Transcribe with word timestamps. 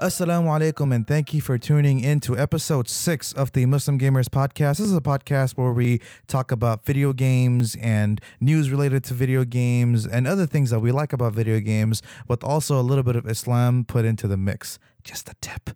Assalamu 0.00 0.46
alaikum 0.46 0.94
and 0.94 1.06
thank 1.06 1.34
you 1.34 1.42
for 1.42 1.58
tuning 1.58 2.00
in 2.00 2.20
to 2.20 2.34
episode 2.34 2.88
six 2.88 3.34
of 3.34 3.52
the 3.52 3.66
Muslim 3.66 3.98
Gamers 3.98 4.30
Podcast. 4.30 4.78
This 4.78 4.86
is 4.86 4.96
a 4.96 5.00
podcast 5.02 5.58
where 5.58 5.74
we 5.74 6.00
talk 6.26 6.50
about 6.50 6.86
video 6.86 7.12
games 7.12 7.76
and 7.82 8.18
news 8.40 8.70
related 8.70 9.04
to 9.04 9.12
video 9.12 9.44
games 9.44 10.06
and 10.06 10.26
other 10.26 10.46
things 10.46 10.70
that 10.70 10.80
we 10.80 10.90
like 10.90 11.12
about 11.12 11.34
video 11.34 11.60
games, 11.60 12.00
with 12.26 12.42
also 12.42 12.80
a 12.80 12.82
little 12.82 13.04
bit 13.04 13.14
of 13.14 13.26
Islam 13.26 13.84
put 13.84 14.06
into 14.06 14.26
the 14.26 14.38
mix. 14.38 14.78
Just 15.04 15.28
a 15.28 15.34
tip. 15.42 15.68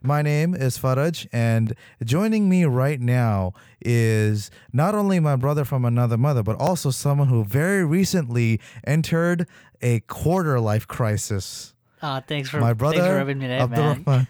My 0.00 0.22
name 0.22 0.54
is 0.54 0.78
Faraj, 0.78 1.26
and 1.32 1.74
joining 2.04 2.48
me 2.48 2.64
right 2.64 3.00
now 3.00 3.52
is 3.80 4.52
not 4.72 4.94
only 4.94 5.18
my 5.18 5.34
brother 5.34 5.64
from 5.64 5.84
another 5.84 6.16
mother, 6.16 6.44
but 6.44 6.54
also 6.60 6.90
someone 6.92 7.26
who 7.26 7.42
very 7.42 7.84
recently 7.84 8.60
entered 8.86 9.48
a 9.80 9.98
quarter 10.00 10.60
life 10.60 10.86
crisis. 10.86 11.74
Oh, 12.02 12.20
thanks 12.26 12.48
for 12.50 12.58
my 12.58 12.72
brother 12.72 12.96
Thanks 12.96 13.08
for 13.08 13.16
rubbing 13.16 13.38
me 13.38 13.44
in, 13.46 13.70
man. 13.70 14.04
Abdurrahman. 14.06 14.26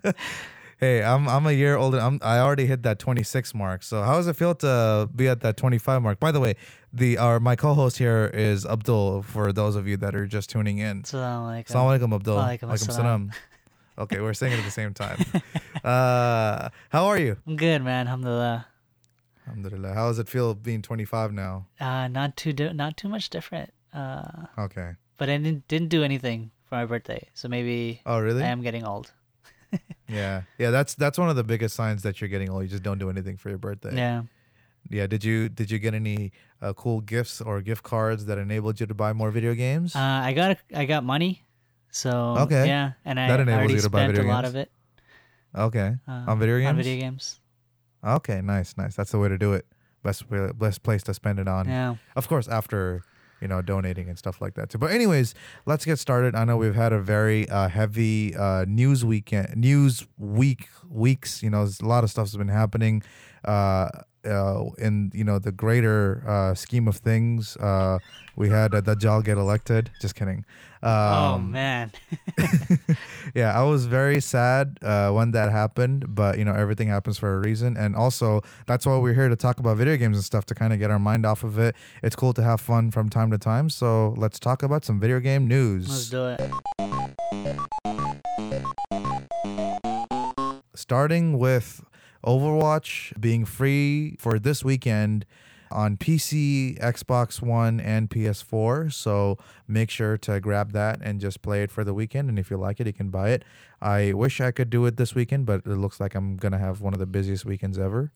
hey, 0.78 1.02
I'm 1.04 1.28
I'm 1.28 1.46
a 1.46 1.52
year 1.52 1.76
older. 1.76 1.98
I'm 1.98 2.18
I 2.22 2.38
already 2.38 2.66
hit 2.66 2.82
that 2.84 2.98
26 2.98 3.54
mark. 3.54 3.82
So 3.82 4.02
how 4.02 4.16
does 4.16 4.26
it 4.26 4.36
feel 4.36 4.54
to 4.56 5.08
be 5.14 5.28
at 5.28 5.40
that 5.40 5.56
25 5.56 6.02
mark? 6.02 6.18
By 6.18 6.32
the 6.32 6.40
way, 6.40 6.54
the 6.92 7.18
our 7.18 7.38
my 7.38 7.54
co-host 7.56 7.98
here 7.98 8.30
is 8.32 8.64
Abdul. 8.64 9.22
For 9.22 9.52
those 9.52 9.76
of 9.76 9.86
you 9.86 9.96
that 9.98 10.14
are 10.14 10.26
just 10.26 10.48
tuning 10.50 10.78
in, 10.78 11.02
Assalamu 11.02 11.64
alaikum. 11.64 12.00
Alaikum, 12.00 12.14
Abdul. 12.14 12.36
Walaikum 12.38 12.78
salam. 12.92 13.32
Okay, 13.98 14.18
we're 14.20 14.32
saying 14.32 14.54
it 14.54 14.58
at 14.60 14.64
the 14.64 14.70
same 14.70 14.94
time. 14.94 15.18
Uh, 15.84 16.68
how 16.90 17.06
are 17.06 17.18
you? 17.18 17.36
I'm 17.46 17.56
good, 17.56 17.82
man. 17.82 18.06
Alhamdulillah. 18.06 18.66
Alhamdulillah. 19.46 19.94
How 19.94 20.08
does 20.08 20.18
it 20.18 20.28
feel 20.28 20.52
being 20.54 20.82
25 20.82 21.32
now? 21.32 21.66
Uh, 21.80 22.06
not 22.08 22.36
too 22.36 22.52
di- 22.52 22.72
not 22.74 22.98
too 22.98 23.08
much 23.08 23.30
different. 23.30 23.72
Uh, 23.92 24.46
Okay. 24.58 24.90
but 25.16 25.30
I 25.30 25.38
didn't 25.38 25.66
didn't 25.68 25.88
do 25.88 26.02
anything 26.04 26.50
for 26.70 26.76
my 26.76 26.86
birthday, 26.86 27.28
so 27.34 27.48
maybe 27.48 28.00
Oh, 28.06 28.20
really? 28.20 28.42
I 28.42 28.46
am 28.46 28.62
getting 28.62 28.86
old. 28.86 29.12
Yeah. 30.08 30.42
Yeah, 30.58 30.70
that's 30.72 30.94
that's 30.96 31.18
one 31.18 31.28
of 31.30 31.36
the 31.36 31.44
biggest 31.44 31.76
signs 31.76 32.02
that 32.02 32.20
you're 32.20 32.26
getting 32.30 32.50
old. 32.50 32.62
You 32.62 32.68
just 32.68 32.82
don't 32.82 32.98
do 32.98 33.10
anything 33.10 33.36
for 33.36 33.48
your 33.50 33.58
birthday. 33.58 33.94
Yeah. 33.94 34.22
Yeah. 34.88 35.06
Did 35.06 35.22
you 35.24 35.48
did 35.48 35.70
you 35.70 35.78
get 35.78 35.94
any 35.94 36.32
uh, 36.60 36.72
cool 36.72 37.00
gifts 37.00 37.40
or 37.40 37.60
gift 37.60 37.84
cards 37.84 38.26
that 38.26 38.36
enabled 38.38 38.80
you 38.80 38.86
to 38.86 38.94
buy 38.94 39.12
more 39.12 39.30
video 39.30 39.54
games? 39.54 39.94
Uh, 39.94 40.00
I 40.00 40.32
got 40.32 40.50
a, 40.52 40.78
I 40.80 40.84
got 40.86 41.04
money, 41.04 41.44
so 41.92 42.10
Okay. 42.38 42.66
Yeah, 42.66 42.92
and 43.04 43.20
I 43.20 43.28
That 43.28 43.38
enables 43.38 43.58
already 43.58 43.74
you 43.74 43.80
to 43.82 43.90
buy 43.90 43.98
spent 44.00 44.10
a 44.10 44.16
video 44.16 44.32
lot 44.32 44.42
games? 44.42 44.54
of 44.54 44.60
it 44.62 44.70
okay. 45.54 45.94
uh, 46.08 46.24
on 46.26 46.38
video 46.40 46.58
games. 46.58 46.68
On 46.70 46.76
video 46.76 47.00
games. 47.00 47.40
Okay. 48.04 48.40
Nice. 48.40 48.76
Nice. 48.76 48.96
That's 48.96 49.12
the 49.12 49.18
way 49.20 49.28
to 49.28 49.38
do 49.38 49.52
it. 49.52 49.66
Best 50.02 50.28
way- 50.28 50.50
best 50.58 50.82
place 50.82 51.04
to 51.04 51.14
spend 51.14 51.38
it 51.38 51.46
on. 51.46 51.68
Yeah. 51.68 51.94
Of 52.16 52.26
course, 52.26 52.48
after 52.48 53.02
you 53.40 53.48
know 53.48 53.62
donating 53.62 54.08
and 54.08 54.18
stuff 54.18 54.40
like 54.40 54.54
that 54.54 54.70
too. 54.70 54.78
But 54.78 54.90
anyways, 54.90 55.34
let's 55.66 55.84
get 55.84 55.98
started. 55.98 56.34
I 56.34 56.44
know 56.44 56.56
we've 56.56 56.74
had 56.74 56.92
a 56.92 57.00
very 57.00 57.48
uh, 57.48 57.68
heavy 57.68 58.36
uh, 58.36 58.64
news 58.66 59.04
weekend, 59.04 59.56
news 59.56 60.06
week 60.18 60.68
weeks. 60.88 61.42
You 61.42 61.50
know, 61.50 61.68
a 61.80 61.86
lot 61.86 62.04
of 62.04 62.10
stuff's 62.10 62.36
been 62.36 62.48
happening. 62.48 63.02
Uh, 63.44 63.88
uh, 64.24 64.64
in 64.78 65.10
you 65.14 65.24
know 65.24 65.38
the 65.38 65.52
greater 65.52 66.22
uh, 66.26 66.54
scheme 66.54 66.86
of 66.88 66.96
things, 66.96 67.56
uh, 67.56 67.98
we 68.36 68.48
had 68.48 68.74
uh, 68.74 68.82
Dajjal 68.82 69.24
get 69.24 69.38
elected. 69.38 69.90
Just 70.00 70.14
kidding. 70.14 70.44
Oh 70.82 71.34
Um, 71.34 71.50
man. 71.52 71.92
yeah, 73.34 73.58
I 73.58 73.62
was 73.64 73.86
very 73.86 74.20
sad 74.20 74.78
uh, 74.82 75.10
when 75.10 75.32
that 75.32 75.50
happened, 75.52 76.14
but 76.14 76.38
you 76.38 76.44
know 76.44 76.54
everything 76.54 76.88
happens 76.88 77.18
for 77.18 77.34
a 77.36 77.38
reason, 77.40 77.76
and 77.76 77.94
also 77.94 78.40
that's 78.66 78.86
why 78.86 78.96
we're 78.96 79.14
here 79.14 79.28
to 79.28 79.36
talk 79.36 79.58
about 79.60 79.76
video 79.76 79.96
games 79.96 80.16
and 80.16 80.24
stuff 80.24 80.44
to 80.46 80.54
kind 80.54 80.72
of 80.72 80.78
get 80.78 80.90
our 80.90 80.98
mind 80.98 81.26
off 81.26 81.44
of 81.44 81.58
it. 81.58 81.74
It's 82.02 82.16
cool 82.16 82.32
to 82.34 82.42
have 82.42 82.60
fun 82.60 82.90
from 82.90 83.08
time 83.10 83.30
to 83.30 83.38
time, 83.38 83.68
so 83.70 84.14
let's 84.16 84.38
talk 84.38 84.62
about 84.62 84.84
some 84.84 84.98
video 85.00 85.20
game 85.20 85.46
news. 85.46 85.88
Let's 85.88 86.08
do 86.08 86.26
it. 86.28 87.50
Starting 90.74 91.38
with 91.38 91.84
Overwatch 92.24 93.18
being 93.20 93.44
free 93.44 94.16
for 94.18 94.38
this 94.38 94.64
weekend 94.64 95.24
on 95.70 95.96
PC, 95.96 96.78
Xbox 96.80 97.40
One, 97.42 97.80
and 97.80 98.08
PS4. 98.10 98.92
So 98.92 99.38
make 99.68 99.90
sure 99.90 100.16
to 100.18 100.40
grab 100.40 100.72
that 100.72 101.00
and 101.02 101.20
just 101.20 101.42
play 101.42 101.62
it 101.62 101.70
for 101.70 101.84
the 101.84 101.94
weekend. 101.94 102.28
And 102.28 102.38
if 102.38 102.50
you 102.50 102.56
like 102.56 102.80
it, 102.80 102.86
you 102.86 102.92
can 102.92 103.10
buy 103.10 103.30
it. 103.30 103.44
I 103.80 104.12
wish 104.12 104.40
I 104.40 104.50
could 104.50 104.70
do 104.70 104.84
it 104.86 104.96
this 104.96 105.14
weekend, 105.14 105.46
but 105.46 105.64
it 105.64 105.76
looks 105.76 106.00
like 106.00 106.14
I'm 106.14 106.36
going 106.36 106.52
to 106.52 106.58
have 106.58 106.80
one 106.80 106.92
of 106.92 106.98
the 107.00 107.06
busiest 107.06 107.44
weekends 107.44 107.78
ever. 107.78 108.12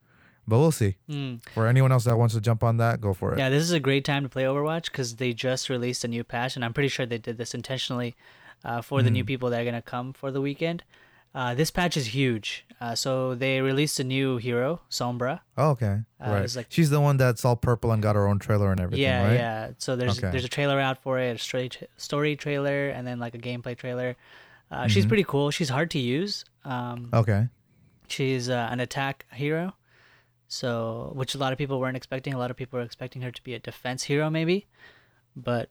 But 0.46 0.58
we'll 0.58 0.72
see. 0.72 0.96
Mm. 1.08 1.40
For 1.54 1.66
anyone 1.66 1.90
else 1.90 2.04
that 2.04 2.18
wants 2.18 2.34
to 2.34 2.40
jump 2.40 2.62
on 2.62 2.76
that, 2.76 3.00
go 3.00 3.14
for 3.14 3.32
it. 3.32 3.38
Yeah, 3.38 3.48
this 3.48 3.62
is 3.62 3.72
a 3.72 3.80
great 3.80 4.04
time 4.04 4.24
to 4.24 4.28
play 4.28 4.42
Overwatch 4.42 4.86
because 4.86 5.16
they 5.16 5.32
just 5.32 5.70
released 5.70 6.04
a 6.04 6.08
new 6.08 6.22
patch, 6.22 6.54
and 6.54 6.62
I'm 6.64 6.74
pretty 6.74 6.90
sure 6.90 7.06
they 7.06 7.16
did 7.16 7.38
this 7.38 7.54
intentionally 7.54 8.14
uh, 8.62 8.82
for 8.82 9.00
the 9.02 9.08
Mm-hmm. 9.08 9.14
new 9.14 9.24
people 9.24 9.48
that 9.50 9.60
are 9.62 9.64
gonna 9.64 9.80
come 9.80 10.12
for 10.12 10.30
the 10.30 10.42
weekend. 10.42 10.84
Uh, 11.34 11.52
this 11.54 11.70
patch 11.70 11.96
is 11.96 12.06
huge. 12.06 12.64
Uh, 12.80 12.94
so 12.94 13.34
they 13.34 13.60
released 13.60 13.98
a 13.98 14.04
new 14.04 14.36
hero, 14.36 14.80
Sombra. 14.90 15.40
Oh, 15.56 15.70
okay. 15.70 16.00
Uh, 16.24 16.30
right. 16.30 16.56
like- 16.56 16.66
She's 16.68 16.90
the 16.90 17.00
one 17.00 17.16
that's 17.16 17.44
all 17.44 17.56
purple 17.56 17.90
and 17.92 18.02
got 18.02 18.14
her 18.14 18.26
own 18.28 18.38
trailer 18.38 18.70
and 18.70 18.80
everything, 18.80 19.02
yeah, 19.02 19.26
right? 19.26 19.32
yeah. 19.34 19.70
So 19.78 19.96
there's 19.96 20.18
Okay. 20.18 20.30
there's 20.30 20.44
a 20.44 20.48
trailer 20.48 20.78
out 20.78 20.98
for 21.02 21.18
it, 21.18 21.36
a 21.36 21.38
story 21.38 21.70
story 21.96 22.36
trailer, 22.36 22.88
and 22.90 23.06
then 23.06 23.18
like 23.18 23.34
a 23.34 23.38
gameplay 23.38 23.76
trailer. 23.76 24.16
Uh, 24.70 24.86
She's 24.88 25.06
pretty 25.06 25.24
cool. 25.24 25.50
She's 25.50 25.68
hard 25.68 25.90
to 25.92 25.98
use. 25.98 26.44
Um, 26.64 27.10
Okay. 27.12 27.48
She's 28.08 28.48
uh, 28.48 28.68
an 28.70 28.80
attack 28.80 29.24
hero, 29.32 29.74
so 30.48 31.12
which 31.14 31.34
a 31.34 31.38
lot 31.38 31.52
of 31.52 31.58
people 31.58 31.80
weren't 31.80 31.96
expecting. 31.96 32.34
A 32.34 32.38
lot 32.38 32.50
of 32.50 32.56
people 32.56 32.78
were 32.78 32.84
expecting 32.84 33.22
her 33.22 33.30
to 33.30 33.42
be 33.42 33.54
a 33.54 33.58
defense 33.58 34.04
hero, 34.04 34.30
maybe, 34.30 34.66
but 35.34 35.70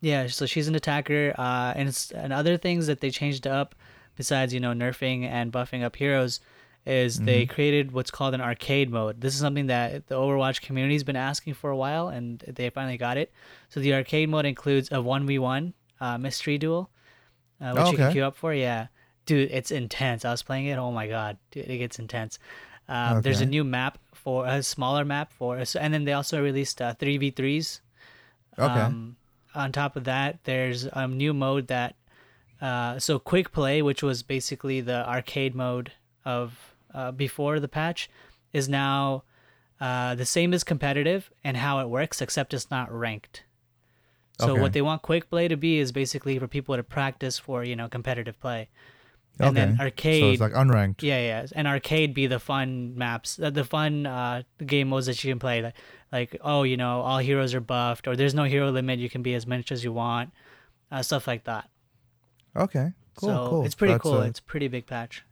yeah. 0.00 0.26
So 0.28 0.46
she's 0.46 0.66
an 0.68 0.74
attacker, 0.74 1.34
uh, 1.38 1.72
and 1.76 1.88
it's, 1.88 2.10
and 2.10 2.32
other 2.32 2.56
things 2.56 2.86
that 2.86 3.00
they 3.00 3.10
changed 3.10 3.46
up 3.46 3.74
besides 4.18 4.52
you 4.52 4.60
know 4.60 4.72
nerfing 4.72 5.24
and 5.24 5.50
buffing 5.50 5.82
up 5.82 5.96
heroes 5.96 6.40
is 6.84 7.18
they 7.20 7.44
created 7.46 7.92
what's 7.92 8.10
called 8.10 8.34
an 8.34 8.40
arcade 8.40 8.90
mode. 8.90 9.20
This 9.20 9.34
is 9.34 9.40
something 9.40 9.66
that 9.66 10.06
the 10.06 10.14
Overwatch 10.14 10.62
community's 10.62 11.04
been 11.04 11.16
asking 11.16 11.54
for 11.54 11.70
a 11.70 11.76
while, 11.76 12.08
and 12.08 12.38
they 12.46 12.70
finally 12.70 12.96
got 12.96 13.16
it. 13.18 13.30
So 13.68 13.80
the 13.80 13.92
arcade 13.94 14.28
mode 14.28 14.46
includes 14.46 14.90
a 14.92 15.00
one 15.00 15.26
v 15.26 15.38
one 15.38 15.72
mystery 16.18 16.56
duel, 16.58 16.90
uh, 17.60 17.72
which 17.72 17.82
Oh, 17.84 17.90
you 17.90 17.96
can 17.96 18.12
queue 18.12 18.24
up 18.24 18.36
for. 18.36 18.54
Yeah, 18.54 18.86
dude, 19.26 19.50
it's 19.50 19.70
intense. 19.70 20.24
I 20.24 20.30
was 20.30 20.42
playing 20.42 20.66
it. 20.66 20.78
Oh 20.78 20.90
my 20.92 21.06
god, 21.08 21.36
dude, 21.50 21.68
it 21.68 21.78
gets 21.78 21.98
intense. 21.98 22.38
Um, 22.88 23.20
There's 23.20 23.42
a 23.42 23.46
new 23.46 23.64
map 23.64 23.98
for 24.14 24.46
a 24.46 24.62
smaller 24.62 25.04
map 25.04 25.30
for, 25.32 25.58
and 25.58 25.92
then 25.92 26.04
they 26.04 26.14
also 26.14 26.42
released 26.42 26.80
uh, 26.80 26.94
three 26.94 27.18
v 27.18 27.30
threes. 27.30 27.82
Okay. 28.58 28.80
Um, 28.80 29.16
on 29.54 29.72
top 29.72 29.96
of 29.96 30.04
that, 30.04 30.38
there's 30.44 30.84
a 30.84 31.06
new 31.06 31.34
mode 31.34 31.68
that, 31.68 31.96
uh, 32.60 32.98
so 32.98 33.18
quick 33.18 33.52
play, 33.52 33.82
which 33.82 34.02
was 34.02 34.22
basically 34.22 34.80
the 34.80 35.08
arcade 35.08 35.54
mode 35.54 35.92
of 36.24 36.74
uh, 36.94 37.12
before 37.12 37.60
the 37.60 37.68
patch, 37.68 38.10
is 38.52 38.68
now 38.68 39.22
uh, 39.80 40.14
the 40.14 40.26
same 40.26 40.52
as 40.52 40.64
competitive 40.64 41.30
and 41.44 41.56
how 41.56 41.78
it 41.80 41.88
works, 41.88 42.20
except 42.20 42.52
it's 42.54 42.70
not 42.70 42.92
ranked. 42.92 43.44
So 44.38 44.52
Okay. 44.52 44.60
what 44.60 44.72
they 44.72 44.82
want 44.82 45.02
quick 45.02 45.30
play 45.30 45.48
to 45.48 45.56
be 45.56 45.78
is 45.78 45.90
basically 45.92 46.38
for 46.38 46.46
people 46.46 46.76
to 46.76 46.82
practice 46.82 47.38
for 47.38 47.64
you 47.64 47.74
know 47.74 47.88
competitive 47.88 48.38
play, 48.40 48.68
and 49.40 49.56
then 49.56 49.76
arcade. 49.80 50.22
So 50.22 50.30
it's 50.30 50.40
like 50.40 50.52
unranked. 50.52 51.02
Yeah, 51.02 51.20
yeah, 51.20 51.46
and 51.54 51.66
arcade 51.66 52.14
be 52.14 52.26
the 52.26 52.38
fun 52.38 52.96
maps, 52.96 53.38
uh, 53.40 53.50
the 53.50 53.64
fun 53.64 54.06
uh, 54.06 54.42
game 54.64 54.88
modes 54.88 55.06
that 55.06 55.22
you 55.22 55.30
can 55.32 55.38
play. 55.38 55.62
Like, 55.62 55.74
like, 56.12 56.36
oh, 56.40 56.62
you 56.62 56.76
know, 56.76 57.00
all 57.00 57.18
heroes 57.18 57.52
are 57.54 57.60
buffed, 57.60 58.08
or 58.08 58.16
there's 58.16 58.34
no 58.34 58.44
hero 58.44 58.70
limit. 58.70 58.98
You 58.98 59.10
can 59.10 59.22
be 59.22 59.34
as 59.34 59.46
much 59.46 59.70
as 59.72 59.82
you 59.84 59.92
want, 59.92 60.30
uh, 60.90 61.02
stuff 61.02 61.26
like 61.26 61.44
that. 61.44 61.68
Okay. 62.56 62.92
Cool. 63.16 63.28
so 63.28 63.48
cool. 63.48 63.64
it's 63.64 63.74
pretty 63.74 63.94
That's 63.94 64.02
cool. 64.02 64.22
a- 64.22 64.26
it's 64.26 64.38
a 64.40 64.42
pretty 64.42 64.68
big 64.68 64.86
patch. 64.86 65.24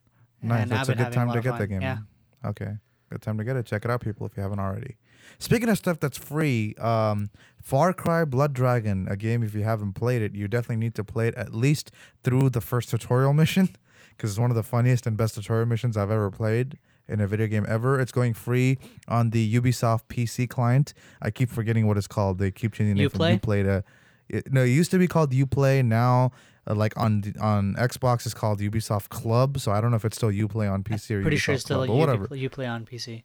Nice. 0.42 0.62
And 0.62 0.70
That's 0.70 0.88
I've 0.88 0.98
a 0.98 1.04
good 1.04 1.12
time 1.12 1.28
lot 1.28 1.34
to 1.34 1.40
get 1.40 1.58
the 1.58 1.66
game. 1.66 1.82
Yeah. 1.82 1.98
Okay. 2.44 2.76
Good 3.10 3.22
time 3.22 3.38
to 3.38 3.44
get 3.44 3.56
it. 3.56 3.66
Check 3.66 3.84
it 3.84 3.90
out, 3.90 4.00
people, 4.00 4.26
if 4.26 4.36
you 4.36 4.42
haven't 4.42 4.58
already. 4.58 4.96
Speaking 5.38 5.68
of 5.68 5.78
stuff 5.78 6.00
that's 6.00 6.18
free, 6.18 6.74
um, 6.76 7.30
Far 7.60 7.92
Cry 7.92 8.24
Blood 8.24 8.52
Dragon, 8.52 9.06
a 9.08 9.16
game, 9.16 9.42
if 9.42 9.54
you 9.54 9.62
haven't 9.62 9.94
played 9.94 10.22
it, 10.22 10.34
you 10.34 10.48
definitely 10.48 10.76
need 10.76 10.94
to 10.96 11.04
play 11.04 11.28
it 11.28 11.34
at 11.34 11.54
least 11.54 11.90
through 12.22 12.50
the 12.50 12.60
first 12.60 12.90
tutorial 12.90 13.32
mission 13.42 13.68
because 14.10 14.30
it's 14.30 14.38
one 14.38 14.50
of 14.50 14.56
the 14.56 14.62
funniest 14.62 15.06
and 15.06 15.16
best 15.16 15.34
tutorial 15.34 15.66
missions 15.66 15.96
I've 15.96 16.10
ever 16.10 16.30
played 16.30 16.78
in 17.08 17.20
a 17.20 17.26
video 17.26 17.46
game 17.46 17.66
ever. 17.68 18.00
It's 18.00 18.12
going 18.12 18.34
free 18.34 18.78
on 19.08 19.30
the 19.30 19.54
Ubisoft 19.60 20.02
PC 20.08 20.48
client. 20.48 20.94
I 21.22 21.30
keep 21.30 21.50
forgetting 21.50 21.86
what 21.86 21.96
it's 21.96 22.06
called. 22.08 22.38
They 22.38 22.50
keep 22.50 22.72
changing 22.72 22.98
it 22.98 23.10
from? 23.12 23.20
Uplay 23.20 23.62
to. 23.64 23.84
It, 24.28 24.52
no, 24.52 24.62
it 24.62 24.68
used 24.68 24.90
to 24.90 24.98
be 24.98 25.06
called 25.06 25.30
Uplay. 25.32 25.84
Now, 25.84 26.32
uh, 26.68 26.74
like 26.74 26.96
on 26.96 27.20
the- 27.20 27.38
on 27.40 27.74
Xbox, 27.74 28.24
it's 28.26 28.34
called 28.34 28.60
Ubisoft 28.60 29.08
Club. 29.08 29.58
So 29.60 29.72
I 29.72 29.80
don't 29.80 29.90
know 29.90 29.96
if 29.96 30.04
it's 30.04 30.16
still 30.16 30.30
Uplay 30.30 30.70
on 30.70 30.82
PC 30.82 31.14
or 31.14 31.22
Pretty 31.22 31.36
Ubisoft 31.36 31.40
sure 31.40 31.54
it's 31.54 31.64
still 31.64 31.76
Club, 31.84 31.88
you, 31.88 31.94
but 32.06 32.18
whatever. 32.20 32.36
you 32.36 32.50
play 32.50 32.66
on 32.66 32.84
PC. 32.84 33.22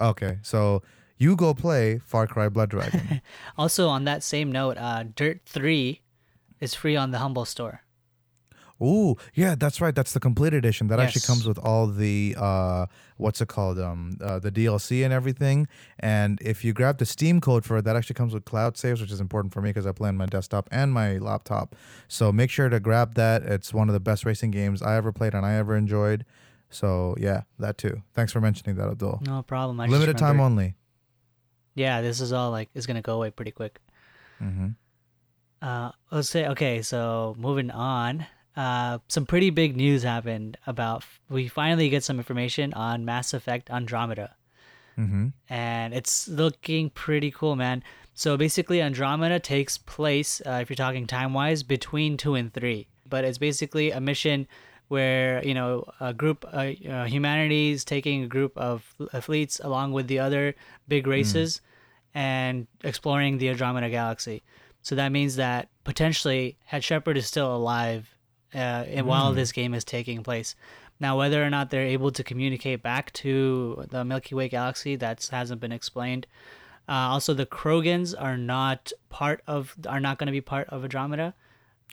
Okay, 0.00 0.38
so 0.42 0.82
you 1.18 1.36
go 1.36 1.54
play 1.54 2.00
Far 2.04 2.26
Cry 2.26 2.48
Blood 2.48 2.70
Dragon. 2.70 3.20
Also, 3.58 3.88
on 3.88 4.04
that 4.04 4.22
same 4.22 4.50
note, 4.50 4.76
uh, 4.78 5.04
Dirt 5.14 5.40
Three 5.46 6.00
is 6.60 6.74
free 6.74 6.96
on 6.96 7.10
the 7.12 7.18
Humble 7.18 7.44
Store. 7.44 7.82
Ooh, 8.80 9.16
yeah, 9.34 9.54
that's 9.56 9.80
right. 9.80 9.94
That's 9.94 10.12
the 10.12 10.20
complete 10.20 10.54
edition. 10.54 10.88
That 10.88 11.00
actually 11.00 11.22
comes 11.22 11.46
with 11.46 11.58
all 11.58 11.86
the 11.86 12.34
uh, 12.38 12.86
what's 13.16 13.40
it 13.40 13.48
called? 13.48 13.78
Um, 13.78 14.16
uh, 14.22 14.38
the 14.38 14.50
DLC 14.50 15.04
and 15.04 15.12
everything. 15.12 15.68
And 15.98 16.40
if 16.42 16.64
you 16.64 16.72
grab 16.72 16.98
the 16.98 17.06
Steam 17.06 17.40
code 17.40 17.64
for 17.64 17.78
it, 17.78 17.84
that 17.84 17.96
actually 17.96 18.14
comes 18.14 18.34
with 18.34 18.44
cloud 18.44 18.76
saves, 18.76 19.00
which 19.00 19.10
is 19.12 19.20
important 19.20 19.52
for 19.52 19.62
me 19.62 19.70
because 19.70 19.86
I 19.86 19.92
play 19.92 20.08
on 20.08 20.16
my 20.16 20.26
desktop 20.26 20.68
and 20.72 20.92
my 20.92 21.18
laptop. 21.18 21.76
So 22.08 22.32
make 22.32 22.50
sure 22.50 22.68
to 22.68 22.80
grab 22.80 23.14
that. 23.14 23.42
It's 23.42 23.72
one 23.72 23.88
of 23.88 23.92
the 23.92 24.00
best 24.00 24.24
racing 24.24 24.50
games 24.50 24.82
I 24.82 24.96
ever 24.96 25.12
played 25.12 25.34
and 25.34 25.46
I 25.46 25.54
ever 25.54 25.76
enjoyed. 25.76 26.24
So 26.70 27.14
yeah, 27.18 27.42
that 27.58 27.78
too. 27.78 28.02
Thanks 28.14 28.32
for 28.32 28.40
mentioning 28.40 28.76
that, 28.76 28.88
Abdul. 28.88 29.22
No 29.26 29.42
problem. 29.42 29.78
I 29.80 29.86
Limited 29.86 30.18
time 30.18 30.40
only. 30.40 30.74
Yeah, 31.74 32.00
this 32.00 32.20
is 32.20 32.32
all 32.32 32.50
like 32.50 32.70
is 32.74 32.86
gonna 32.86 33.02
go 33.02 33.14
away 33.14 33.30
pretty 33.30 33.50
quick. 33.50 33.78
Mm-hmm. 34.42 34.68
Uh, 35.60 35.92
let's 36.10 36.28
say 36.28 36.46
okay. 36.48 36.82
So 36.82 37.36
moving 37.38 37.70
on, 37.70 38.26
uh, 38.56 38.98
some 39.08 39.26
pretty 39.26 39.50
big 39.50 39.76
news 39.76 40.02
happened 40.02 40.58
about. 40.66 41.04
We 41.28 41.48
finally 41.48 41.88
get 41.88 42.04
some 42.04 42.18
information 42.18 42.72
on 42.74 43.04
Mass 43.04 43.32
Effect 43.34 43.70
Andromeda, 43.70 44.34
Mm-hmm. 44.98 45.28
and 45.48 45.94
it's 45.94 46.28
looking 46.28 46.90
pretty 46.90 47.30
cool, 47.30 47.56
man. 47.56 47.82
So 48.12 48.36
basically, 48.36 48.82
Andromeda 48.82 49.40
takes 49.40 49.78
place, 49.78 50.42
uh, 50.44 50.58
if 50.60 50.68
you're 50.68 50.76
talking 50.76 51.06
time 51.06 51.32
wise, 51.32 51.62
between 51.62 52.18
two 52.18 52.34
and 52.34 52.52
three. 52.52 52.88
But 53.08 53.24
it's 53.24 53.38
basically 53.38 53.90
a 53.90 54.00
mission 54.00 54.46
where 54.88 55.42
you 55.46 55.54
know 55.54 55.86
a 55.98 56.12
group, 56.12 56.44
uh, 56.52 56.72
uh, 56.86 57.04
humanity 57.06 57.70
is 57.70 57.86
taking 57.86 58.22
a 58.22 58.26
group 58.26 58.52
of 58.58 58.94
uh, 59.00 59.20
fleets 59.22 59.60
along 59.64 59.92
with 59.92 60.08
the 60.08 60.18
other 60.18 60.54
big 60.88 61.06
races, 61.06 61.62
and 62.14 62.66
exploring 62.84 63.38
the 63.38 63.48
Andromeda 63.48 63.88
galaxy. 63.88 64.42
So 64.82 64.94
that 64.96 65.10
means 65.10 65.36
that 65.36 65.70
potentially 65.84 66.58
Head 66.66 66.84
Shepard 66.84 67.16
is 67.16 67.26
still 67.26 67.54
alive 67.56 68.11
uh, 68.54 68.58
and 68.58 69.06
while 69.06 69.32
this 69.32 69.52
game 69.52 69.74
is 69.74 69.84
taking 69.84 70.22
place. 70.22 70.54
Now, 71.00 71.18
whether 71.18 71.44
or 71.44 71.50
not 71.50 71.70
they're 71.70 71.86
able 71.86 72.12
to 72.12 72.22
communicate 72.22 72.82
back 72.82 73.12
to 73.14 73.86
the 73.90 74.04
Milky 74.04 74.34
Way 74.34 74.48
galaxy, 74.48 74.94
that 74.96 75.26
hasn't 75.32 75.60
been 75.60 75.72
explained. 75.72 76.26
Uh, 76.88 76.92
also, 76.92 77.34
the 77.34 77.46
Krogans 77.46 78.14
are 78.16 78.36
not 78.36 78.92
part 79.08 79.42
of 79.46 79.74
are 79.88 80.00
not 80.00 80.18
going 80.18 80.26
to 80.26 80.32
be 80.32 80.40
part 80.40 80.68
of 80.68 80.84
Andromeda. 80.84 81.34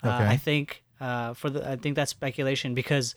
Uh, 0.04 0.08
Okay. 0.10 0.28
I 0.28 0.38
think 0.38 0.84
uh, 1.02 1.34
for 1.34 1.50
the 1.50 1.70
I 1.70 1.76
think 1.76 1.96
that's 1.96 2.12
speculation 2.12 2.74
because 2.74 3.16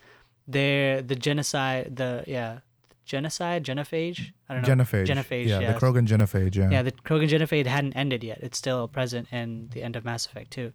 they're 0.49 1.03
the 1.03 1.15
genocide 1.15 1.97
the 1.97 2.25
yeah 2.27 2.59
genocide 3.05 3.65
genophage 3.65 4.33
I 4.49 4.55
don't 4.55 4.62
know 4.62 4.85
Genophage. 4.85 5.06
genophage 5.06 5.47
Yeah, 5.47 5.61
yeah 5.61 5.73
the 5.73 5.79
Krogan 5.79 6.06
genophage. 6.06 6.55
Yeah. 6.55 6.71
yeah, 6.71 6.83
the 6.83 6.93
Krogan 6.93 7.29
Genophage 7.29 7.67
hadn't 7.67 7.94
ended 7.94 8.23
yet. 8.25 8.39
It's 8.43 8.59
still 8.59 8.89
present 8.89 9.29
in 9.33 9.69
the 9.73 9.83
end 9.83 9.97
of 9.97 10.05
Mass 10.05 10.27
Effect 10.27 10.50
2. 10.53 10.73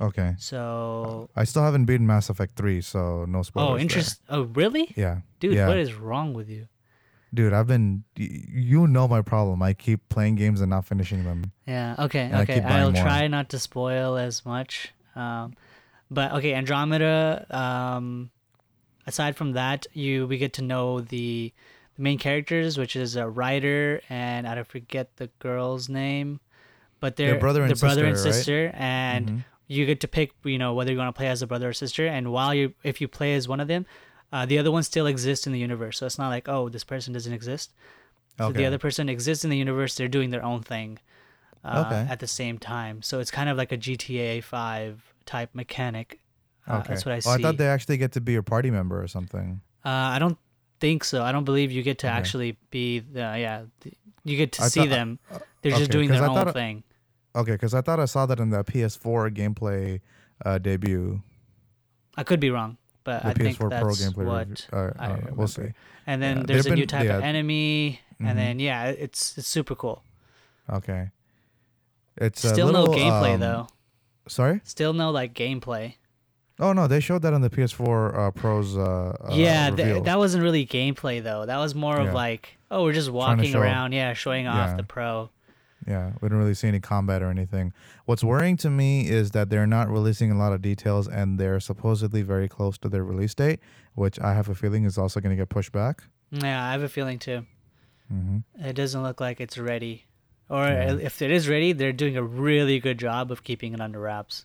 Okay. 0.00 0.34
So, 0.38 1.28
I 1.34 1.44
still 1.44 1.62
haven't 1.62 1.86
beaten 1.86 2.06
Mass 2.06 2.30
Effect 2.30 2.56
3, 2.56 2.80
so 2.80 3.24
no 3.26 3.42
spoilers. 3.42 3.68
oh, 3.68 3.72
there. 3.74 3.82
interest. 3.82 4.22
Oh, 4.28 4.42
really? 4.42 4.92
Yeah. 4.96 5.20
Dude, 5.40 5.54
yeah. 5.54 5.66
what 5.66 5.76
is 5.76 5.94
wrong 5.94 6.34
with 6.34 6.48
you? 6.48 6.68
Dude, 7.34 7.52
I've 7.52 7.66
been. 7.66 8.04
You 8.16 8.86
know 8.86 9.06
my 9.06 9.20
problem. 9.20 9.62
I 9.62 9.74
keep 9.74 10.08
playing 10.08 10.36
games 10.36 10.62
and 10.62 10.70
not 10.70 10.86
finishing 10.86 11.24
them. 11.24 11.52
Yeah. 11.66 11.94
Okay. 11.98 12.30
Okay. 12.32 12.60
I'll 12.62 12.90
more. 12.92 13.02
try 13.02 13.26
not 13.28 13.50
to 13.50 13.58
spoil 13.58 14.16
as 14.16 14.46
much. 14.46 14.94
Um, 15.14 15.52
but 16.10 16.32
okay, 16.32 16.54
Andromeda. 16.54 17.44
Um, 17.50 18.30
aside 19.06 19.36
from 19.36 19.52
that, 19.52 19.86
you 19.92 20.26
we 20.26 20.38
get 20.38 20.54
to 20.54 20.62
know 20.62 21.00
the, 21.00 21.52
the 21.96 22.02
main 22.02 22.18
characters, 22.18 22.78
which 22.78 22.96
is 22.96 23.16
a 23.16 23.28
Ryder 23.28 24.00
and 24.08 24.46
I 24.46 24.54
don't 24.54 24.66
forget 24.66 25.16
the 25.16 25.28
girl's 25.38 25.90
name, 25.90 26.40
but 26.98 27.16
they're 27.16 27.32
They're 27.32 27.40
brother 27.40 27.62
and 27.62 27.70
they're 27.70 27.76
brother 27.76 28.06
and 28.06 28.16
sister, 28.16 28.30
right? 28.30 28.34
sister, 28.36 28.70
and 28.74 29.28
Mhm. 29.28 29.44
You 29.68 29.86
get 29.86 30.00
to 30.00 30.08
pick. 30.08 30.32
You 30.44 30.58
know 30.58 30.74
whether 30.74 30.90
you're 30.90 30.98
gonna 30.98 31.12
play 31.12 31.28
as 31.28 31.40
a 31.42 31.46
brother 31.46 31.68
or 31.68 31.72
sister, 31.72 32.06
and 32.06 32.32
while 32.32 32.52
you 32.54 32.74
if 32.82 33.00
you 33.00 33.06
play 33.08 33.34
as 33.34 33.46
one 33.46 33.60
of 33.60 33.68
them. 33.68 33.86
Uh, 34.30 34.44
the 34.44 34.58
other 34.58 34.70
one 34.70 34.82
still 34.82 35.06
exists 35.06 35.46
in 35.46 35.54
the 35.54 35.58
universe, 35.58 35.96
so 35.98 36.04
it's 36.04 36.18
not 36.18 36.28
like 36.28 36.48
oh 36.50 36.68
this 36.68 36.84
person 36.84 37.14
doesn't 37.14 37.32
exist. 37.32 37.72
So 38.36 38.46
Okay. 38.48 38.58
the 38.58 38.66
other 38.66 38.76
person 38.78 39.08
exists 39.08 39.42
in 39.42 39.48
the 39.48 39.56
universe. 39.56 39.94
They're 39.94 40.06
doing 40.06 40.28
their 40.28 40.44
own 40.44 40.60
thing 40.62 40.98
uh, 41.64 41.84
Okay. 41.86 42.06
at 42.12 42.18
the 42.20 42.26
same 42.26 42.58
time. 42.58 43.00
So 43.00 43.20
it's 43.20 43.30
kind 43.30 43.48
of 43.48 43.56
like 43.56 43.72
a 43.72 43.78
GTA 43.78 44.42
5 44.44 45.14
type 45.24 45.54
mechanic. 45.54 46.20
Uh, 46.66 46.76
Okay. 46.80 46.88
That's 46.90 47.06
what 47.06 47.14
I 47.14 47.20
see. 47.20 47.30
Oh. 47.30 47.32
I 47.32 47.38
thought 47.38 47.56
they 47.56 47.68
actually 47.68 47.96
get 47.96 48.12
to 48.12 48.20
be 48.20 48.32
your 48.32 48.42
party 48.42 48.70
member 48.70 49.02
or 49.02 49.08
something. 49.08 49.62
uh, 49.86 49.88
I 49.88 50.18
don't 50.18 50.36
think 50.78 51.04
so. 51.04 51.22
I 51.24 51.32
don't 51.32 51.44
believe 51.44 51.72
you 51.72 51.82
get 51.82 51.98
to 52.00 52.06
Okay. 52.06 52.14
actually 52.16 52.58
be 52.70 52.98
the 53.00 53.20
yeah. 53.20 53.62
The, 53.80 53.92
you 54.24 54.36
get 54.36 54.52
to 54.52 54.62
I 54.64 54.68
see 54.68 54.80
thought- 54.80 54.88
them. 54.90 55.18
uh, 55.32 55.38
They're 55.62 55.72
okay, 55.72 55.78
just 55.80 55.90
doing 55.90 56.10
their 56.10 56.22
own 56.24 56.34
thought- 56.36 56.52
thing. 56.52 56.84
Okay, 57.36 57.52
because 57.52 57.74
I 57.74 57.80
thought 57.80 58.00
I 58.00 58.06
saw 58.06 58.26
that 58.26 58.40
in 58.40 58.50
the 58.50 58.64
PS4 58.64 59.30
gameplay 59.34 60.00
uh, 60.44 60.58
debut. 60.58 61.22
I 62.16 62.24
could 62.24 62.40
be 62.40 62.50
wrong, 62.50 62.78
but 63.04 63.22
The 63.22 63.28
I 63.28 63.32
think 63.34 63.58
PS4 63.58 63.80
Pro 63.80 63.88
that's 63.94 64.02
gameplay. 64.02 64.24
what. 64.24 64.66
Uh, 64.72 64.90
I 64.98 65.06
uh, 65.12 65.18
we'll 65.34 65.46
see. 65.48 65.72
And 66.06 66.22
then 66.22 66.38
Yeah, 66.38 66.42
there's 66.46 66.66
a 66.66 66.70
new 66.70 66.76
been- 66.82 66.88
type 66.88 67.00
of 67.10 67.20
yeah. 67.20 67.26
enemy, 67.26 68.00
Mhm. 68.20 68.28
and 68.30 68.38
then 68.38 68.58
yeah, 68.58 68.86
it's 68.86 69.36
it's 69.38 69.46
super 69.48 69.74
cool. 69.74 70.02
Okay. 70.70 71.10
It's 72.16 72.42
a 72.44 72.48
Still 72.48 72.66
little, 72.66 72.86
no 72.88 72.92
gameplay 72.92 73.34
um, 73.34 73.40
though. 73.40 73.68
Sorry? 74.26 74.60
Still 74.64 74.92
no 74.92 75.10
like 75.10 75.34
gameplay. 75.34 75.94
Oh 76.58 76.72
no, 76.72 76.88
they 76.88 76.98
showed 76.98 77.22
that 77.22 77.32
on 77.32 77.40
the 77.40 77.50
PS4 77.50 78.18
uh, 78.18 78.30
Pro's. 78.32 78.76
Uh, 78.76 78.80
uh, 79.20 79.30
yeah, 79.32 79.70
th- 79.70 80.02
that 80.02 80.18
wasn't 80.18 80.42
really 80.42 80.66
gameplay 80.66 81.22
though. 81.22 81.46
That 81.46 81.58
was 81.58 81.74
more 81.76 81.96
Yeah. 81.98 82.08
of 82.08 82.14
like, 82.14 82.58
oh, 82.70 82.82
we're 82.82 82.92
just 82.92 83.10
walking 83.10 83.54
around, 83.54 83.92
yeah, 83.92 84.12
showing 84.14 84.46
off 84.48 84.76
the 84.76 84.82
pro. 84.82 85.30
Yeah, 85.88 86.12
we 86.20 86.26
didn't 86.28 86.38
really 86.38 86.52
see 86.54 86.68
any 86.68 86.80
combat 86.80 87.22
or 87.22 87.30
anything. 87.30 87.72
What's 88.04 88.22
worrying 88.22 88.58
to 88.58 88.68
me 88.68 89.08
is 89.08 89.30
that 89.30 89.48
they're 89.48 89.66
not 89.66 89.88
releasing 89.88 90.30
a 90.30 90.36
lot 90.36 90.52
of 90.52 90.60
details 90.60 91.08
and 91.08 91.38
they're 91.40 91.60
supposedly 91.60 92.20
very 92.20 92.46
close 92.46 92.76
to 92.78 92.90
their 92.90 93.02
release 93.04 93.34
date, 93.34 93.60
which 93.94 94.20
I 94.20 94.34
have 94.34 94.50
a 94.50 94.54
feeling 94.54 94.84
is 94.84 94.98
also 94.98 95.18
going 95.20 95.34
to 95.34 95.40
get 95.40 95.48
pushed 95.48 95.72
back. 95.72 96.02
Yeah, 96.30 96.62
I 96.62 96.72
have 96.72 96.82
a 96.82 96.90
feeling 96.90 97.18
too. 97.18 97.46
hmm 98.10 98.38
It 98.58 98.74
doesn't 98.74 99.02
look 99.02 99.18
like 99.18 99.40
it's 99.40 99.56
ready, 99.56 100.04
or 100.50 100.66
Yeah. 100.66 100.92
if 101.00 101.22
it 101.22 101.30
is 101.30 101.48
ready, 101.48 101.72
they're 101.72 101.92
doing 101.94 102.18
a 102.18 102.22
really 102.22 102.80
good 102.80 102.98
job 102.98 103.30
of 103.32 103.42
keeping 103.42 103.72
it 103.72 103.80
under 103.80 103.98
wraps. 103.98 104.44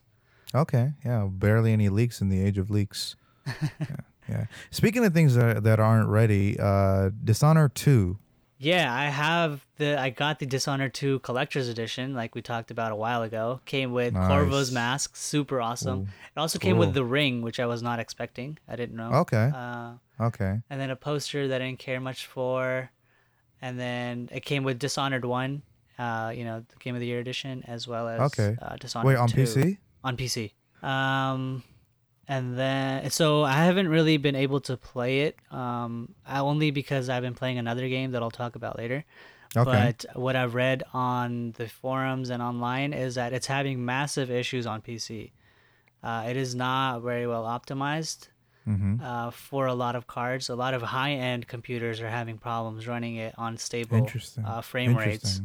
Okay, 0.55 0.93
yeah, 1.03 1.27
barely 1.29 1.73
any 1.73 1.89
leaks 1.89 2.21
in 2.21 2.29
the 2.29 2.39
age 2.41 2.57
of 2.57 2.69
leaks. 2.69 3.17
yeah, 3.47 3.95
yeah. 4.29 4.45
Speaking 4.71 5.03
of 5.03 5.13
things 5.13 5.35
that, 5.35 5.63
that 5.63 5.79
aren't 5.81 6.07
ready, 6.07 6.57
uh, 6.57 7.09
Dishonored 7.23 7.75
2. 7.75 8.17
Yeah, 8.63 8.93
I 8.95 9.05
have 9.09 9.65
the 9.77 9.99
I 9.99 10.09
got 10.09 10.39
the 10.39 10.45
Dishonored 10.45 10.93
2 10.93 11.19
collector's 11.19 11.67
edition, 11.67 12.13
like 12.15 12.33
we 12.33 12.41
talked 12.41 12.71
about 12.71 12.91
a 12.91 12.95
while 12.95 13.21
ago. 13.23 13.59
Came 13.65 13.91
with 13.91 14.13
Nice. 14.13 14.27
Corvo's 14.27 14.71
mask, 14.71 15.15
super 15.17 15.59
awesome. 15.59 15.99
Ooh, 15.99 16.03
It 16.03 16.39
also 16.39 16.59
came 16.59 16.77
with 16.77 16.93
the 16.93 17.03
ring, 17.03 17.41
which 17.41 17.59
I 17.59 17.65
was 17.65 17.81
not 17.83 17.99
expecting. 17.99 18.57
I 18.67 18.75
didn't 18.77 18.95
know. 18.95 19.11
Okay, 19.25 19.51
Uh, 19.53 19.93
okay. 20.21 20.61
and 20.69 20.79
then 20.79 20.89
a 20.89 20.95
poster 20.95 21.49
that 21.49 21.61
I 21.61 21.65
didn't 21.65 21.79
care 21.79 21.99
much 21.99 22.25
for, 22.25 22.89
and 23.61 23.77
then 23.79 24.29
it 24.31 24.45
came 24.45 24.63
with 24.63 24.79
Dishonored 24.79 25.25
One, 25.25 25.63
uh, 25.99 26.31
you 26.35 26.45
know, 26.45 26.61
the 26.67 26.75
Game 26.77 26.95
of 26.95 27.01
the 27.01 27.07
Year 27.07 27.19
edition, 27.19 27.63
as 27.67 27.85
well 27.87 28.07
as 28.07 28.21
Okay. 28.31 28.55
uh, 28.61 28.77
Dishonored 28.77 29.07
Wait, 29.07 29.17
on 29.17 29.27
2 29.27 29.43
PC? 29.43 29.77
on 30.05 30.15
PC. 30.17 30.53
Um, 30.81 31.63
and 32.27 32.57
then 32.57 33.09
so 33.09 33.43
I 33.43 33.63
haven't 33.65 33.87
really 33.89 34.17
been 34.17 34.35
able 34.35 34.61
to 34.61 34.77
play 34.77 35.21
it, 35.21 35.37
um, 35.51 36.13
I- 36.25 36.39
only 36.39 36.71
because 36.71 37.09
I've 37.09 37.23
been 37.23 37.35
playing 37.35 37.57
another 37.57 37.87
game 37.89 38.11
that 38.11 38.21
I'll 38.21 38.31
talk 38.31 38.55
about 38.55 38.77
later. 38.77 39.05
Okay. 39.55 39.93
But 40.01 40.05
what 40.15 40.35
I've 40.35 40.55
read 40.55 40.81
on 40.93 41.51
the 41.57 41.67
forums 41.67 42.29
and 42.31 42.41
online 42.41 42.91
is 42.93 43.15
that 43.15 43.33
it's 43.33 43.45
having 43.47 43.85
massive 43.85 44.31
issues 44.31 44.65
on 44.65 44.81
PC. 44.81 45.31
Uh, 46.01 46.25
it 46.27 46.35
is 46.37 46.55
not 46.55 47.01
very 47.01 47.27
well 47.27 47.43
optimized 47.43 48.29
hmm 48.65 48.95
uh, 49.01 49.29
for 49.31 49.67
a 49.67 49.73
lot 49.73 49.95
of 49.95 50.07
cards. 50.07 50.49
A 50.49 50.55
lot 50.55 50.73
of 50.73 50.81
high-end 50.81 51.47
computers 51.47 51.99
are 52.01 52.09
having 52.09 52.37
problems 52.37 52.87
running 52.87 53.17
it 53.17 53.33
on 53.37 53.57
stable 53.57 53.97
Interesting. 53.97 54.45
uh, 54.45 54.61
frame 54.61 54.95
rates. 54.97 55.41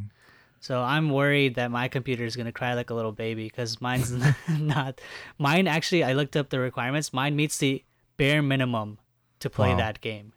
So 0.60 0.80
I'm 0.82 1.10
worried 1.10 1.54
that 1.54 1.70
my 1.70 1.88
computer 1.88 2.24
is 2.24 2.34
gonna 2.36 2.52
cry 2.52 2.74
like 2.74 2.90
a 2.90 2.94
little 2.94 3.12
baby 3.12 3.44
because 3.44 3.80
mine's 3.80 4.10
not. 4.48 5.00
Mine 5.38 5.66
actually, 5.68 6.02
I 6.04 6.12
looked 6.14 6.36
up 6.36 6.50
the 6.50 6.58
requirements. 6.58 7.12
Mine 7.12 7.36
meets 7.36 7.58
the 7.58 7.84
bare 8.16 8.42
minimum 8.42 8.98
to 9.40 9.48
play 9.50 9.70
Wow. 9.70 9.76
that 9.76 10.00
game. 10.00 10.32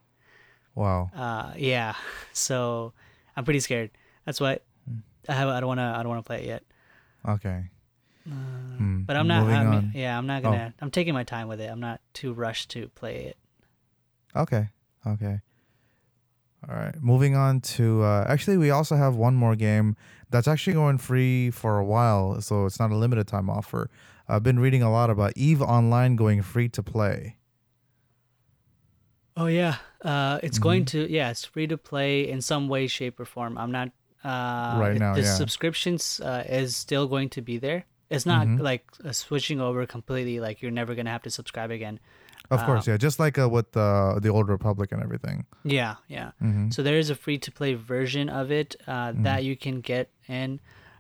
Wow. 0.76 1.10
Uh, 1.16 1.54
yeah. 1.58 1.94
So 2.34 2.94
I'm 3.36 3.44
pretty 3.46 3.60
scared. 3.60 3.92
That's 4.26 4.40
why. 4.40 4.60
I 5.28 5.34
have. 5.34 5.50
I 5.50 5.60
don't 5.60 5.68
wanna. 5.68 5.94
I 5.98 6.02
don't 6.04 6.10
wanna 6.10 6.24
play 6.24 6.44
it 6.44 6.48
yet. 6.48 6.64
Okay. 7.28 7.70
Hmm. 8.28 9.02
But 9.04 9.16
I'm 9.16 9.28
not. 9.28 9.48
I'm, 9.48 9.92
yeah, 9.94 10.18
I'm 10.18 10.28
not 10.28 10.44
gonna. 10.44 10.74
I'm 10.80 10.92
taking 10.92 11.14
my 11.14 11.24
time 11.24 11.48
with 11.48 11.60
it. 11.60 11.70
I'm 11.70 11.80
not 11.80 12.00
too 12.14 12.34
rushed 12.34 12.70
to 12.72 12.88
play 12.90 13.26
it. 13.26 13.38
Okay. 14.36 14.70
Okay. 15.06 15.42
All 16.70 16.76
right. 16.76 16.96
Moving 17.02 17.36
on 17.36 17.60
to 17.76 18.04
uh, 18.04 18.26
actually, 18.28 18.58
we 18.58 18.70
also 18.70 18.96
have 18.96 19.16
one 19.16 19.36
more 19.36 19.56
game 19.56 19.96
that's 20.30 20.48
actually 20.48 20.74
going 20.74 20.98
free 21.00 21.50
for 21.52 21.78
a 21.80 21.84
while, 21.86 22.40
so 22.42 22.66
it's 22.66 22.80
not 22.80 22.92
a 22.92 22.96
limited 22.96 23.28
time 23.28 23.50
offer. 23.50 23.90
I've 24.30 24.44
been 24.44 24.60
reading 24.60 24.84
a 24.84 24.92
lot 24.92 25.10
about 25.10 25.34
Eve 25.36 25.62
Online 25.62 26.16
going 26.16 26.42
free 26.44 26.70
to 26.70 26.84
play. 26.84 27.38
Oh 29.36 29.48
yeah. 29.48 29.78
Uh, 30.02 30.40
it's 30.44 30.60
going 30.60 30.86
Mm-hmm. 30.86 31.06
to. 31.08 31.12
Yeah, 31.12 31.32
it's 31.32 31.46
free 31.46 31.68
to 31.68 31.78
play 31.78 32.30
in 32.30 32.42
some 32.42 32.68
way, 32.68 32.88
shape, 32.88 33.20
or 33.20 33.26
form. 33.26 33.58
I'm 33.58 33.72
not. 33.72 33.90
Uh, 34.24 34.78
Right 34.80 34.98
now, 35.00 35.16
the 35.16 35.22
yeah. 35.22 35.34
subscriptions 35.34 36.20
uh, 36.22 36.44
is 36.48 36.76
still 36.76 37.08
going 37.08 37.30
to 37.30 37.42
be 37.42 37.58
there. 37.58 37.86
It's 38.10 38.26
not 38.26 38.46
Mhm. 38.46 38.60
like 38.60 38.86
uh, 39.04 39.12
switching 39.14 39.60
over 39.60 39.86
completely. 39.88 40.40
Like 40.40 40.62
you're 40.62 40.70
never 40.72 40.94
gonna 40.96 41.10
have 41.10 41.24
to 41.24 41.32
subscribe 41.32 41.72
again. 41.72 42.00
Of 42.52 42.64
course, 42.66 42.86
Um, 42.88 42.92
yeah. 42.94 42.98
Just 42.98 43.18
like 43.20 43.40
uh, 43.40 43.48
with 43.50 43.72
the 43.72 44.20
the 44.22 44.30
old 44.30 44.50
Republic 44.50 44.92
and 44.92 45.02
everything. 45.02 45.46
Yeah, 45.64 45.96
yeah. 46.08 46.32
Mm-hmm. 46.44 46.70
So 46.72 46.84
there 46.84 47.00
is 47.00 47.10
a 47.10 47.16
free 47.16 47.38
to 47.40 47.52
play 47.52 47.74
version 47.76 48.28
of 48.30 48.52
it 48.52 48.76
uh, 48.88 49.14
Mhm. 49.14 49.24
that 49.24 49.44
you 49.46 49.56
can 49.56 49.80
get 49.82 50.10
in. 50.28 50.60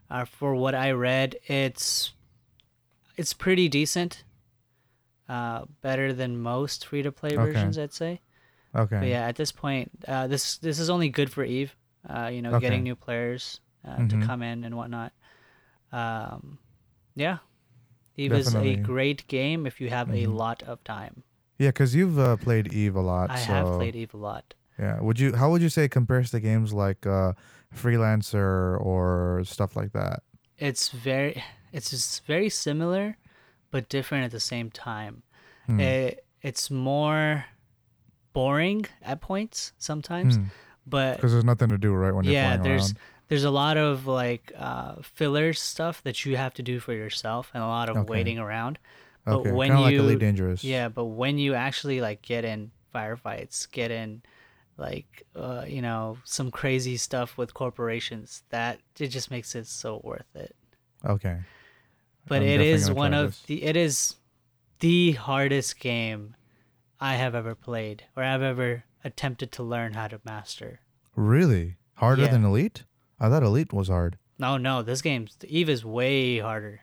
Uh, 0.09 0.25
for 0.25 0.55
what 0.55 0.73
I 0.73 0.91
read, 0.91 1.35
it's 1.47 2.13
it's 3.17 3.33
pretty 3.33 3.67
decent. 3.69 4.23
Uh, 5.29 5.63
better 5.81 6.11
than 6.13 6.37
most 6.41 6.85
free 6.87 7.03
to 7.03 7.11
play 7.11 7.29
Okay. 7.35 7.43
versions, 7.45 7.77
I'd 7.77 7.93
say. 7.93 8.19
Okay. 8.75 8.99
But 8.99 9.07
yeah, 9.07 9.27
at 9.27 9.35
this 9.35 9.51
point, 9.51 9.91
uh, 10.07 10.27
this 10.27 10.57
this 10.57 10.79
is 10.79 10.89
only 10.89 11.09
good 11.09 11.29
for 11.31 11.43
Eve. 11.43 11.75
Uh, 12.07 12.29
you 12.33 12.41
know, 12.41 12.51
Okay. 12.55 12.67
getting 12.67 12.83
new 12.83 12.95
players 12.95 13.59
uh, 13.85 13.97
Mhm. 13.97 14.09
to 14.09 14.15
come 14.27 14.41
in 14.41 14.63
and 14.63 14.75
whatnot. 14.75 15.11
Um, 15.91 16.59
yeah, 17.15 17.39
Eve 18.15 18.33
is 18.33 18.55
a 18.55 18.75
great 18.77 19.27
game 19.27 19.65
if 19.67 19.79
you 19.81 19.89
have 19.89 20.09
a 20.09 20.25
Mhm. 20.25 20.33
lot 20.35 20.63
of 20.63 20.83
time. 20.83 21.23
Yeah, 21.61 21.69
because 21.69 21.93
you've 21.93 22.17
uh, 22.17 22.37
played 22.37 22.73
Eve 22.73 22.95
a 22.95 23.01
lot. 23.01 23.29
I 23.29 23.35
so, 23.37 23.53
have 23.53 23.67
played 23.77 23.95
Eve 23.95 24.15
a 24.15 24.17
lot. 24.17 24.55
Yeah. 24.79 24.99
Would 24.99 25.19
you? 25.19 25.35
How 25.35 25.51
would 25.51 25.61
you 25.61 25.69
say 25.69 25.83
it 25.83 25.91
compares 25.91 26.31
to 26.31 26.39
games 26.39 26.73
like 26.73 27.05
uh, 27.05 27.33
Freelancer 27.75 28.83
or 28.83 29.43
stuff 29.45 29.75
like 29.75 29.91
that? 29.93 30.23
It's 30.57 30.89
very, 30.89 31.43
it's 31.71 31.91
just 31.91 32.25
very 32.25 32.49
similar, 32.49 33.15
but 33.69 33.89
different 33.89 34.25
at 34.25 34.31
the 34.31 34.39
same 34.39 34.71
time. 34.71 35.21
Hmm. 35.67 35.79
It, 35.79 36.25
it's 36.41 36.71
more 36.71 37.45
boring 38.33 38.87
at 39.03 39.21
points 39.21 39.73
sometimes, 39.77 40.39
but 40.87 41.17
Because 41.17 41.31
there's 41.31 41.45
nothing 41.45 41.69
to 41.69 41.77
do, 41.77 41.93
right? 41.93 42.13
When 42.15 42.25
you're 42.25 42.33
yeah 42.33 42.55
flying 42.55 42.63
there's 42.63 42.87
around. 42.89 42.97
there's 43.27 43.43
a 43.43 43.51
lot 43.51 43.77
of 43.77 44.07
like 44.07 44.51
uh 44.57 44.95
filler 45.03 45.53
stuff 45.53 46.01
that 46.03 46.25
you 46.25 46.37
have 46.37 46.53
to 46.55 46.63
do 46.63 46.79
for 46.79 46.93
yourself 46.93 47.51
and 47.53 47.61
a 47.61 47.67
lot 47.67 47.89
of 47.89 47.97
Okay. 47.97 48.09
waiting 48.09 48.39
around 48.39 48.79
but 49.25 49.37
Okay. 49.39 49.51
when 49.51 49.69
Kind 49.69 49.79
of 49.79 49.85
like 49.85 49.95
Elite 49.95 50.19
Dangerous. 50.19 50.63
yeah 50.63 50.89
but 50.89 51.05
when 51.05 51.37
you 51.37 51.53
actually 51.53 52.01
like 52.01 52.21
get 52.21 52.43
in 52.45 52.71
firefights 52.93 53.69
get 53.71 53.91
in 53.91 54.21
like 54.77 55.23
uh 55.35 55.63
you 55.67 55.81
know 55.81 56.17
some 56.23 56.49
crazy 56.51 56.97
stuff 56.97 57.37
with 57.37 57.53
corporations 57.53 58.43
that 58.49 58.79
it 58.99 59.07
just 59.07 59.29
makes 59.31 59.53
it 59.55 59.67
so 59.67 60.01
worth 60.03 60.35
it 60.35 60.55
Okay. 61.05 61.37
but 62.27 62.41
I'm 62.41 62.47
it 62.47 62.61
is 62.61 62.91
one 62.91 63.13
of 63.13 63.31
this. 63.31 63.41
the 63.43 63.63
it 63.63 63.75
is 63.75 64.15
the 64.79 65.11
hardest 65.13 65.79
game 65.79 66.35
i 66.99 67.15
have 67.15 67.35
ever 67.35 67.53
played 67.55 68.03
or 68.15 68.23
i've 68.23 68.41
ever 68.41 68.83
attempted 69.03 69.51
to 69.53 69.63
learn 69.63 69.93
how 69.93 70.07
to 70.07 70.19
master 70.25 70.79
Really 71.15 71.75
harder 71.95 72.23
Yeah. 72.23 72.29
than 72.31 72.45
Elite? 72.45 72.83
I 73.19 73.27
thought 73.29 73.43
Elite 73.43 73.73
was 73.73 73.87
hard. 73.89 74.17
no 74.39 74.57
no 74.57 74.81
this 74.81 75.01
game 75.01 75.27
eve 75.47 75.69
is 75.69 75.85
way 75.85 76.39
harder 76.39 76.81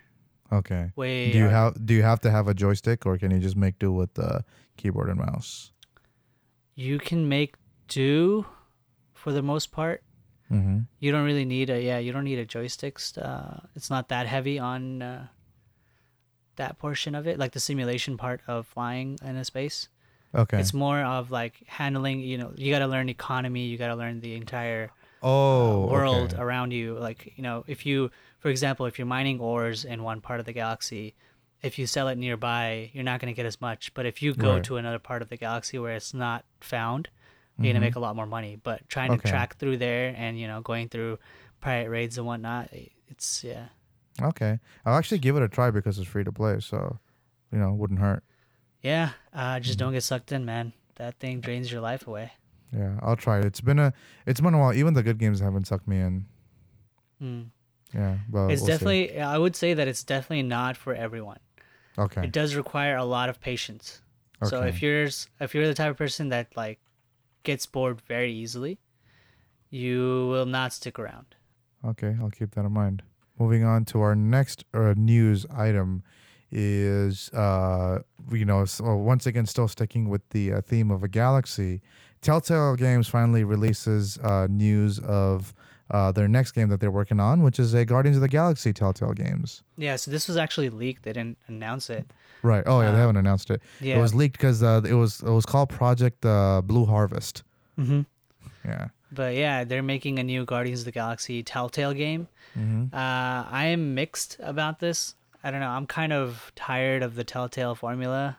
Okay. 0.53 0.93
way 0.97 1.31
Do 1.33 1.39
you 1.39 1.49
have 1.49 1.85
Do 1.87 1.95
you 1.95 2.03
have 2.03 2.21
to 2.21 2.31
have 2.31 2.49
a 2.49 2.55
joystick, 2.55 3.05
or 3.07 3.19
can 3.19 3.31
you 3.31 3.39
just 3.39 3.57
make 3.57 3.79
do 3.79 3.93
with 3.93 4.15
the 4.15 4.45
keyboard 4.77 5.09
and 5.11 5.19
mouse? 5.19 5.73
you 6.75 6.99
can 6.99 7.29
make 7.29 7.57
do 7.89 8.47
for 9.13 9.33
the 9.33 9.43
most 9.43 9.73
part 9.73 10.03
Mm-hmm. 10.51 10.79
you 10.99 11.13
don't 11.13 11.27
really 11.27 11.45
need 11.45 11.69
a 11.69 11.83
yeah 11.83 11.99
you 11.99 12.11
don't 12.11 12.25
need 12.25 12.39
a 12.39 12.47
joystick 12.47 12.99
uh, 13.21 13.59
it's 13.77 13.91
not 13.91 14.09
that 14.09 14.27
heavy 14.27 14.59
on 14.59 15.03
uh, 15.03 15.27
that 16.57 16.79
portion 16.79 17.15
of 17.15 17.27
it 17.27 17.39
like 17.39 17.53
the 17.53 17.61
simulation 17.61 18.17
part 18.17 18.41
of 18.47 18.67
flying 18.67 19.19
in 19.23 19.37
a 19.37 19.45
space 19.45 19.89
Okay. 20.35 20.59
it's 20.59 20.73
more 20.73 21.01
of 21.03 21.31
like 21.31 21.63
handling 21.67 22.21
you 22.21 22.39
know 22.39 22.53
you 22.57 22.73
got 22.73 22.79
to 22.79 22.87
learn 22.87 23.09
economy 23.09 23.67
you 23.67 23.77
got 23.77 23.89
to 23.89 23.95
learn 23.95 24.21
the 24.21 24.35
entire 24.37 24.91
oh, 25.23 25.83
uh, 25.85 25.87
world 25.87 26.33
okay. 26.33 26.43
around 26.43 26.73
you 26.73 26.95
like 26.99 27.33
you 27.37 27.43
know 27.43 27.65
if 27.67 27.85
you 27.85 28.11
for 28.39 28.49
example 28.49 28.87
if 28.87 28.99
you're 28.99 29.07
mining 29.07 29.41
ores 29.41 29.85
in 29.85 30.03
one 30.03 30.21
part 30.21 30.41
of 30.41 30.47
the 30.47 30.53
galaxy 30.53 31.15
if 31.63 31.79
you 31.79 31.87
sell 31.87 32.09
it 32.09 32.17
nearby 32.19 32.91
you're 32.93 33.05
not 33.05 33.21
going 33.21 33.33
to 33.33 33.37
get 33.37 33.47
as 33.47 33.61
much 33.61 33.93
but 33.95 34.07
if 34.07 34.23
you 34.23 34.35
go 34.35 34.55
Right. 34.55 34.65
to 34.65 34.77
another 34.77 34.99
part 34.99 35.23
of 35.23 35.29
the 35.29 35.37
galaxy 35.37 35.79
where 35.79 35.95
it's 35.97 36.15
not 36.15 36.45
found 36.61 37.09
you're 37.59 37.65
going 37.73 37.75
to 37.75 37.81
make 37.81 37.97
a 37.97 38.01
lot 38.01 38.15
more 38.15 38.27
money 38.27 38.57
but 38.63 38.89
trying 38.89 39.11
Okay. 39.11 39.23
to 39.23 39.29
track 39.29 39.57
through 39.57 39.77
there 39.79 40.15
and 40.17 40.39
you 40.39 40.47
know 40.47 40.61
going 40.61 40.89
through 40.89 41.19
pirate 41.61 41.89
raids 41.89 42.17
and 42.19 42.27
whatnot 42.27 42.69
it's 43.09 43.43
yeah 43.45 43.67
Okay. 44.21 44.59
I'll 44.85 44.97
actually 44.97 45.19
give 45.21 45.37
it 45.37 45.43
a 45.45 45.49
try 45.49 45.71
because 45.71 45.97
it's 45.97 46.09
free 46.09 46.25
to 46.25 46.33
play, 46.33 46.59
so 46.59 46.99
you 47.53 47.59
know, 47.59 47.73
wouldn't 47.73 48.01
hurt. 48.01 48.25
yeah 48.83 49.11
uh, 49.33 49.61
just 49.61 49.79
Mm-hmm. 49.79 49.87
don't 49.87 49.93
get 49.93 50.03
sucked 50.03 50.33
in 50.33 50.45
man 50.45 50.73
that 50.97 51.19
thing 51.21 51.41
drains 51.41 51.71
your 51.71 51.81
life 51.81 52.07
away 52.07 52.33
Yeah, 52.73 52.99
I'll 53.01 53.15
try 53.17 53.39
it. 53.39 53.45
It's 53.45 53.61
been 53.61 53.79
a 53.79 53.93
it's 54.27 54.41
been 54.41 54.55
a 54.55 54.59
while. 54.59 54.75
Even 54.75 54.95
the 54.95 55.03
good 55.03 55.19
games 55.19 55.39
haven't 55.41 55.67
sucked 55.67 55.87
me 55.89 56.01
in. 56.01 56.27
Hmm. 57.21 57.43
Yeah, 57.95 58.17
but 58.29 58.49
it's 58.49 58.61
we'll 58.61 58.67
see. 58.67 58.73
definitely 58.73 59.21
i 59.21 59.39
would 59.39 59.57
say 59.57 59.73
that 59.75 59.89
it's 59.89 60.05
definitely 60.05 60.43
not 60.43 60.77
for 60.77 60.95
everyone 60.95 61.39
okay. 61.97 62.25
it 62.25 62.33
does 62.33 62.55
require 62.55 62.97
a 62.97 63.05
lot 63.05 63.31
of 63.31 63.41
patience 63.41 64.03
Okay. 64.43 64.51
So 64.51 64.63
if 64.63 64.83
you're 64.83 65.09
if 65.41 65.55
you're 65.55 65.67
the 65.67 65.75
type 65.75 65.91
of 65.91 65.97
person 65.97 66.29
that 66.29 66.57
like 66.57 66.79
gets 67.43 67.67
bored 67.67 68.01
very 68.03 68.33
easily, 68.33 68.79
you 69.71 70.29
will 70.31 70.47
not 70.47 70.73
stick 70.73 70.99
around. 70.99 71.35
Okay, 71.85 72.17
I'll 72.21 72.31
keep 72.31 72.53
that 72.53 72.65
in 72.65 72.73
mind. 72.73 73.03
Moving 73.39 73.65
on 73.65 73.85
to 73.87 74.01
our 74.01 74.15
next 74.15 74.65
uh, 74.75 74.95
news 74.97 75.47
item 75.47 76.03
is, 76.51 77.31
uh, 77.31 78.01
you 78.33 78.45
know, 78.45 78.65
so 78.65 78.97
once 78.97 79.27
again, 79.27 79.47
still 79.47 79.69
sticking 79.69 80.09
with 80.09 80.29
the 80.31 80.55
uh, 80.55 80.61
theme 80.61 80.91
of 80.91 81.03
a 81.03 81.09
galaxy. 81.09 81.81
Telltale 82.21 82.75
Games 82.75 83.07
finally 83.07 83.45
releases 83.45 84.19
uh, 84.19 84.49
news 84.51 84.99
of 84.99 85.55
uh, 85.91 86.13
their 86.13 86.29
next 86.29 86.53
game 86.53 86.69
that 86.69 86.81
they're 86.81 86.91
working 86.91 87.21
on, 87.21 87.43
which 87.43 87.59
is 87.59 87.75
a 87.75 87.85
Guardians 87.85 88.17
of 88.17 88.21
the 88.21 88.29
Galaxy 88.29 88.73
Telltale 88.73 89.13
Games. 89.13 89.63
Yeah, 89.77 89.97
so 89.97 90.11
this 90.11 90.29
was 90.29 90.37
actually 90.37 90.69
leaked. 90.71 91.03
They 91.05 91.13
didn't 91.13 91.39
announce 91.47 91.89
it. 91.91 92.07
Right. 92.43 92.63
Oh 92.67 92.81
yeah, 92.81 92.91
they 92.91 92.97
Uh, 92.99 93.01
haven't 93.01 93.17
announced 93.17 93.51
it. 93.51 93.61
Yeah. 93.81 93.99
It 93.99 94.01
was 94.01 94.15
leaked 94.15 94.37
because 94.37 94.63
uh, 94.63 94.83
it 94.89 94.95
was 94.95 95.21
it 95.23 95.31
was 95.31 95.45
called 95.47 95.71
Project 95.71 96.25
uh, 96.25 96.63
Blue 96.65 96.85
Harvest. 96.87 97.43
hmm 97.77 98.03
Yeah. 98.65 98.89
But 99.11 99.35
yeah, 99.37 99.65
they're 99.65 99.83
making 99.83 100.19
a 100.19 100.23
new 100.23 100.45
Guardians 100.45 100.81
of 100.81 100.85
the 100.85 100.93
Galaxy 100.93 101.43
Telltale 101.43 101.95
game. 101.95 102.29
Mm-hmm. 102.59 102.95
Uh, 102.95 103.45
I 103.51 103.67
am 103.67 103.95
mixed 103.95 104.37
about 104.41 104.81
this. 104.81 105.15
I 105.43 105.51
don't 105.51 105.61
know. 105.61 105.71
I'm 105.71 105.87
kind 105.87 106.13
of 106.13 106.53
tired 106.57 107.03
of 107.03 107.15
the 107.15 107.25
Telltale 107.25 107.75
formula. 107.75 108.37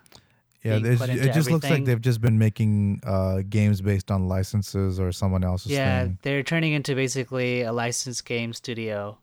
Yeah, 0.63 0.80
being 0.80 0.92
it's, 0.94 1.01
put 1.01 1.10
it 1.10 1.34
just 1.34 1.50
looks 1.50 1.70
like 1.70 1.86
they've 1.86 2.01
just 2.01 2.20
been 2.20 2.38
making 2.38 3.01
uh, 3.06 3.44
games 3.50 3.80
based 3.82 4.12
on 4.12 4.28
licenses 4.28 5.00
or 5.00 5.12
someone 5.13 5.44
else's 5.44 5.72
yeah, 5.72 6.04
thing. 6.04 6.18
they're 6.22 6.44
turning 6.44 6.74
into 6.74 6.96
basically 6.96 7.62
a 7.62 7.72
licensed 7.72 8.25
game 8.25 8.54
studio 8.54 9.18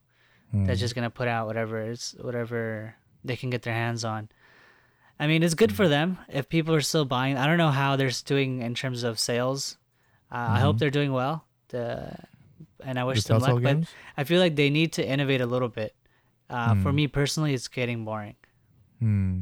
Mm. 0.54 0.64
that's 0.66 0.78
just 0.78 0.94
gonna 0.94 1.10
put 1.10 1.26
out 1.26 1.48
whatever 1.48 1.82
is 1.90 2.14
whatever 2.20 2.94
they 3.24 3.34
can 3.36 3.50
get 3.50 3.62
their 3.62 3.74
hands 3.74 4.04
on. 4.04 4.28
I 5.18 5.26
mean, 5.26 5.42
it's 5.42 5.54
good 5.54 5.74
for 5.74 5.88
them 5.88 6.18
if 6.28 6.48
people 6.48 6.72
are 6.74 6.80
still 6.80 7.04
buying. 7.04 7.36
I 7.36 7.46
don't 7.48 7.58
know 7.58 7.72
how 7.72 7.96
they're 7.96 8.12
doing 8.24 8.62
in 8.62 8.74
terms 8.74 9.02
of 9.02 9.18
sales. 9.18 9.76
Uh, 10.30 10.36
I 10.56 10.60
hope 10.60 10.76
Mhm. 10.76 10.78
they're 10.78 10.90
doing 10.90 11.12
well. 11.12 11.44
The, 11.68 12.14
and 12.84 12.96
I 12.96 13.02
The 13.02 13.06
wish 13.08 13.24
them 13.24 13.40
Telltale 13.40 13.54
luck. 13.56 13.62
But 13.64 13.74
games? 13.74 13.88
I 14.16 14.22
feel 14.22 14.40
like 14.40 14.54
they 14.54 14.70
need 14.70 14.92
to 14.94 15.06
innovate 15.06 15.40
a 15.40 15.46
little 15.46 15.68
bit. 15.68 15.96
Uh, 16.48 16.76
For 16.76 16.90
Hmm. 16.90 16.94
me 16.96 17.08
personally, 17.08 17.52
it's 17.52 17.66
getting 17.66 18.04
boring. 18.04 18.36
Hmm. 19.00 19.40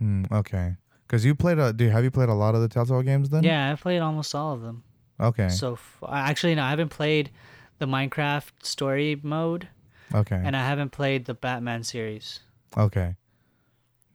Hmm. 0.00 0.24
Okay. 0.32 0.74
Because 1.06 1.24
you 1.24 1.34
played 1.34 1.58
a. 1.58 1.72
Do 1.72 1.88
have 1.88 2.02
you 2.04 2.10
played 2.10 2.28
a 2.28 2.34
lot 2.34 2.54
of 2.54 2.60
the 2.60 2.68
Telltale 2.68 3.02
games 3.02 3.28
then? 3.30 3.44
Yeah, 3.44 3.70
I've 3.70 3.80
played 3.80 4.00
almost 4.00 4.34
all 4.34 4.52
of 4.54 4.62
them. 4.62 4.82
Okay. 5.20 5.48
So 5.50 5.74
f- 5.74 5.98
actually, 6.10 6.54
no, 6.54 6.62
I 6.64 6.70
haven't 6.70 6.88
played 6.88 7.30
the 7.78 7.86
Minecraft 7.86 8.50
story 8.62 9.20
mode, 9.22 9.68
okay. 10.14 10.40
and 10.42 10.56
I 10.56 10.66
haven't 10.66 10.90
played 10.90 11.26
the 11.26 11.34
Batman 11.34 11.82
series. 11.84 12.40
okay. 12.76 13.16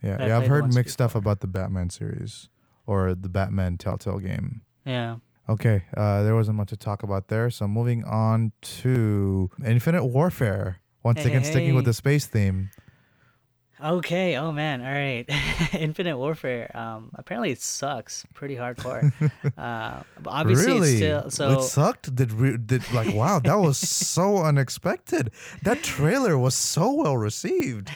Yeah. 0.03 0.17
But 0.17 0.27
Yeah. 0.27 0.37
I've 0.37 0.47
heard 0.47 0.73
mixed 0.73 0.93
stuff 0.93 1.15
about 1.15 1.39
the 1.41 1.47
Batman 1.47 1.89
series 1.89 2.49
or 2.85 3.15
the 3.15 3.29
Batman 3.29 3.77
Telltale 3.77 4.19
game. 4.19 4.61
Yeah. 4.85 5.17
Okay. 5.49 5.83
Uh, 5.95 6.21
there 6.23 6.35
wasn't 6.35 6.57
much 6.57 6.69
to 6.69 6.77
talk 6.77 7.01
about 7.03 7.27
there. 7.27 7.49
So 7.49 7.67
moving 7.67 8.03
on 8.03 8.51
to 8.81 9.49
Infinite 9.65 10.05
Warfare. 10.05 10.79
Once 11.03 11.21
Hey, 11.21 11.29
again, 11.29 11.41
hey, 11.43 11.49
sticking 11.51 11.75
with 11.75 11.85
the 11.85 11.93
space 11.93 12.25
theme. 12.27 12.69
Okay. 13.83 14.37
Oh 14.37 14.51
man. 14.51 14.81
All 14.81 14.91
right. 14.91 15.25
Infinite 15.73 16.17
Warfare. 16.17 16.75
Um. 16.75 17.11
Apparently 17.15 17.51
it 17.51 17.61
sucks 17.61 18.25
pretty 18.33 18.55
hardcore. 18.55 19.11
uh. 19.57 20.03
Obviously 20.25 20.65
really? 20.73 20.89
it's 20.89 20.97
still 20.97 21.29
so. 21.31 21.59
it 21.59 21.63
sucked. 21.63 22.15
Did 22.15 22.31
re- 22.31 22.57
did 22.57 22.89
like 22.93 23.13
wow? 23.13 23.39
That 23.39 23.55
was 23.59 23.77
so 23.77 24.37
unexpected. 24.43 25.31
That 25.63 25.83
trailer 25.83 26.37
was 26.37 26.55
so 26.55 26.93
well 26.93 27.17
received. 27.17 27.91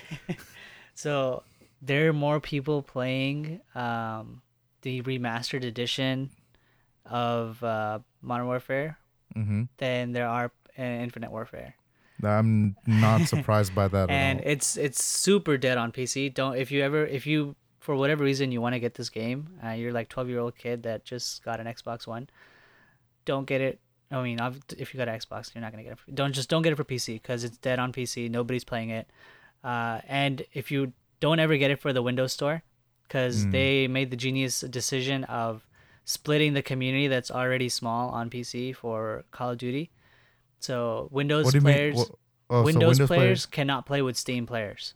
So 0.96 1.44
there 1.82 2.10
are 2.10 2.14
more 2.14 2.40
people 2.42 2.82
playing 2.82 3.62
um 3.74 4.42
the 4.82 5.02
remastered 5.04 5.64
edition 5.66 6.30
of 7.06 7.64
uh, 7.64 8.00
Modern 8.22 8.48
Warfare 8.48 8.98
hmm 9.34 9.64
than 9.78 10.12
there 10.12 10.28
are 10.28 10.52
in 10.76 11.02
Infinite 11.02 11.32
Warfare. 11.32 11.76
I'm 12.24 12.76
not 12.86 13.22
surprised 13.34 13.74
by 13.76 13.88
that 13.88 14.10
and 14.10 14.42
it's 14.44 14.76
it's 14.78 15.04
super 15.04 15.58
dead 15.58 15.78
on 15.78 15.92
PC. 15.92 16.34
Don't 16.34 16.56
if 16.58 16.72
you 16.72 16.82
ever 16.84 17.06
if 17.06 17.26
you 17.28 17.56
for 17.80 17.96
whatever 17.96 18.24
reason 18.24 18.52
you 18.52 18.60
want 18.62 18.74
to 18.74 18.80
get 18.80 18.96
this 18.96 19.10
game, 19.10 19.48
uh, 19.66 19.70
you're 19.70 19.94
like 19.94 20.10
12 20.10 20.30
year 20.30 20.40
old 20.40 20.56
kid 20.58 20.84
that 20.84 21.06
just 21.06 21.44
got 21.44 21.60
an 21.60 21.66
Xbox 21.68 22.06
One. 22.08 22.30
Don't 23.26 23.46
get 23.46 23.62
it. 23.62 23.80
I 24.12 24.22
mean, 24.24 24.42
ob- 24.42 24.58
if 24.78 24.94
you 24.94 24.98
got 24.98 25.08
an 25.08 25.18
Xbox, 25.20 25.54
you're 25.54 25.62
not 25.62 25.72
gonna 25.72 25.84
get 25.84 25.94
it. 25.94 26.00
For, 26.00 26.12
don't 26.12 26.34
just 26.34 26.50
don't 26.50 26.62
get 26.62 26.74
it 26.74 26.76
for 26.76 26.84
PC 26.84 27.14
because 27.22 27.44
it's 27.44 27.58
dead 27.58 27.80
on 27.80 27.94
PC. 27.94 28.30
Nobody's 28.30 28.64
playing 28.64 28.90
it. 28.90 29.10
Uh, 29.64 30.02
and 30.08 30.44
if 30.54 30.72
you 30.72 30.94
don't 31.20 31.40
ever 31.40 31.58
get 31.58 31.70
it 31.72 31.80
for 31.80 31.94
the 31.94 32.02
Windows 32.02 32.34
Store, 32.34 32.64
because 33.08 33.44
Hmm. 33.44 33.52
they 33.52 33.88
made 33.88 34.10
the 34.12 34.18
genius 34.18 34.62
decision 34.62 35.24
of 35.26 35.66
splitting 36.06 36.54
the 36.54 36.62
community 36.64 37.08
that's 37.08 37.30
already 37.30 37.70
small 37.70 38.10
on 38.10 38.30
PC 38.30 38.74
for 38.76 39.26
Call 39.32 39.52
of 39.52 39.58
Duty. 39.58 39.90
So 40.60 41.08
Windows 41.12 41.46
What 41.46 41.52
do 41.52 41.58
you 41.58 41.62
players, 41.62 41.98
oh, 42.50 42.62
so 42.62 42.64
Windows, 42.64 42.98
players, 42.98 43.08
players- 43.08 43.46
cannot 43.46 43.86
play 43.86 44.02
with 44.02 44.18
Steam 44.18 44.46
players. 44.46 44.94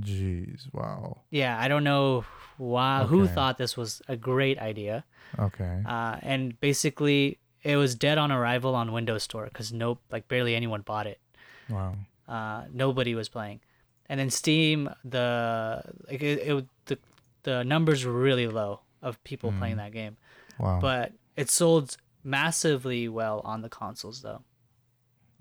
Jeez, 0.00 0.72
wow. 0.72 1.18
Yeah, 1.30 1.58
I 1.58 1.66
don't 1.68 1.84
know 1.84 2.24
why 2.58 3.04
who 3.04 3.26
thought 3.26 3.58
this 3.58 3.76
was 3.76 4.02
a 4.08 4.16
great 4.16 4.58
idea. 4.58 5.04
Okay. 5.38 5.82
Uh, 5.86 6.16
and 6.22 6.58
basically, 6.60 7.38
it 7.62 7.76
was 7.76 7.94
dead 7.94 8.16
on 8.18 8.30
arrival 8.30 8.74
on 8.74 8.92
Windows 8.92 9.22
Store 9.24 9.44
because 9.46 9.72
nope, 9.72 10.00
like 10.10 10.28
barely 10.28 10.54
anyone 10.54 10.82
bought 10.82 11.06
it. 11.06 11.18
Wow. 11.68 11.94
Uh, 12.28 12.64
nobody 12.72 13.14
was 13.16 13.28
playing, 13.28 13.60
and 14.08 14.20
then 14.20 14.30
Steam, 14.30 14.88
the 15.04 15.82
like 16.08 16.22
it, 16.22 16.38
it 16.46 16.66
the 16.86 16.98
the 17.42 17.64
numbers 17.64 18.04
were 18.04 18.12
really 18.12 18.46
low 18.46 18.80
of 19.02 19.22
people 19.24 19.52
playing 19.58 19.78
that 19.78 19.90
game, 19.92 20.16
Wow. 20.58 20.78
but 20.80 21.12
it 21.36 21.50
sold 21.50 21.96
massively 22.22 23.08
well 23.08 23.40
on 23.44 23.62
the 23.62 23.68
consoles 23.68 24.22
though. 24.22 24.42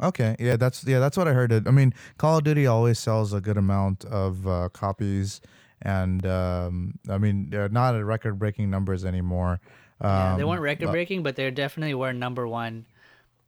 Okay, 0.01 0.35
yeah, 0.39 0.55
that's 0.55 0.85
yeah, 0.85 0.99
that's 0.99 1.17
what 1.17 1.27
I 1.27 1.33
heard. 1.33 1.51
It. 1.51 1.67
I 1.67 1.71
mean, 1.71 1.93
Call 2.17 2.37
of 2.37 2.43
Duty 2.43 2.65
always 2.67 2.99
sells 2.99 3.33
a 3.33 3.41
good 3.41 3.57
amount 3.57 4.05
of 4.05 4.47
uh, 4.47 4.69
copies, 4.69 5.41
and 5.81 6.25
um, 6.25 6.99
I 7.09 7.17
mean, 7.17 7.49
they're 7.49 7.67
not 7.69 7.95
at 7.95 8.05
record-breaking 8.05 8.69
numbers 8.69 9.03
anymore. 9.03 9.59
Um, 10.01 10.09
Yeah, 10.09 10.37
they 10.37 10.43
weren't 10.45 10.61
record 10.61 10.91
breaking, 10.91 11.23
but 11.23 11.35
they 11.35 11.51
definitely 11.51 11.93
were 11.95 12.13
number 12.13 12.47
one, 12.47 12.85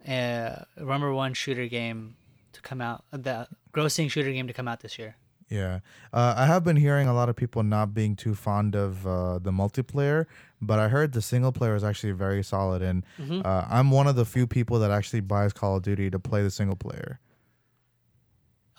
uh, 0.05 0.63
number 0.77 1.13
one 1.13 1.33
shooter 1.33 1.67
game 1.67 2.15
to 2.51 2.61
come 2.61 2.81
out. 2.81 3.05
The 3.11 3.47
grossing 3.73 4.11
shooter 4.11 4.31
game 4.31 4.47
to 4.47 4.53
come 4.53 4.67
out 4.67 4.81
this 4.81 4.99
year. 4.99 5.15
Yeah, 5.51 5.79
uh, 6.13 6.33
I 6.37 6.45
have 6.45 6.63
been 6.63 6.77
hearing 6.77 7.09
a 7.09 7.13
lot 7.13 7.27
of 7.27 7.35
people 7.35 7.61
not 7.61 7.93
being 7.93 8.15
too 8.15 8.35
fond 8.35 8.73
of 8.73 9.05
uh, 9.05 9.37
the 9.39 9.51
multiplayer, 9.51 10.25
but 10.61 10.79
I 10.79 10.87
heard 10.87 11.11
the 11.11 11.21
single 11.21 11.51
player 11.51 11.75
is 11.75 11.83
actually 11.83 12.13
very 12.13 12.41
solid, 12.41 12.81
and 12.81 13.03
Mm-hmm. 13.19 13.41
uh, 13.45 13.65
I'm 13.69 13.91
one 13.91 14.07
of 14.07 14.15
the 14.15 14.23
few 14.25 14.47
people 14.47 14.79
that 14.79 14.91
actually 14.91 15.19
buys 15.19 15.51
Call 15.51 15.75
of 15.75 15.83
Duty 15.83 16.09
to 16.09 16.19
play 16.19 16.41
the 16.41 16.49
single 16.51 16.77
player. 16.77 17.19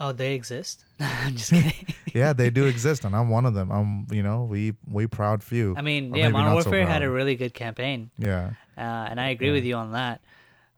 Oh, 0.01 0.13
they 0.13 0.35
exist. 0.35 0.85
I'm 1.01 1.37
just 1.37 1.51
kidding. 1.53 1.73
Yeah, 2.15 2.33
they 2.35 2.51
do 2.51 2.67
exist, 2.75 3.05
and 3.05 3.15
I'm 3.17 3.29
one 3.31 3.47
of 3.47 3.55
them. 3.55 3.71
I'm, 3.71 4.07
you 4.11 4.23
know, 4.23 4.45
we 4.45 4.73
we 4.91 5.07
proud 5.07 5.43
few. 5.43 5.75
I 5.77 5.83
mean, 5.83 6.15
yeah, 6.15 6.29
Modern 6.29 6.55
not 6.55 6.65
so 6.65 6.71
Warfare 6.71 6.87
had 6.87 7.03
a 7.03 7.11
really 7.11 7.37
good 7.37 7.55
campaign, 7.55 8.11
Yeah. 8.19 8.51
uh, 8.77 8.81
and 9.11 9.21
I 9.21 9.29
agree 9.29 9.51
with 9.51 9.65
you 9.65 9.77
on 9.77 9.93
that. 9.93 10.21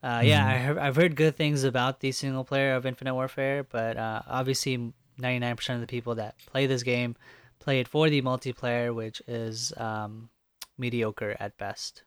Uh, 0.03 0.21
yeah, 0.25 0.47
I 0.47 0.59
heard, 0.59 0.79
I've 0.79 0.97
heard 0.97 1.17
good 1.17 1.35
things 1.37 1.65
about 1.65 2.01
the 2.01 2.13
single 2.13 2.45
player 2.45 2.75
of 2.75 2.85
Infinite 2.85 3.15
Warfare, 3.15 3.65
but 3.65 3.97
uh, 3.97 4.23
obviously, 4.29 4.93
99% 5.19 5.75
of 5.77 5.81
the 5.81 5.87
people 5.87 6.15
that 6.17 6.35
play 6.47 6.67
this 6.67 6.83
game 6.83 7.17
play 7.61 7.81
it 7.81 7.89
for 7.89 8.11
the 8.11 8.21
multiplayer, 8.23 8.95
which 8.95 9.23
is 9.27 9.73
um, 9.77 10.29
mediocre 10.77 11.37
at 11.41 11.57
best. 11.57 12.03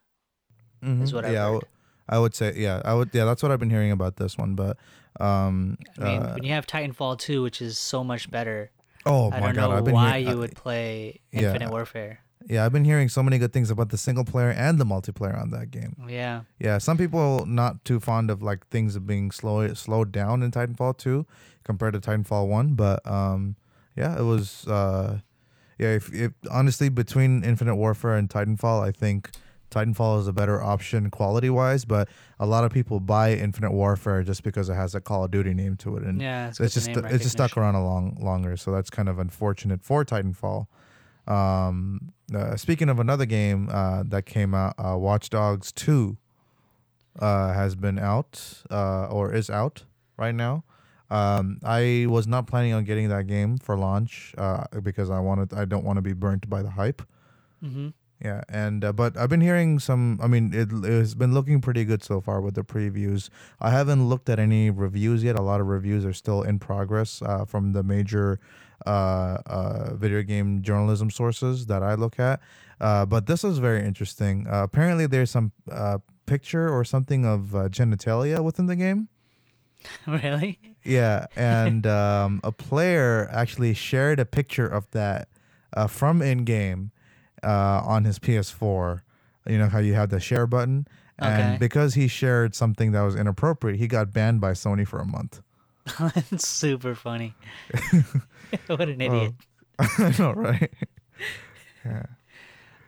Mhm. 0.82 1.12
what 1.12 1.24
I've 1.24 1.32
yeah, 1.32 1.42
I 1.42 1.46
w- 1.46 1.62
I 2.08 2.18
would 2.18 2.34
say 2.34 2.54
yeah, 2.56 2.80
I 2.84 2.94
would 2.94 3.10
yeah, 3.12 3.24
that's 3.24 3.42
what 3.42 3.50
I've 3.50 3.58
been 3.58 3.70
hearing 3.70 3.90
about 3.90 4.16
this 4.16 4.38
one, 4.38 4.54
but 4.54 4.76
um 5.20 5.76
I 5.98 6.04
mean, 6.04 6.22
uh, 6.22 6.34
when 6.34 6.44
you 6.44 6.52
have 6.52 6.66
Titanfall 6.66 7.18
2, 7.18 7.42
which 7.42 7.60
is 7.60 7.76
so 7.78 8.04
much 8.04 8.30
better, 8.30 8.70
oh 9.04 9.30
I 9.32 9.40
my 9.40 9.46
don't 9.46 9.56
god, 9.56 9.70
know 9.70 9.76
I've 9.78 9.84
been 9.84 9.94
why 9.94 10.20
hear- 10.20 10.30
you 10.30 10.38
would 10.38 10.54
play 10.54 11.20
yeah. 11.32 11.40
Infinite 11.52 11.70
Warfare. 11.70 12.20
Yeah, 12.46 12.64
I've 12.64 12.72
been 12.72 12.84
hearing 12.84 13.08
so 13.08 13.22
many 13.22 13.38
good 13.38 13.52
things 13.52 13.70
about 13.70 13.90
the 13.90 13.98
single 13.98 14.24
player 14.24 14.50
and 14.50 14.78
the 14.78 14.84
multiplayer 14.84 15.40
on 15.40 15.50
that 15.50 15.70
game. 15.70 15.96
Yeah. 16.08 16.42
Yeah, 16.58 16.78
some 16.78 16.96
people 16.96 17.44
not 17.46 17.84
too 17.84 18.00
fond 18.00 18.30
of 18.30 18.42
like 18.42 18.66
things 18.68 18.98
being 18.98 19.30
slow 19.30 19.72
slowed 19.74 20.12
down 20.12 20.42
in 20.42 20.50
Titanfall 20.50 20.98
2 20.98 21.26
compared 21.64 21.94
to 21.94 22.00
Titanfall 22.00 22.48
1, 22.48 22.74
but 22.74 23.06
um 23.06 23.56
yeah, 23.96 24.18
it 24.18 24.22
was 24.22 24.66
uh 24.66 25.20
yeah, 25.78 25.94
if, 25.94 26.12
if 26.12 26.32
honestly 26.50 26.88
between 26.88 27.44
Infinite 27.44 27.76
Warfare 27.76 28.14
and 28.16 28.28
Titanfall, 28.28 28.82
I 28.82 28.92
think 28.92 29.30
Titanfall 29.70 30.20
is 30.20 30.26
a 30.26 30.32
better 30.32 30.62
option 30.62 31.10
quality 31.10 31.50
wise, 31.50 31.84
but 31.84 32.08
a 32.40 32.46
lot 32.46 32.64
of 32.64 32.72
people 32.72 33.00
buy 33.00 33.34
Infinite 33.34 33.72
Warfare 33.72 34.22
just 34.22 34.42
because 34.42 34.68
it 34.68 34.74
has 34.74 34.94
a 34.94 35.00
Call 35.00 35.24
of 35.24 35.30
Duty 35.30 35.52
name 35.54 35.76
to 35.78 35.96
it, 35.96 36.04
and 36.04 36.20
Yeah, 36.20 36.48
it's, 36.48 36.60
it's, 36.60 36.74
just 36.74 36.88
it's 36.88 37.22
just 37.22 37.32
stuck 37.32 37.56
around 37.56 37.74
a 37.74 37.84
long 37.84 38.16
longer. 38.20 38.56
So 38.56 38.72
that's 38.72 38.90
kind 38.90 39.08
of 39.08 39.18
unfortunate 39.18 39.82
for 39.82 40.04
Titanfall. 40.04 40.66
Um, 41.28 42.12
uh, 42.34 42.56
speaking 42.56 42.88
of 42.88 42.98
another 42.98 43.26
game 43.26 43.68
uh, 43.70 44.02
that 44.06 44.26
came 44.26 44.54
out, 44.54 44.74
uh, 44.78 44.96
Watch 44.96 45.30
Dogs 45.30 45.70
Two 45.72 46.16
uh, 47.18 47.52
has 47.52 47.74
been 47.74 47.98
out 47.98 48.62
uh, 48.70 49.06
or 49.06 49.32
is 49.32 49.50
out 49.50 49.84
right 50.16 50.34
now. 50.34 50.64
Um, 51.10 51.58
I 51.64 52.06
was 52.08 52.26
not 52.26 52.46
planning 52.46 52.72
on 52.72 52.84
getting 52.84 53.08
that 53.08 53.26
game 53.26 53.58
for 53.58 53.76
launch 53.76 54.34
uh, 54.36 54.64
because 54.82 55.10
I 55.10 55.20
wanted 55.20 55.54
I 55.54 55.64
don't 55.64 55.84
want 55.84 55.96
to 55.96 56.02
be 56.02 56.12
burnt 56.12 56.48
by 56.50 56.62
the 56.62 56.70
hype. 56.70 57.02
Mm-hmm. 57.64 57.88
Yeah, 58.22 58.42
and 58.48 58.84
uh, 58.84 58.92
but 58.92 59.16
I've 59.16 59.30
been 59.30 59.40
hearing 59.40 59.78
some. 59.78 60.18
I 60.20 60.26
mean, 60.26 60.52
it 60.52 60.68
it's 60.84 61.14
been 61.14 61.32
looking 61.32 61.60
pretty 61.60 61.84
good 61.84 62.02
so 62.02 62.20
far 62.20 62.40
with 62.40 62.54
the 62.54 62.64
previews. 62.64 63.30
I 63.60 63.70
haven't 63.70 64.08
looked 64.08 64.28
at 64.28 64.40
any 64.40 64.70
reviews 64.70 65.22
yet. 65.22 65.36
A 65.36 65.42
lot 65.42 65.60
of 65.60 65.68
reviews 65.68 66.04
are 66.04 66.12
still 66.12 66.42
in 66.42 66.58
progress 66.58 67.22
uh, 67.22 67.44
from 67.44 67.74
the 67.74 67.84
major 67.84 68.40
uh, 68.88 69.38
uh, 69.46 69.94
video 69.94 70.22
game 70.22 70.62
journalism 70.62 71.10
sources 71.10 71.66
that 71.66 71.82
I 71.82 71.94
look 71.94 72.18
at. 72.18 72.40
Uh, 72.80 73.04
but 73.06 73.26
this 73.26 73.44
is 73.44 73.58
very 73.58 73.84
interesting. 73.84 74.46
Uh, 74.48 74.62
apparently, 74.64 75.06
there's 75.06 75.30
some 75.30 75.52
uh, 75.70 75.98
picture 76.26 76.68
or 76.68 76.84
something 76.84 77.26
of 77.26 77.54
uh, 77.54 77.68
genitalia 77.68 78.42
within 78.42 78.66
the 78.66 78.76
game. 78.76 79.08
really? 80.06 80.58
Yeah, 80.84 81.26
and 81.36 81.86
um, 81.86 82.40
a 82.44 82.52
player 82.52 83.28
actually 83.30 83.74
shared 83.74 84.18
a 84.20 84.24
picture 84.24 84.66
of 84.66 84.90
that 84.92 85.28
uh, 85.76 85.86
from 85.86 86.22
in 86.22 86.44
game 86.44 86.90
uh, 87.44 87.82
on 87.84 88.04
his 88.04 88.18
PS4. 88.18 89.02
You 89.46 89.58
know 89.58 89.68
how 89.68 89.78
you 89.78 89.94
have 89.94 90.10
the 90.10 90.20
share 90.20 90.46
button, 90.46 90.86
and 91.18 91.54
Okay. 91.54 91.56
because 91.58 91.94
he 91.94 92.06
shared 92.08 92.54
something 92.54 92.92
that 92.92 93.02
was 93.02 93.16
inappropriate, 93.16 93.78
he 93.78 93.86
got 93.88 94.12
banned 94.12 94.40
by 94.40 94.52
Sony 94.52 94.86
for 94.86 94.98
a 95.00 95.06
month. 95.06 95.40
That's 96.14 96.48
super 96.48 96.94
funny. 96.94 97.34
what 98.66 98.88
an 98.88 99.00
idiot. 99.00 99.34
I 99.78 100.14
know, 100.18 100.32
right? 100.32 100.72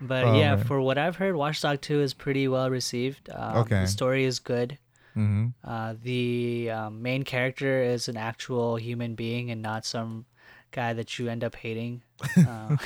But 0.01 0.25
Oh, 0.25 0.39
yeah, 0.39 0.57
man. 0.57 0.65
for 0.65 0.81
what 0.81 0.97
I've 0.99 1.17
heard, 1.17 1.37
Watchdog 1.37 1.81
2 1.83 2.01
is 2.01 2.15
pretty 2.15 2.49
well 2.49 2.71
received. 2.71 3.29
Um, 3.31 3.59
Okay. 3.59 3.83
The 3.83 3.87
story 3.87 4.25
is 4.25 4.39
good. 4.39 4.79
Mm-hmm. 5.17 5.49
Uh, 5.63 5.95
the 6.03 6.71
um, 6.71 7.03
main 7.03 7.23
character 7.25 7.83
is 7.83 8.09
an 8.09 8.17
actual 8.17 8.77
human 8.77 9.15
being 9.15 9.51
and 9.51 9.61
not 9.61 9.85
some 9.85 10.25
guy 10.71 10.93
that 10.95 11.19
you 11.19 11.29
end 11.29 11.43
up 11.45 11.55
hating, 11.57 12.01
uh, 12.37 12.77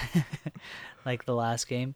like 1.04 1.24
the 1.26 1.34
last 1.34 1.68
game. 1.68 1.94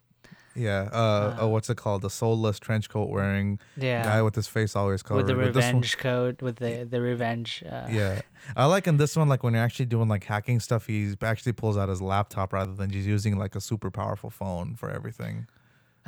Yeah. 0.59 0.88
Uh, 0.92 1.37
oh, 1.40 1.49
what's 1.49 1.71
it 1.71 1.77
called? 1.77 2.03
The 2.03 2.11
soulless 2.11 2.59
trench 2.59 2.88
coat 2.88 3.09
wearing 3.09 3.59
Yeah. 3.77 4.03
guy 4.05 4.23
with 4.23 4.35
his 4.35 4.49
face 4.49 4.75
always 4.75 5.03
covered. 5.03 5.18
with 5.18 5.27
the 5.29 5.35
But 5.35 5.55
this 5.55 5.64
one- 5.64 5.75
revenge 5.77 5.99
code, 5.99 6.42
with 6.42 6.57
the, 6.57 6.85
the 6.90 7.01
revenge. 7.01 7.62
Uh, 7.71 7.87
Yeah, 7.90 8.21
I 8.57 8.64
like 8.66 8.87
in 8.87 8.97
this 8.97 9.16
one, 9.16 9.29
like 9.29 9.42
when 9.42 9.55
you're 9.55 9.62
actually 9.62 9.87
doing 9.87 10.09
like 10.09 10.25
hacking 10.25 10.61
stuff, 10.61 10.87
he 10.87 11.14
actually 11.23 11.53
pulls 11.53 11.77
out 11.77 11.88
his 11.88 12.03
laptop 12.03 12.53
rather 12.53 12.75
than 12.75 12.90
just 12.90 13.07
using 13.07 13.38
like 13.38 13.55
a 13.55 13.61
super 13.61 13.90
powerful 13.90 14.31
phone 14.31 14.75
for 14.75 14.90
everything. 14.90 15.47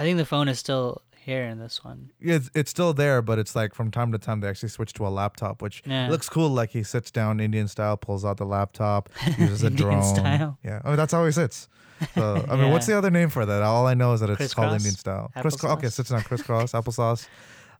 I 0.00 0.02
think 0.04 0.16
the 0.16 0.24
phone 0.24 0.48
is 0.48 0.58
still 0.58 1.02
here 1.16 1.44
in 1.44 1.58
this 1.58 1.84
one. 1.84 2.10
It's 2.20 2.50
it's 2.54 2.70
still 2.70 2.94
there, 2.94 3.20
but 3.20 3.38
it's 3.38 3.54
like 3.54 3.74
from 3.74 3.90
time 3.90 4.10
to 4.12 4.18
time 4.18 4.40
they 4.40 4.48
actually 4.48 4.70
switch 4.70 4.94
to 4.94 5.06
a 5.06 5.10
laptop, 5.10 5.60
which 5.60 5.82
Yeah. 5.84 6.08
looks 6.08 6.28
cool. 6.28 6.48
Like 6.48 6.70
he 6.70 6.82
sits 6.82 7.10
down 7.10 7.38
Indian 7.40 7.68
style, 7.68 7.96
pulls 7.98 8.24
out 8.24 8.38
the 8.38 8.46
laptop, 8.46 9.10
uses 9.38 9.62
a 9.62 9.68
drone. 9.70 10.02
style. 10.02 10.58
Yeah, 10.64 10.80
I 10.84 10.88
mean 10.88 10.96
that's 10.96 11.12
how 11.12 11.24
he 11.26 11.32
sits. 11.32 11.68
So 12.14 12.44
I 12.48 12.56
mean, 12.56 12.70
what's 12.72 12.86
the 12.86 12.96
other 12.96 13.10
name 13.10 13.28
for 13.28 13.44
that? 13.44 13.60
All 13.62 13.86
I 13.86 13.92
know 13.92 14.14
is 14.14 14.20
that 14.20 14.30
it's 14.30 14.54
called 14.54 14.70
Crisscross? 14.70 14.74
Indian 14.80 14.94
style. 14.94 15.30
Crisscross. 15.38 15.72
Okay, 15.76 15.88
sits 15.90 16.10
on 16.10 16.22
crisscross 16.22 16.72
applesauce. 16.72 17.28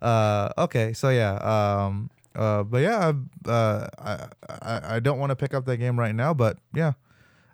Uh, 0.03 0.51
okay, 0.59 0.93
so 0.93 1.09
yeah. 1.09 1.35
Um, 1.37 2.11
uh, 2.37 2.63
but 2.63 2.79
yeah, 2.83 3.13
I, 3.47 3.51
uh, 3.51 3.89
I 3.99 4.27
I, 4.63 4.97
I 4.97 5.01
don't 5.01 5.19
want 5.19 5.31
to 5.31 5.37
pick 5.37 5.55
up 5.55 5.65
that 5.65 5.79
game 5.79 5.99
right 5.99 6.15
now, 6.15 6.35
but 6.35 6.59
yeah, 6.75 6.93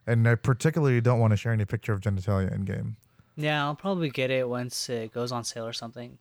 and 0.09 0.29
I 0.29 0.35
particularly 0.35 1.01
don't 1.01 1.21
want 1.21 1.31
to 1.31 1.37
share 1.37 1.53
any 1.53 1.65
picture 1.65 1.93
of 1.93 2.01
genitalia 2.01 2.53
in 2.53 2.65
game. 2.65 2.97
Yeah, 3.37 3.65
I'll 3.65 3.75
probably 3.75 4.11
get 4.11 4.31
it 4.31 4.49
once 4.49 4.89
it 4.89 5.13
goes 5.13 5.33
on 5.33 5.45
sale 5.45 5.67
or 5.67 5.73
something. 5.73 6.19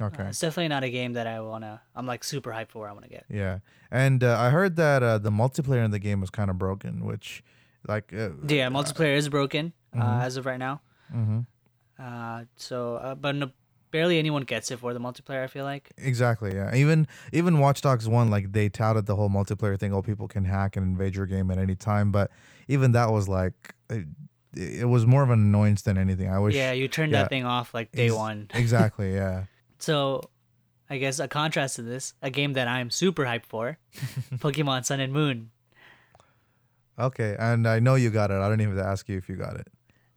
Okay. 0.00 0.24
Uh, 0.24 0.28
it's 0.28 0.40
definitely 0.40 0.68
not 0.68 0.84
a 0.84 0.90
game 0.90 1.14
that 1.14 1.26
I 1.26 1.40
wanna. 1.40 1.80
I'm 1.94 2.06
like 2.06 2.22
super 2.24 2.50
hyped 2.50 2.70
for. 2.70 2.88
I 2.88 2.92
wanna 2.92 3.08
get. 3.08 3.24
Yeah, 3.30 3.60
and 3.90 4.22
uh, 4.22 4.36
I 4.38 4.50
heard 4.50 4.76
that 4.76 5.02
uh, 5.02 5.18
the 5.18 5.30
multiplayer 5.30 5.84
in 5.84 5.90
the 5.90 5.98
game 5.98 6.20
was 6.20 6.30
kind 6.30 6.50
of 6.50 6.58
broken, 6.58 7.04
which, 7.04 7.42
like, 7.88 8.12
uh, 8.12 8.30
Yeah, 8.46 8.68
multiplayer 8.68 9.16
is 9.16 9.28
broken 9.28 9.72
uh, 9.98 10.20
as 10.22 10.36
of 10.36 10.44
right 10.44 10.58
now. 10.58 10.80
Mm-hmm. 11.14 11.40
Uh, 11.98 12.44
so, 12.56 12.96
uh, 12.96 13.14
but 13.14 13.36
no, 13.36 13.50
barely 13.90 14.18
anyone 14.18 14.42
gets 14.42 14.70
it 14.70 14.78
for 14.78 14.92
the 14.92 15.00
multiplayer. 15.00 15.42
I 15.42 15.46
feel 15.46 15.64
like. 15.64 15.90
exactly. 15.96 16.54
Yeah, 16.54 16.74
even 16.74 17.08
even 17.32 17.58
Watch 17.58 17.80
Dogs 17.80 18.06
One, 18.06 18.28
like 18.30 18.52
they 18.52 18.68
touted 18.68 19.06
the 19.06 19.16
whole 19.16 19.30
multiplayer 19.30 19.78
thing. 19.78 19.94
Oh, 19.94 20.02
people 20.02 20.28
can 20.28 20.44
hack 20.44 20.76
and 20.76 20.84
invade 20.84 21.16
your 21.16 21.26
game 21.26 21.50
at 21.50 21.56
any 21.56 21.74
time, 21.74 22.12
but 22.12 22.30
even 22.68 22.92
that 22.92 23.10
was 23.12 23.28
like, 23.30 23.74
it, 23.88 24.04
it 24.56 24.88
was 24.88 25.06
more 25.06 25.22
of 25.22 25.30
an 25.30 25.38
annoyance 25.40 25.82
than 25.82 25.98
anything. 25.98 26.28
I 26.30 26.38
wish. 26.38 26.54
yeah, 26.54 26.72
you 26.72 26.88
turned 26.88 27.12
yeah, 27.12 27.22
that 27.22 27.28
thing 27.28 27.44
off 27.44 27.74
like 27.74 27.92
day 27.92 28.06
ex- 28.06 28.14
one. 28.14 28.48
exactly. 28.54 29.14
Yeah. 29.14 29.44
So, 29.78 30.22
I 30.88 30.98
guess 30.98 31.18
a 31.18 31.28
contrast 31.28 31.76
to 31.76 31.82
this, 31.82 32.14
a 32.22 32.30
game 32.30 32.54
that 32.54 32.66
I'm 32.68 32.90
super 32.90 33.24
hyped 33.24 33.46
for, 33.46 33.78
Pokemon 34.36 34.84
Sun 34.84 35.00
and 35.00 35.12
Moon. 35.12 35.50
Okay, 36.98 37.36
and 37.38 37.66
I 37.68 37.78
know 37.78 37.94
you 37.94 38.10
got 38.10 38.30
it. 38.30 38.34
I 38.40 38.48
don't 38.48 38.60
even 38.60 38.76
have 38.76 38.84
to 38.84 38.90
ask 38.90 39.08
you 39.08 39.18
if 39.18 39.28
you 39.28 39.36
got 39.36 39.56
it. 39.56 39.68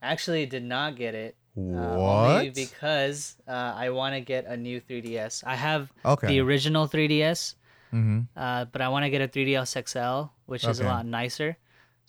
Actually, 0.02 0.46
did 0.46 0.64
not 0.64 0.96
get 0.96 1.14
it. 1.14 1.36
uh, 1.58 1.60
What? 1.62 2.30
only 2.40 2.50
because 2.52 3.36
uh, 3.48 3.74
I 3.76 3.90
want 3.90 4.16
to 4.16 4.22
get 4.22 4.46
a 4.46 4.56
new 4.56 4.80
3DS. 4.80 5.44
I 5.46 5.56
have 5.56 5.92
Okay. 6.06 6.28
the 6.28 6.40
original 6.40 6.88
3DS, 6.88 7.56
mm-hmm. 7.94 8.22
uh, 8.38 8.64
but 8.72 8.82
I 8.82 8.88
want 8.88 9.04
to 9.04 9.10
get 9.10 9.20
a 9.22 9.28
3DS 9.28 9.76
XL, 9.90 10.32
which 10.46 10.64
is 10.66 10.80
a 10.80 10.86
lot 10.86 11.06
nicer. 11.06 11.58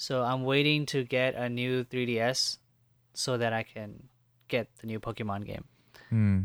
So 0.01 0.23
I'm 0.23 0.45
waiting 0.45 0.87
to 0.87 1.05
get 1.05 1.35
a 1.35 1.51
new 1.51 1.85
3DS 1.85 2.57
so 3.13 3.37
that 3.37 3.53
I 3.53 3.65
can 3.65 4.05
get 4.49 4.69
the 4.81 4.87
new 4.87 4.99
Pokemon 4.99 5.45
game. 5.45 5.65
Hmm. 6.09 6.41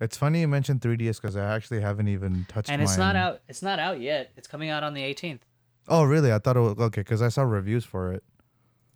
It's 0.00 0.16
funny 0.16 0.40
you 0.40 0.48
mentioned 0.48 0.80
3DS 0.80 1.22
because 1.22 1.36
I 1.36 1.54
actually 1.54 1.82
haven't 1.82 2.08
even 2.08 2.46
touched. 2.48 2.68
and 2.68 2.82
it's 2.82 2.96
not 2.96 3.14
out. 3.14 3.42
It's 3.48 3.62
not 3.62 3.78
out 3.78 4.00
yet. 4.00 4.32
It's 4.36 4.48
coming 4.48 4.70
out 4.70 4.82
on 4.82 4.92
the 4.92 5.02
18th. 5.02 5.42
Oh, 5.86 6.02
really? 6.02 6.32
I 6.32 6.38
thought 6.40 6.56
it 6.56 6.60
was 6.60 6.76
okay 6.78 7.02
because 7.02 7.22
I 7.22 7.28
saw 7.28 7.42
reviews 7.42 7.84
for 7.84 8.12
it. 8.12 8.24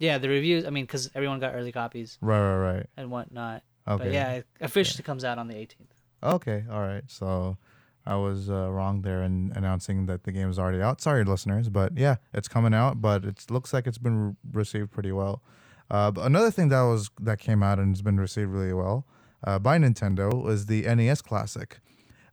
Yeah, 0.01 0.19
the 0.19 0.29
reviews. 0.29 0.67
I 0.67 0.71
mean, 0.71 0.87
because 0.87 1.09
everyone 1.15 1.39
got 1.39 1.55
early 1.55 1.71
copies 1.71 2.19
Right, 2.21 2.41
right, 2.41 2.73
right. 2.75 2.87
and 2.97 3.13
whatnot. 3.13 3.63
Okay. 3.87 4.05
But 4.05 4.13
yeah, 4.13 4.33
it 4.33 4.47
officially 4.61 5.05
comes 5.05 5.23
out 5.25 5.39
on 5.39 5.47
the 5.47 5.55
18th. 5.55 5.87
Okay, 6.35 6.65
all 6.69 6.81
right. 6.81 7.05
So 7.07 7.59
I 8.07 8.17
was 8.17 8.51
uh, 8.51 8.71
wrong 8.71 9.03
there 9.03 9.23
in 9.23 9.53
announcing 9.55 10.07
that 10.07 10.25
the 10.25 10.33
game 10.33 10.49
is 10.49 10.59
already 10.59 10.81
out. 10.81 11.01
Sorry, 11.01 11.25
listeners, 11.25 11.69
but 11.69 11.97
yeah, 11.97 12.17
it's 12.33 12.49
coming 12.49 12.75
out. 12.75 13.01
But 13.01 13.25
it 13.25 13.45
looks 13.51 13.73
like 13.73 13.87
it's 13.87 13.99
been 13.99 14.29
re- 14.29 14.35
received 14.53 14.91
pretty 14.91 15.13
well. 15.13 15.43
Uh, 15.91 16.11
but 16.11 16.25
another 16.25 16.51
thing 16.51 16.69
that 16.69 16.83
was 16.83 17.11
that 17.21 17.39
came 17.39 17.63
out 17.63 17.79
and 17.79 17.95
has 17.95 18.03
been 18.03 18.19
received 18.19 18.51
really 18.51 18.73
well 18.73 19.07
uh, 19.45 19.59
by 19.59 19.79
Nintendo 19.79 20.49
is 20.49 20.67
the 20.67 20.83
NES 20.83 21.23
Classic. 21.23 21.81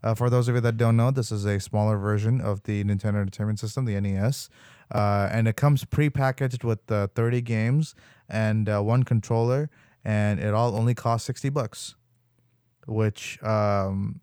Uh, 0.03 0.13
for 0.13 0.29
those 0.29 0.47
of 0.47 0.55
you 0.55 0.61
that 0.61 0.77
don't 0.77 0.95
know, 0.95 1.11
this 1.11 1.31
is 1.31 1.43
a 1.45 1.59
smaller 1.59 1.97
version 1.97 2.39
of 2.39 2.63
the 2.63 2.83
Nintendo 2.83 3.15
Entertainment 3.15 3.59
System, 3.59 3.85
the 3.85 3.99
NES, 3.99 4.47
uh, 4.93 5.27
and 5.31 5.47
it 5.47 5.55
comes 5.55 5.83
pre-packaged 5.85 6.63
with 6.63 6.89
uh, 6.91 7.07
30 7.15 7.41
games 7.41 7.95
and 8.29 8.67
one 8.85 9.03
controller, 9.03 9.71
and 10.05 10.39
it 10.39 10.53
all 10.53 10.75
only 10.75 10.93
costs 10.93 11.25
60 11.25 11.49
bucks 11.49 11.95
which 12.87 13.41
um 13.43 14.21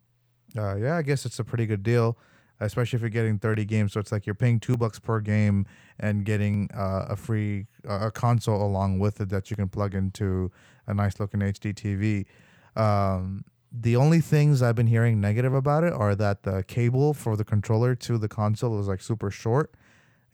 uh, 0.58 0.76
yeah 0.76 0.96
i 0.96 1.02
guess 1.02 1.24
it's 1.24 1.38
a 1.38 1.44
pretty 1.44 1.66
good 1.66 1.82
deal 1.82 2.16
especially 2.60 2.96
if 2.96 3.00
you're 3.00 3.10
getting 3.10 3.38
30 3.38 3.64
games 3.64 3.92
so 3.92 4.00
it's 4.00 4.12
like 4.12 4.26
you're 4.26 4.34
paying 4.34 4.60
two 4.60 4.76
bucks 4.76 4.98
per 4.98 5.20
game 5.20 5.66
and 5.98 6.24
getting 6.24 6.68
uh, 6.74 7.06
a 7.08 7.16
free 7.16 7.66
uh, 7.88 8.06
a 8.06 8.10
console 8.10 8.62
along 8.62 8.98
with 8.98 9.20
it 9.20 9.28
that 9.28 9.50
you 9.50 9.56
can 9.56 9.68
plug 9.68 9.94
into 9.94 10.50
a 10.86 10.94
nice 10.94 11.18
looking 11.18 11.40
hd 11.40 11.74
tv 11.74 12.80
um 12.80 13.44
the 13.72 13.96
only 13.96 14.20
things 14.20 14.62
i've 14.62 14.76
been 14.76 14.86
hearing 14.86 15.20
negative 15.20 15.52
about 15.52 15.82
it 15.82 15.92
are 15.92 16.14
that 16.14 16.44
the 16.44 16.62
cable 16.64 17.12
for 17.12 17.36
the 17.36 17.44
controller 17.44 17.94
to 17.94 18.18
the 18.18 18.28
console 18.28 18.78
is 18.80 18.86
like 18.86 19.00
super 19.00 19.30
short 19.30 19.74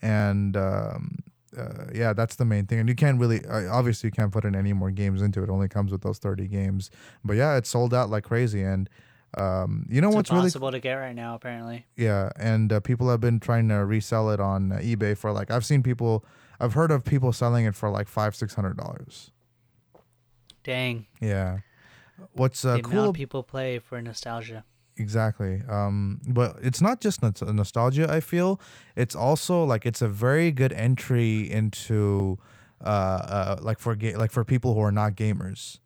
and 0.03 0.57
um 0.57 1.17
uh, 1.57 1.87
yeah, 1.93 2.13
that's 2.13 2.37
the 2.37 2.45
main 2.45 2.67
thing. 2.67 2.79
And 2.79 2.89
you 2.89 2.95
can't 2.95 3.19
really, 3.19 3.45
uh, 3.45 3.73
obviously, 3.73 4.09
you 4.09 4.13
can't 4.13 4.33
put 4.33 4.45
in 4.45 4.55
any 4.55 4.73
more 4.73 4.91
games 4.91 5.23
into 5.23 5.41
it. 5.41 5.45
It 5.45 5.51
only 5.51 5.69
comes 5.69 5.93
with 5.93 6.03
those 6.03 6.19
30 6.19 6.47
games. 6.47 6.91
But 7.25 7.37
yeah, 7.37 7.57
it's 7.57 7.71
sold 7.71 7.93
out 7.93 8.11
like 8.11 8.25
crazy. 8.25 8.63
And 8.63 8.89
um, 9.37 9.87
you 9.89 10.01
know 10.01 10.09
It's 10.09 10.17
what's 10.17 10.31
really, 10.31 10.41
impossible 10.43 10.73
to 10.73 10.81
get 10.81 10.95
right 10.95 11.15
now, 11.15 11.35
apparently. 11.35 11.87
yeah. 11.97 12.31
And 12.37 12.73
uh, 12.73 12.81
people 12.81 13.09
have 13.11 13.21
been 13.21 13.39
trying 13.41 13.69
to 13.69 13.85
resell 13.85 14.31
it 14.31 14.41
on 14.41 14.73
uh, 14.73 14.77
eBay 14.77 15.17
for 15.17 15.31
like, 15.33 15.51
I've 15.51 15.65
seen 15.65 15.83
people, 15.83 16.25
I've 16.59 16.75
heard 16.75 16.91
of 16.91 17.05
people 17.05 17.33
selling 17.33 17.65
it 17.65 17.75
for 17.75 17.91
like 17.91 18.09
five, 18.09 18.35
six 18.35 18.55
hundred 18.55 18.77
dollars. 18.77 19.31
Dang. 20.65 21.07
Yeah. 21.21 21.59
What's 22.33 22.65
uh, 22.65 22.77
the 22.77 22.83
cool 22.83 23.13
people 23.13 23.43
play 23.43 23.79
for 23.79 24.01
nostalgia. 24.03 24.65
Exactly. 24.97 25.63
Um, 25.69 26.21
but 26.29 26.57
it's 26.61 26.83
not 26.83 27.01
just 27.01 27.23
nostalgia. 27.23 28.13
I 28.13 28.21
feel 28.21 28.61
it's 28.97 29.15
also 29.15 29.65
like 29.65 29.87
it's 29.87 30.03
a 30.03 30.09
very 30.09 30.51
good 30.51 30.73
entry 30.73 31.51
into, 31.51 32.39
uh, 32.85 32.89
uh 32.89 33.57
like 33.63 33.79
for 33.79 33.95
ga- 33.95 34.17
like 34.17 34.31
for 34.31 34.45
people 34.45 34.75
who 34.75 34.81
are 34.81 34.93
not 34.93 35.15
gamers. 35.15 35.79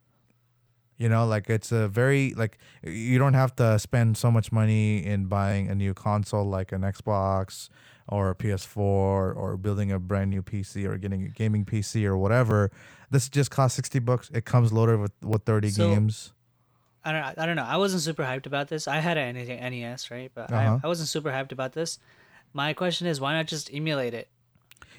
You 0.97 1.09
know, 1.09 1.27
like 1.27 1.51
it's 1.51 1.73
a 1.73 1.89
very 1.89 2.35
like 2.35 2.59
you 2.83 3.19
don't 3.19 3.35
have 3.35 3.55
to 3.57 3.79
spend 3.79 4.17
so 4.17 4.31
much 4.31 4.53
money 4.53 5.05
in 5.05 5.27
buying 5.27 5.69
a 5.69 5.75
new 5.75 5.93
console 5.95 6.45
like 6.45 6.71
an 6.73 6.83
Xbox 6.83 7.69
or 8.07 8.31
a 8.31 8.35
PS4 8.35 8.77
or 8.77 9.57
building 9.57 9.91
a 9.91 9.99
brand 9.99 10.31
new 10.31 10.43
PC 10.43 10.85
or 10.87 10.97
getting 10.99 11.25
a 11.25 11.29
gaming 11.29 11.65
PC 11.65 12.05
or 12.05 12.17
whatever. 12.17 12.71
This 13.11 13.29
just 13.29 13.51
costs 13.51 13.75
sixty 13.77 13.99
bucks. 13.99 14.31
It 14.33 14.45
comes 14.45 14.73
loaded 14.73 15.01
with 15.01 15.13
with 15.23 15.43
thirty 15.45 15.71
So- 15.71 15.93
games. 15.95 16.33
I 17.07 17.13
don't. 17.13 17.39
I 17.39 17.45
don't 17.45 17.57
know. 17.57 17.65
I 17.65 17.77
wasn't 17.77 18.01
super 18.03 18.23
hyped 18.23 18.47
about 18.47 18.69
this. 18.69 18.89
I 18.89 18.97
had 19.01 19.19
an 19.19 19.35
NES, 19.37 20.11
right? 20.11 20.31
But 20.35 20.51
Uh-huh. 20.51 20.79
I, 20.83 20.87
I 20.87 20.89
wasn't 20.89 21.09
super 21.11 21.31
hyped 21.31 21.53
about 21.53 21.73
this. 21.75 21.99
My 22.55 22.73
question 22.73 23.07
is, 23.07 23.21
why 23.21 23.35
not 23.35 23.47
just 23.47 23.69
emulate 23.75 24.15
it? 24.15 24.29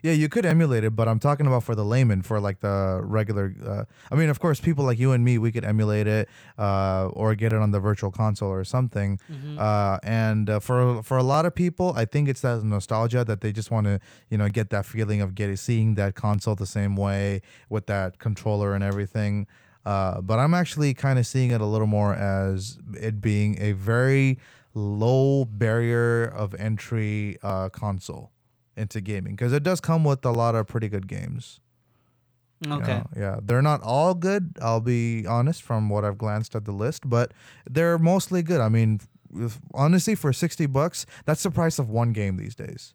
Yeah, 0.06 0.12
you 0.12 0.30
could 0.30 0.46
emulate 0.46 0.84
it, 0.84 0.96
but 0.96 1.08
I'm 1.08 1.18
talking 1.18 1.48
about 1.48 1.64
for 1.64 1.74
the 1.74 1.84
layman, 1.84 2.22
for 2.22 2.40
like 2.40 2.60
the 2.60 3.02
regular. 3.04 3.56
Uh, 3.66 3.86
I 4.12 4.16
mean, 4.16 4.30
of 4.30 4.40
course, 4.40 4.60
people 4.60 4.86
like 4.86 5.00
you 5.00 5.14
and 5.14 5.26
me, 5.26 5.40
we 5.40 5.52
could 5.52 5.66
emulate 5.66 6.06
it 6.06 6.30
uh, 6.60 7.08
or 7.08 7.34
get 7.34 7.52
it 7.54 7.60
on 7.60 7.72
the 7.72 7.80
virtual 7.80 8.12
console 8.12 8.52
or 8.52 8.64
something. 8.64 9.20
Uh, 9.58 9.98
and 10.04 10.48
uh, 10.48 10.60
for 10.60 11.02
for 11.02 11.18
a 11.18 11.24
lot 11.24 11.48
of 11.48 11.56
people, 11.56 11.92
I 11.96 12.06
think 12.06 12.30
it's 12.30 12.42
that 12.42 12.64
nostalgia 12.64 13.26
that 13.26 13.42
they 13.42 13.52
just 13.52 13.72
want 13.72 13.88
to, 13.88 14.00
you 14.30 14.38
know, 14.38 14.48
get 14.48 14.70
that 14.70 14.86
feeling 14.86 15.22
of 15.22 15.34
getting 15.34 15.56
seeing 15.56 15.96
that 15.96 16.14
console 16.14 16.54
the 16.54 16.68
same 16.68 16.96
way 16.96 17.42
with 17.70 17.88
that 17.88 18.20
controller 18.20 18.76
and 18.76 18.84
everything. 18.84 19.48
Uh, 19.88 20.22
but 20.22 20.38
I'm 20.38 20.54
actually 20.54 20.94
kind 20.94 21.18
of 21.18 21.26
seeing 21.26 21.50
it 21.50 21.62
a 21.62 21.66
little 21.66 21.88
more 21.88 22.14
as 22.14 22.78
it 22.94 23.22
being 23.22 23.60
a 23.60 23.72
very 23.72 24.38
low 24.76 25.46
barrier 25.46 26.26
of 26.26 26.54
entry 26.56 27.40
uh, 27.42 27.70
console 27.70 28.30
into 28.78 29.02
gaming 29.02 29.36
because 29.36 29.54
it 29.54 29.64
does 29.64 29.80
come 29.80 30.04
with 30.04 30.24
a 30.26 30.32
lot 30.32 30.56
of 30.56 30.68
pretty 30.68 30.88
good 30.90 31.08
games. 31.08 31.60
you 32.66 32.74
Okay. 32.74 32.88
know? 32.98 33.08
yeah, 33.16 33.40
they're 33.42 33.62
not 33.62 33.82
all 33.84 34.14
good. 34.14 34.58
I'll 34.62 34.82
be 34.82 35.26
honest 35.28 35.62
from 35.62 35.90
what 35.90 36.04
I've 36.06 36.18
glanced 36.18 36.56
at 36.56 36.66
the 36.66 36.72
list, 36.72 37.10
but 37.10 37.34
they're 37.70 37.98
mostly 37.98 38.42
good. 38.44 38.62
I 38.62 38.70
mean, 38.70 39.00
if, 39.36 39.60
honestly, 39.74 40.16
for 40.16 40.32
sixty 40.34 40.66
bucks, 40.66 41.06
that's 41.26 41.44
the 41.44 41.52
price 41.52 41.80
of 41.80 41.90
one 41.90 42.14
game 42.14 42.38
these 42.38 42.56
days. 42.56 42.94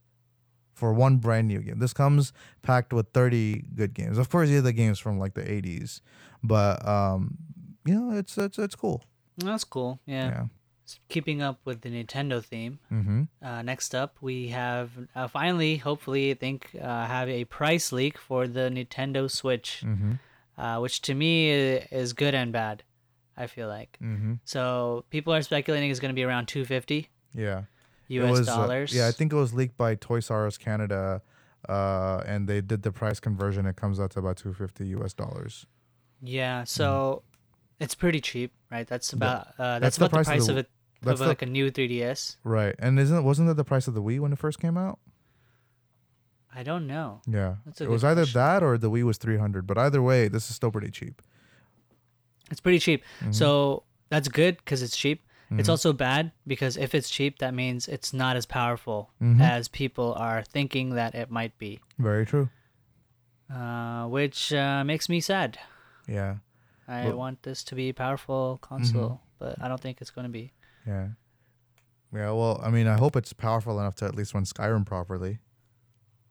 For 0.73 0.95
one 0.95 1.19
brand 1.19 1.49
new 1.49 1.61
game, 1.61 1.79
this 1.79 1.93
comes 1.93 2.33
packed 2.62 2.93
with 2.95 3.09
thirty 3.12 3.64
good 3.75 3.93
games. 3.93 4.16
Of 4.16 4.31
course, 4.31 4.49
you 4.49 4.57
have 4.57 4.64
the 4.64 4.73
games 4.73 4.99
from 4.99 5.19
like 5.19 5.35
the 5.35 5.43
'80s, 5.43 6.01
but 6.43 6.87
um, 6.88 7.37
you 7.85 7.95
know, 7.95 8.16
it's 8.16 8.38
it's 8.38 8.59
it's 8.59 8.75
cool. 8.75 9.05
That's 9.37 9.64
cool. 9.64 10.01
Yeah. 10.07 10.29
Yeah. 10.29 10.45
Keeping 11.09 11.40
up 11.42 11.61
with 11.64 11.81
the 11.83 11.88
Nintendo 11.90 12.42
theme. 12.44 12.79
Mm-hmm. 12.92 13.22
Uh, 13.44 13.62
next 13.62 13.94
up, 13.94 14.16
we 14.20 14.48
have 14.48 14.90
uh, 15.14 15.29
finally, 15.29 15.76
hopefully, 15.76 16.31
I 16.31 16.35
think, 16.35 16.70
uh, 16.81 17.07
have 17.07 17.29
a 17.29 17.44
price 17.44 17.92
leak 17.92 18.18
for 18.18 18.46
the 18.48 18.70
Nintendo 18.70 19.31
Switch, 19.31 19.83
Mm-hmm. 19.85 20.12
uh, 20.61 20.81
which 20.81 21.00
to 21.03 21.14
me 21.14 21.50
is 21.50 22.12
good 22.12 22.35
and 22.35 22.53
bad. 22.53 22.83
I 23.37 23.46
feel 23.46 23.68
like. 23.68 23.96
Mm-hmm. 24.03 24.35
So 24.44 25.05
people 25.09 25.33
are 25.33 25.40
speculating 25.42 25.90
it's 25.90 26.00
going 26.00 26.11
to 26.11 26.14
be 26.14 26.24
around 26.24 26.46
250 26.46 27.09
Yeah. 27.35 27.61
It 27.61 28.14
U.S. 28.14 28.31
was, 28.40 28.48
uh, 28.48 28.57
dollars. 28.57 28.92
yeah, 28.94 29.07
I 29.07 29.12
think 29.12 29.33
it 29.33 29.37
was 29.37 29.55
leaked 29.55 29.76
by 29.79 29.94
Toys 29.94 30.31
R 30.31 30.46
Us 30.46 30.59
Canada, 30.59 31.22
uh, 31.68 32.22
and 32.26 32.48
they 32.48 32.61
did 32.61 32.83
the 32.83 32.90
price 32.92 33.20
conversion. 33.20 33.64
It 33.66 33.76
comes 33.76 34.00
out 34.00 34.11
to 34.11 34.18
about 34.18 34.37
two 34.37 34.53
fifty 34.53 34.87
U.S. 34.88 35.14
dollars. 35.14 35.64
Yeah. 36.20 36.64
So 36.64 37.22
it's 37.79 37.94
pretty 37.94 38.20
cheap, 38.20 38.53
right? 38.70 38.87
That's 38.87 39.12
about 39.12 39.46
uh, 39.59 39.79
that's 39.79 39.96
that's, 39.96 39.96
the 39.98 40.05
about 40.07 40.11
the 40.11 40.24
price 40.24 40.26
of 40.26 40.33
price 40.33 40.46
the- 40.46 40.53
of 40.53 40.59
it 40.59 40.70
that's 41.02 41.14
of 41.20 41.24
the- 41.24 41.26
like 41.28 41.42
a 41.42 41.46
new 41.46 41.70
3DS. 41.70 42.36
Right, 42.44 42.74
and 42.78 42.98
isn't 42.98 43.24
wasn't 43.24 43.48
that 43.48 43.54
the 43.54 43.64
price 43.64 43.88
of 43.88 43.94
the 43.94 44.02
Wii 44.02 44.20
when 44.20 44.32
it 44.32 44.38
first 44.38 44.60
came 44.60 44.76
out? 44.76 44.98
I 46.54 46.62
don't 46.64 46.86
know. 46.86 47.20
Yeah, 47.28 47.56
it 47.78 47.88
was 47.88 48.02
either 48.02 48.22
question. 48.22 48.40
that 48.40 48.62
or 48.62 48.76
the 48.76 48.90
Wii 48.90 49.04
was 49.04 49.18
three 49.18 49.36
hundred. 49.38 49.66
But 49.66 49.78
either 49.78 50.02
way, 50.02 50.26
this 50.28 50.50
is 50.50 50.56
still 50.56 50.70
pretty 50.72 50.90
cheap. 50.90 51.22
It's 52.50 52.60
pretty 52.60 52.80
cheap. 52.80 53.04
Mm-hmm. 53.20 53.32
So 53.32 53.84
that's 54.08 54.26
good 54.28 54.56
because 54.58 54.82
it's 54.82 54.96
cheap. 54.96 55.22
It's 55.52 55.68
also 55.68 55.92
bad 55.92 56.30
because 56.46 56.76
if 56.76 56.94
it's 56.94 57.10
cheap, 57.10 57.40
that 57.40 57.54
means 57.54 57.88
it's 57.88 58.12
not 58.12 58.36
as 58.36 58.46
powerful 58.46 59.10
Mm-hmm. 59.20 59.40
as 59.42 59.66
people 59.66 60.14
are 60.14 60.44
thinking 60.44 60.90
that 60.90 61.16
it 61.16 61.28
might 61.28 61.58
be, 61.58 61.80
Very 61.98 62.24
true. 62.24 62.48
uh, 63.52 64.06
which 64.06 64.52
uh, 64.52 64.84
makes 64.84 65.08
me 65.08 65.20
sad. 65.20 65.58
Yeah, 66.06 66.36
I 66.86 67.06
Well- 67.06 67.16
want 67.16 67.42
this 67.42 67.64
to 67.64 67.74
be 67.74 67.88
a 67.88 67.94
powerful 67.94 68.58
console, 68.62 69.20
but 69.40 69.60
I 69.60 69.66
don't 69.66 69.80
think 69.80 70.00
it's 70.00 70.10
going 70.10 70.24
to 70.24 70.30
be. 70.32 70.52
Yeah, 70.87 71.09
yeah. 72.14 72.31
Well, 72.31 72.61
I 72.62 72.71
mean, 72.71 72.87
I 72.87 72.97
hope 72.97 73.16
it's 73.16 73.33
powerful 73.33 73.79
enough 73.79 73.95
to 73.97 74.05
at 74.07 74.14
least 74.14 74.35
run 74.35 74.45
Skyrim 74.45 74.85
properly. 74.87 75.38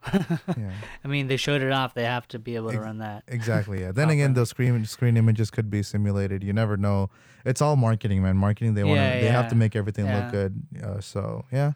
yeah, 0.14 0.72
I 1.04 1.08
mean, 1.10 1.28
they 1.28 1.36
showed 1.36 1.62
it 1.62 1.72
off. 1.74 1.94
They 1.94 2.06
have 2.06 2.26
to 2.30 2.40
be 2.40 2.56
able 2.56 2.70
to 2.70 2.78
Ex- 2.78 2.86
run 2.86 2.98
that. 3.00 3.24
exactly. 3.28 3.82
Yeah. 3.82 3.92
Then 4.00 4.10
again, 4.10 4.34
those 4.34 4.50
screen 4.50 4.86
screen 4.86 5.18
images 5.18 5.52
could 5.52 5.70
be 5.70 5.84
simulated. 5.84 6.42
You 6.44 6.54
never 6.54 6.78
know. 6.78 7.10
It's 7.46 7.62
all 7.62 7.76
marketing, 7.76 8.22
man. 8.24 8.38
Marketing. 8.38 8.76
They 8.76 8.84
want 8.86 8.98
to. 8.98 9.04
Yeah, 9.04 9.20
They 9.22 9.28
have 9.28 9.50
to 9.50 9.56
make 9.56 9.76
everything 9.76 10.06
Yeah. 10.06 10.22
look 10.24 10.32
good. 10.32 10.64
Uh, 10.82 11.02
so 11.02 11.46
yeah. 11.52 11.74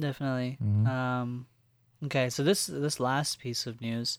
Definitely. 0.00 0.56
Mhm. 0.62 0.86
Um, 0.88 1.46
okay, 2.04 2.30
so 2.30 2.42
this 2.42 2.66
this 2.66 2.98
last 2.98 3.38
piece 3.40 3.66
of 3.66 3.80
news 3.82 4.18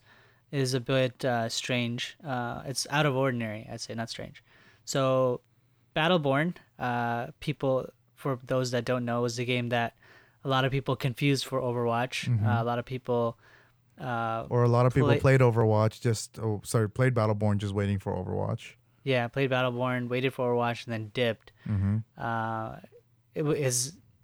is 0.52 0.76
a 0.76 0.80
bit 0.80 1.26
uh, 1.26 1.50
strange. 1.50 2.16
Uh, 2.24 2.62
it's 2.66 2.86
out 2.92 3.08
of 3.08 3.16
ordinary, 3.16 3.68
I'd 3.72 3.82
say, 3.82 3.96
not 3.96 4.10
strange. 4.12 4.44
So, 4.86 5.42
Battleborn, 5.96 6.56
uh, 6.80 7.28
people 7.40 7.90
for 8.16 8.40
those 8.46 8.72
that 8.72 8.86
don't 8.86 9.06
know, 9.06 9.26
is 9.26 9.38
a 9.40 9.46
game 9.46 9.70
that 9.70 9.96
a 10.44 10.50
lot 10.50 10.66
of 10.66 10.72
people 10.72 10.96
confuse 10.96 11.44
for 11.44 11.60
Overwatch. 11.62 12.28
Uh, 12.30 12.62
a 12.62 12.66
lot 12.66 12.80
of 12.80 12.86
people 12.86 13.38
Uh, 14.00 14.48
Or 14.50 14.64
a 14.64 14.68
lot 14.68 14.86
of 14.88 14.94
people 14.94 15.08
Play- 15.10 15.20
played 15.20 15.40
Overwatch, 15.42 16.02
just 16.02 16.40
oh, 16.40 16.62
sorry, 16.66 16.90
played 16.90 17.14
Battleborn, 17.14 17.58
just 17.60 17.74
waiting 17.76 18.00
for 18.00 18.12
Overwatch. 18.16 18.74
yeah, 19.04 19.28
played 19.28 19.52
Battleborn, 19.52 20.10
waited 20.10 20.34
for 20.34 20.50
Overwatch, 20.50 20.86
and 20.86 20.94
then 20.94 21.12
dipped. 21.14 21.52
Mm-hmm. 21.70 21.98
Uh, 22.18 22.78
it 23.36 23.44
wa- 23.44 23.54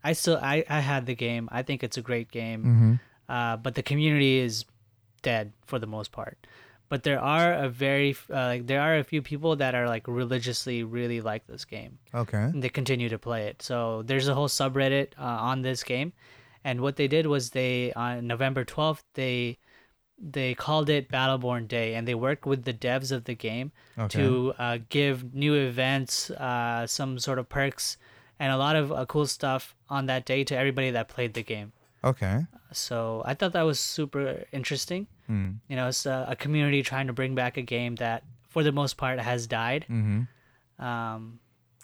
I 0.04 0.14
still 0.14 0.38
I 0.42 0.66
I 0.68 0.80
had 0.80 1.06
the 1.06 1.14
game. 1.16 1.50
I 1.52 1.62
think 1.62 1.84
it's 1.84 1.98
a 1.98 2.02
great 2.02 2.32
game. 2.32 2.62
Mm-hmm. 2.64 2.94
uh, 3.36 3.58
but 3.58 3.76
the 3.76 3.84
community 3.84 4.40
is 4.40 4.66
dead 5.22 5.54
for 5.68 5.78
the 5.78 5.88
most 5.88 6.12
part. 6.12 6.38
But 6.90 7.04
there 7.04 7.22
are 7.22 7.54
a 7.54 7.70
very 7.70 8.16
uh, 8.32 8.46
like 8.48 8.68
there 8.68 8.82
are 8.82 8.98
a 8.98 9.04
few 9.04 9.22
people 9.22 9.56
that 9.58 9.76
are 9.76 9.88
like 9.88 10.08
religiously 10.08 10.84
really 10.84 11.22
like 11.22 11.46
this 11.48 11.64
game. 11.64 12.00
Okay. 12.14 12.38
And 12.38 12.64
they 12.64 12.70
continue 12.70 13.10
to 13.10 13.20
play 13.20 13.48
it. 13.48 13.62
So 13.62 14.02
there's 14.04 14.28
a 14.28 14.34
whole 14.34 14.48
subreddit 14.48 15.10
uh, 15.18 15.24
on 15.24 15.62
this 15.62 15.84
game, 15.84 16.14
and 16.64 16.82
what 16.82 16.96
they 16.96 17.08
did 17.08 17.28
was 17.28 17.52
they 17.52 17.94
on 17.94 18.26
November 18.28 18.66
12th 18.66 19.04
they 19.14 19.60
they 20.22 20.54
called 20.54 20.90
it 20.90 21.10
Battleborn 21.10 21.68
Day, 21.68 21.94
and 21.96 22.08
they 22.08 22.16
worked 22.16 22.46
with 22.46 22.64
the 22.66 22.74
devs 22.74 23.12
of 23.12 23.24
the 23.24 23.36
game 23.36 23.72
Okay. 23.98 24.20
to 24.20 24.54
uh, 24.60 24.78
give 24.90 25.34
new 25.34 25.54
events, 25.54 26.30
uh, 26.32 26.86
some 26.88 27.20
sort 27.20 27.40
of 27.40 27.48
perks, 27.48 27.96
and 28.40 28.52
a 28.52 28.58
lot 28.58 28.76
of 28.76 28.92
uh, 28.92 29.06
cool 29.06 29.28
stuff 29.28 29.76
on 29.90 30.08
that 30.08 30.26
day 30.26 30.44
to 30.44 30.58
everybody 30.58 30.92
that 30.92 31.08
played 31.08 31.34
the 31.36 31.44
game. 31.44 31.72
Okay. 32.04 32.46
So 32.72 33.22
I 33.26 33.34
thought 33.34 33.54
that 33.54 33.64
was 33.64 33.80
super 33.80 34.46
interesting. 34.52 35.08
Mm. 35.30 35.58
You 35.68 35.76
know, 35.76 35.88
it's 35.88 36.06
a, 36.06 36.26
a 36.30 36.36
community 36.36 36.84
trying 36.84 37.08
to 37.08 37.14
bring 37.14 37.36
back 37.36 37.58
a 37.58 37.62
game 37.62 37.96
that, 37.96 38.24
for 38.48 38.64
the 38.64 38.72
most 38.72 38.98
part, 38.98 39.20
has 39.20 39.48
died. 39.48 39.86
Mm-hmm. 39.90 40.84
Um, 40.84 41.40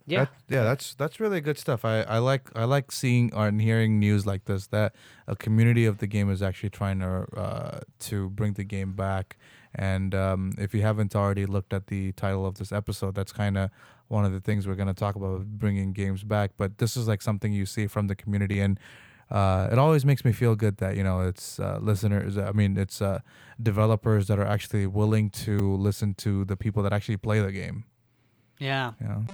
yeah, 0.08 0.20
That, 0.20 0.30
yeah, 0.50 0.64
that's 0.64 0.94
that's 0.94 1.20
really 1.20 1.42
good 1.42 1.58
stuff. 1.58 1.84
I, 1.84 2.02
I 2.02 2.20
like 2.20 2.50
I 2.56 2.66
like 2.66 2.92
seeing 2.92 3.34
and 3.34 3.60
hearing 3.60 4.00
news 4.00 4.26
like 4.26 4.46
this 4.46 4.68
that 4.68 4.94
a 5.28 5.36
community 5.36 5.86
of 5.86 5.98
the 5.98 6.06
game 6.06 6.30
is 6.30 6.44
actually 6.44 6.70
trying 6.70 7.00
to 7.00 7.26
uh, 7.36 7.80
to 8.02 8.30
bring 8.30 8.54
the 8.54 8.64
game 8.64 8.94
back. 8.94 9.38
And 9.74 10.14
um, 10.14 10.54
if 10.58 10.74
you 10.74 10.84
haven't 10.84 11.16
already 11.16 11.46
looked 11.46 11.74
at 11.74 11.88
the 11.88 12.12
title 12.14 12.46
of 12.46 12.60
this 12.60 12.72
episode, 12.72 13.16
that's 13.16 13.34
kind 13.34 13.58
of 13.58 13.72
one 14.08 14.24
of 14.24 14.32
the 14.32 14.40
things 14.40 14.68
we're 14.68 14.76
going 14.76 14.88
to 14.88 14.94
talk 14.94 15.16
about 15.16 15.44
bringing 15.46 15.92
games 15.92 16.24
back. 16.24 16.52
But 16.56 16.78
this 16.78 16.96
is 16.96 17.08
like 17.08 17.22
something 17.22 17.52
you 17.52 17.66
see 17.66 17.88
from 17.88 18.08
the 18.08 18.16
community, 18.16 18.60
and 18.60 18.80
uh, 19.32 19.70
it 19.72 19.78
always 19.80 20.06
makes 20.06 20.24
me 20.24 20.32
feel 20.32 20.56
good 20.56 20.78
that 20.78 20.96
you 20.96 21.04
know 21.04 21.22
it's 21.22 21.60
uh, 21.60 21.80
listeners. 21.82 22.38
I 22.38 22.52
mean, 22.52 22.78
it's 22.78 23.02
uh, 23.02 23.20
developers 23.62 24.28
that 24.28 24.40
are 24.40 24.46
actually 24.46 24.86
willing 24.88 25.30
to 25.32 25.76
listen 25.76 26.14
to 26.16 26.46
the 26.46 26.56
people 26.56 26.84
that 26.84 26.94
actually 26.94 27.18
play 27.18 27.40
the 27.40 27.52
game. 27.52 27.86
yeah. 28.60 28.94
You 29.02 29.08
know. 29.08 29.26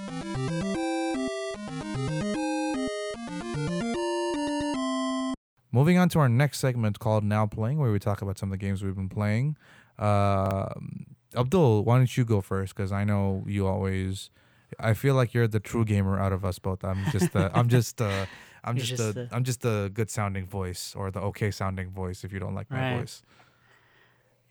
Moving 5.73 5.97
on 5.97 6.09
to 6.09 6.19
our 6.19 6.27
next 6.27 6.59
segment 6.59 6.99
called 6.99 7.23
Now 7.23 7.45
Playing, 7.45 7.77
where 7.79 7.91
we 7.91 7.99
talk 7.99 8.21
about 8.21 8.37
some 8.37 8.49
of 8.49 8.51
the 8.51 8.57
games 8.57 8.83
we've 8.83 8.95
been 8.95 9.09
playing. 9.09 9.57
Um 9.99 11.05
Abdul, 11.33 11.85
why 11.85 11.97
don't 11.97 12.17
you 12.17 12.25
go 12.25 12.41
first? 12.41 12.75
Because 12.75 12.91
I 12.91 13.05
know 13.05 13.43
you 13.47 13.65
always. 13.65 14.29
I 14.79 14.93
feel 14.93 15.15
like 15.15 15.33
you're 15.33 15.47
the 15.47 15.61
true 15.61 15.85
gamer 15.85 16.19
out 16.19 16.33
of 16.33 16.43
us 16.43 16.59
both. 16.59 16.83
I'm 16.83 17.05
just. 17.11 17.33
Uh, 17.35 17.49
I'm 17.53 17.69
just. 17.69 18.01
Uh, 18.01 18.25
I'm 18.63 18.75
You're 18.77 18.85
just. 18.85 18.97
just 18.97 19.09
a, 19.09 19.13
the- 19.13 19.29
I'm 19.31 19.43
just 19.43 19.65
a 19.65 19.89
good 19.93 20.09
sounding 20.09 20.45
voice 20.47 20.93
or 20.95 21.09
the 21.11 21.19
okay 21.21 21.51
sounding 21.51 21.89
voice. 21.91 22.23
If 22.23 22.31
you 22.33 22.39
don't 22.39 22.53
like 22.55 22.69
my 22.69 22.79
Right. 22.91 22.99
voice, 22.99 23.23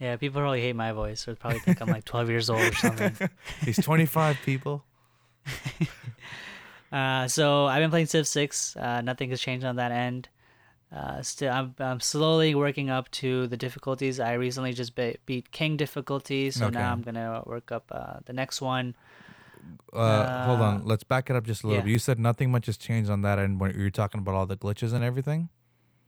Yeah, 0.01 0.17
people 0.17 0.41
probably 0.41 0.61
hate 0.63 0.75
my 0.77 0.93
voice 0.93 1.29
or 1.29 1.35
probably 1.37 1.61
think 1.61 1.81
I'm 1.81 1.89
like 1.89 2.05
12 2.05 2.29
years 2.31 2.49
old 2.51 2.61
or 2.63 2.73
something. 2.75 3.15
he's 3.65 3.77
25 3.79 4.39
people. 4.45 4.85
Uh, 6.93 7.29
so 7.29 7.67
I've 7.67 7.81
been 7.81 7.91
playing 7.91 8.07
Civ 8.07 8.27
6. 8.27 8.77
Uh, 8.77 9.01
nothing 9.01 9.31
has 9.31 9.41
changed 9.41 9.65
on 9.65 9.77
that 9.77 9.93
end. 9.93 10.29
Uh, 10.93 11.23
still, 11.23 11.53
I'm, 11.53 11.73
I'm 11.79 12.01
slowly 12.01 12.53
working 12.57 12.91
up 12.91 13.09
to 13.13 13.47
the 13.47 13.57
difficulties. 13.57 14.19
I 14.19 14.33
recently 14.33 14.73
just 14.73 14.97
be- 14.97 15.17
beat 15.25 15.53
King 15.53 15.77
difficulty, 15.77 16.51
so 16.51 16.67
Okay. 16.67 16.75
now 16.79 16.91
I'm 16.91 17.03
gonna 17.03 17.45
work 17.47 17.71
up 17.71 17.85
uh, 17.93 18.15
the 18.25 18.33
next 18.33 18.61
one. 18.61 18.97
Uh, 19.93 20.45
hold 20.47 20.61
Uh, 20.61 20.65
on. 20.65 20.85
Let's 20.85 21.03
back 21.05 21.31
it 21.31 21.37
up 21.37 21.45
just 21.45 21.63
a 21.65 21.67
little 21.67 21.81
yeah. 21.81 21.85
bit. 21.85 21.91
You 21.93 21.99
said 21.99 22.19
nothing 22.19 22.51
much 22.51 22.67
has 22.67 22.77
changed 22.77 23.11
on 23.11 23.23
that 23.23 23.39
end 23.39 23.61
when 23.61 23.77
you're 23.79 23.91
talking 23.91 24.21
about 24.21 24.35
all 24.35 24.47
the 24.47 24.57
glitches 24.57 24.93
and 24.93 25.03
everything. 25.05 25.49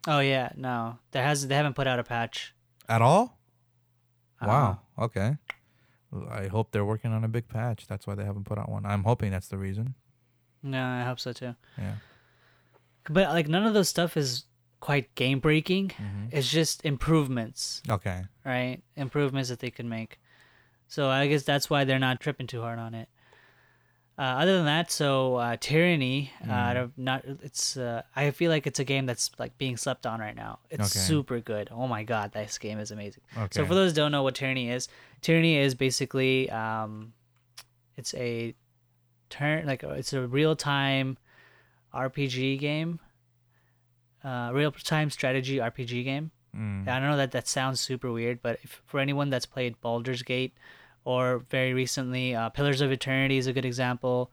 Oh 0.06 0.20
yeah, 0.20 0.50
no, 0.56 0.98
there 1.12 1.22
has 1.24 1.46
they 1.46 1.54
haven't 1.54 1.74
put 1.74 1.86
out 1.86 1.98
a 1.98 2.04
patch. 2.04 2.54
At 2.88 3.02
all? 3.02 3.38
Wow. 4.40 4.80
Okay. 4.98 5.36
I 6.30 6.48
hope 6.48 6.72
they're 6.72 6.84
working 6.84 7.12
on 7.12 7.24
a 7.24 7.28
big 7.28 7.48
patch. 7.48 7.86
That's 7.86 8.06
why 8.06 8.14
they 8.14 8.24
haven't 8.24 8.44
put 8.44 8.58
out 8.58 8.68
one. 8.68 8.84
I'm 8.84 9.04
hoping 9.04 9.30
that's 9.30 9.48
the 9.48 9.56
reason. 9.58 9.94
No, 10.62 10.84
I 10.84 11.02
hope 11.04 11.18
so 11.20 11.32
too. 11.32 11.54
Yeah. 11.78 11.94
But 13.08 13.30
like 13.30 13.48
none 13.48 13.64
of 13.66 13.74
those 13.74 13.88
stuff 13.88 14.16
is 14.16 14.44
quite 14.80 15.14
game 15.14 15.38
breaking. 15.40 15.88
Mhm. 15.90 16.28
It's 16.32 16.50
just 16.50 16.84
improvements, 16.84 17.82
Okay. 17.88 18.24
right? 18.44 18.82
Improvements 18.96 19.48
that 19.48 19.60
they 19.60 19.70
could 19.70 19.86
make. 19.86 20.20
So 20.88 21.08
I 21.08 21.28
guess 21.28 21.44
that's 21.44 21.70
why 21.70 21.84
they're 21.84 21.98
not 21.98 22.20
tripping 22.20 22.46
too 22.46 22.60
hard 22.60 22.78
on 22.78 22.94
it. 22.94 23.08
Uh, 24.18 24.22
other 24.22 24.56
than 24.58 24.66
that, 24.66 24.90
so 24.90 25.36
uh, 25.36 25.56
Tyranny, 25.58 26.30
uh, 26.42 26.46
Mm. 26.46 26.82
of 26.82 26.98
not 26.98 27.24
it's. 27.24 27.76
Uh, 27.78 28.02
I 28.14 28.30
feel 28.30 28.50
like 28.50 28.66
it's 28.66 28.78
a 28.78 28.84
game 28.84 29.06
that's 29.06 29.30
like 29.38 29.56
being 29.56 29.76
slept 29.78 30.06
on 30.06 30.20
right 30.20 30.36
now. 30.36 30.58
It's 30.68 30.94
Okay. 30.94 31.04
super 31.06 31.40
good. 31.40 31.68
Oh 31.72 31.86
my 31.88 32.02
god, 32.04 32.32
this 32.32 32.58
game 32.58 32.78
is 32.78 32.90
amazing. 32.90 33.22
Okay. 33.36 33.48
So 33.52 33.64
for 33.64 33.74
those 33.74 33.92
who 33.92 33.96
don't 33.96 34.12
know 34.12 34.22
what 34.22 34.34
Tyranny 34.34 34.68
is, 34.70 34.88
Tyranny 35.22 35.56
is 35.56 35.74
basically 35.74 36.50
um, 36.50 37.14
it's 37.96 38.12
a 38.14 38.54
turn 39.30 39.66
like 39.66 39.82
uh, 39.82 39.90
it's 39.90 40.12
a 40.12 40.26
real 40.26 40.54
time 40.56 41.16
RPG 41.94 42.58
game, 42.60 43.00
uh, 44.24 44.50
real 44.52 44.72
time 44.72 45.10
strategy 45.10 45.56
RPG 45.56 46.04
game. 46.04 46.30
Mm. 46.56 46.86
I 46.86 47.00
don't 47.00 47.08
know 47.10 47.16
that 47.16 47.32
that 47.32 47.48
sounds 47.48 47.80
super 47.80 48.12
weird, 48.12 48.42
but 48.42 48.58
if, 48.62 48.82
for 48.84 49.00
anyone 49.00 49.30
that's 49.30 49.46
played 49.46 49.80
Baldur's 49.80 50.22
Gate 50.22 50.52
or 51.04 51.38
very 51.50 51.74
recently, 51.74 52.34
uh, 52.34 52.48
Pillars 52.50 52.80
of 52.80 52.90
Eternity 52.92 53.36
is 53.38 53.46
a 53.46 53.52
good 53.52 53.64
example. 53.64 54.30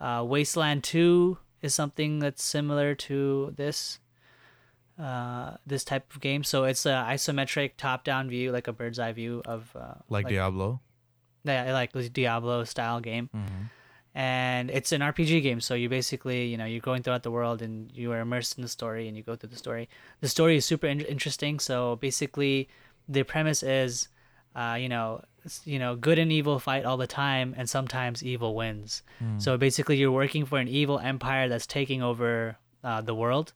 Uh, 0.00 0.24
Wasteland 0.26 0.84
Two 0.84 1.38
is 1.62 1.74
something 1.74 2.18
that's 2.20 2.42
similar 2.42 2.94
to 2.94 3.52
this. 3.56 3.98
Uh, 4.98 5.56
this 5.64 5.84
type 5.84 6.12
of 6.12 6.20
game, 6.20 6.42
so 6.42 6.64
it's 6.64 6.84
an 6.84 7.04
isometric 7.06 7.72
top-down 7.76 8.28
view, 8.28 8.50
like 8.50 8.66
a 8.66 8.72
bird's 8.72 8.98
eye 8.98 9.12
view 9.12 9.40
of 9.46 9.70
uh, 9.78 9.94
like, 10.08 10.26
Diablo. 10.26 10.80
yeah, 11.44 11.72
like 11.72 11.92
Diablo 12.12 12.64
style 12.64 12.98
game, 12.98 13.30
Mm-hmm. 13.32 13.62
and 14.16 14.70
it's 14.72 14.90
an 14.90 15.00
RPG 15.00 15.40
game. 15.44 15.60
So 15.60 15.74
you 15.74 15.88
basically, 15.88 16.46
you 16.46 16.56
know, 16.56 16.64
you're 16.64 16.80
going 16.80 17.04
throughout 17.04 17.22
the 17.22 17.30
world 17.30 17.62
and 17.62 17.92
you 17.94 18.10
are 18.10 18.18
immersed 18.18 18.58
in 18.58 18.62
the 18.62 18.68
story, 18.68 19.06
and 19.06 19.16
you 19.16 19.22
go 19.22 19.36
through 19.36 19.50
the 19.50 19.56
story. 19.56 19.88
The 20.20 20.26
story 20.28 20.56
is 20.56 20.64
super 20.64 20.88
in- 20.88 21.02
interesting. 21.02 21.60
So 21.60 21.94
basically, 21.94 22.68
the 23.08 23.22
premise 23.22 23.62
is, 23.62 24.08
uh, 24.56 24.78
you 24.80 24.88
know, 24.88 25.22
you 25.64 25.78
know, 25.78 25.96
good 25.96 26.18
and 26.18 26.30
evil 26.32 26.58
fight 26.58 26.84
all 26.84 26.96
the 26.96 27.06
time, 27.06 27.54
and 27.56 27.68
sometimes 27.68 28.22
evil 28.22 28.54
wins. 28.54 29.02
Mm. 29.22 29.40
So 29.40 29.56
basically, 29.56 29.96
you're 29.96 30.12
working 30.12 30.44
for 30.46 30.58
an 30.58 30.68
evil 30.68 30.98
empire 30.98 31.48
that's 31.48 31.66
taking 31.66 32.02
over 32.02 32.56
uh, 32.84 33.00
the 33.02 33.14
world, 33.14 33.52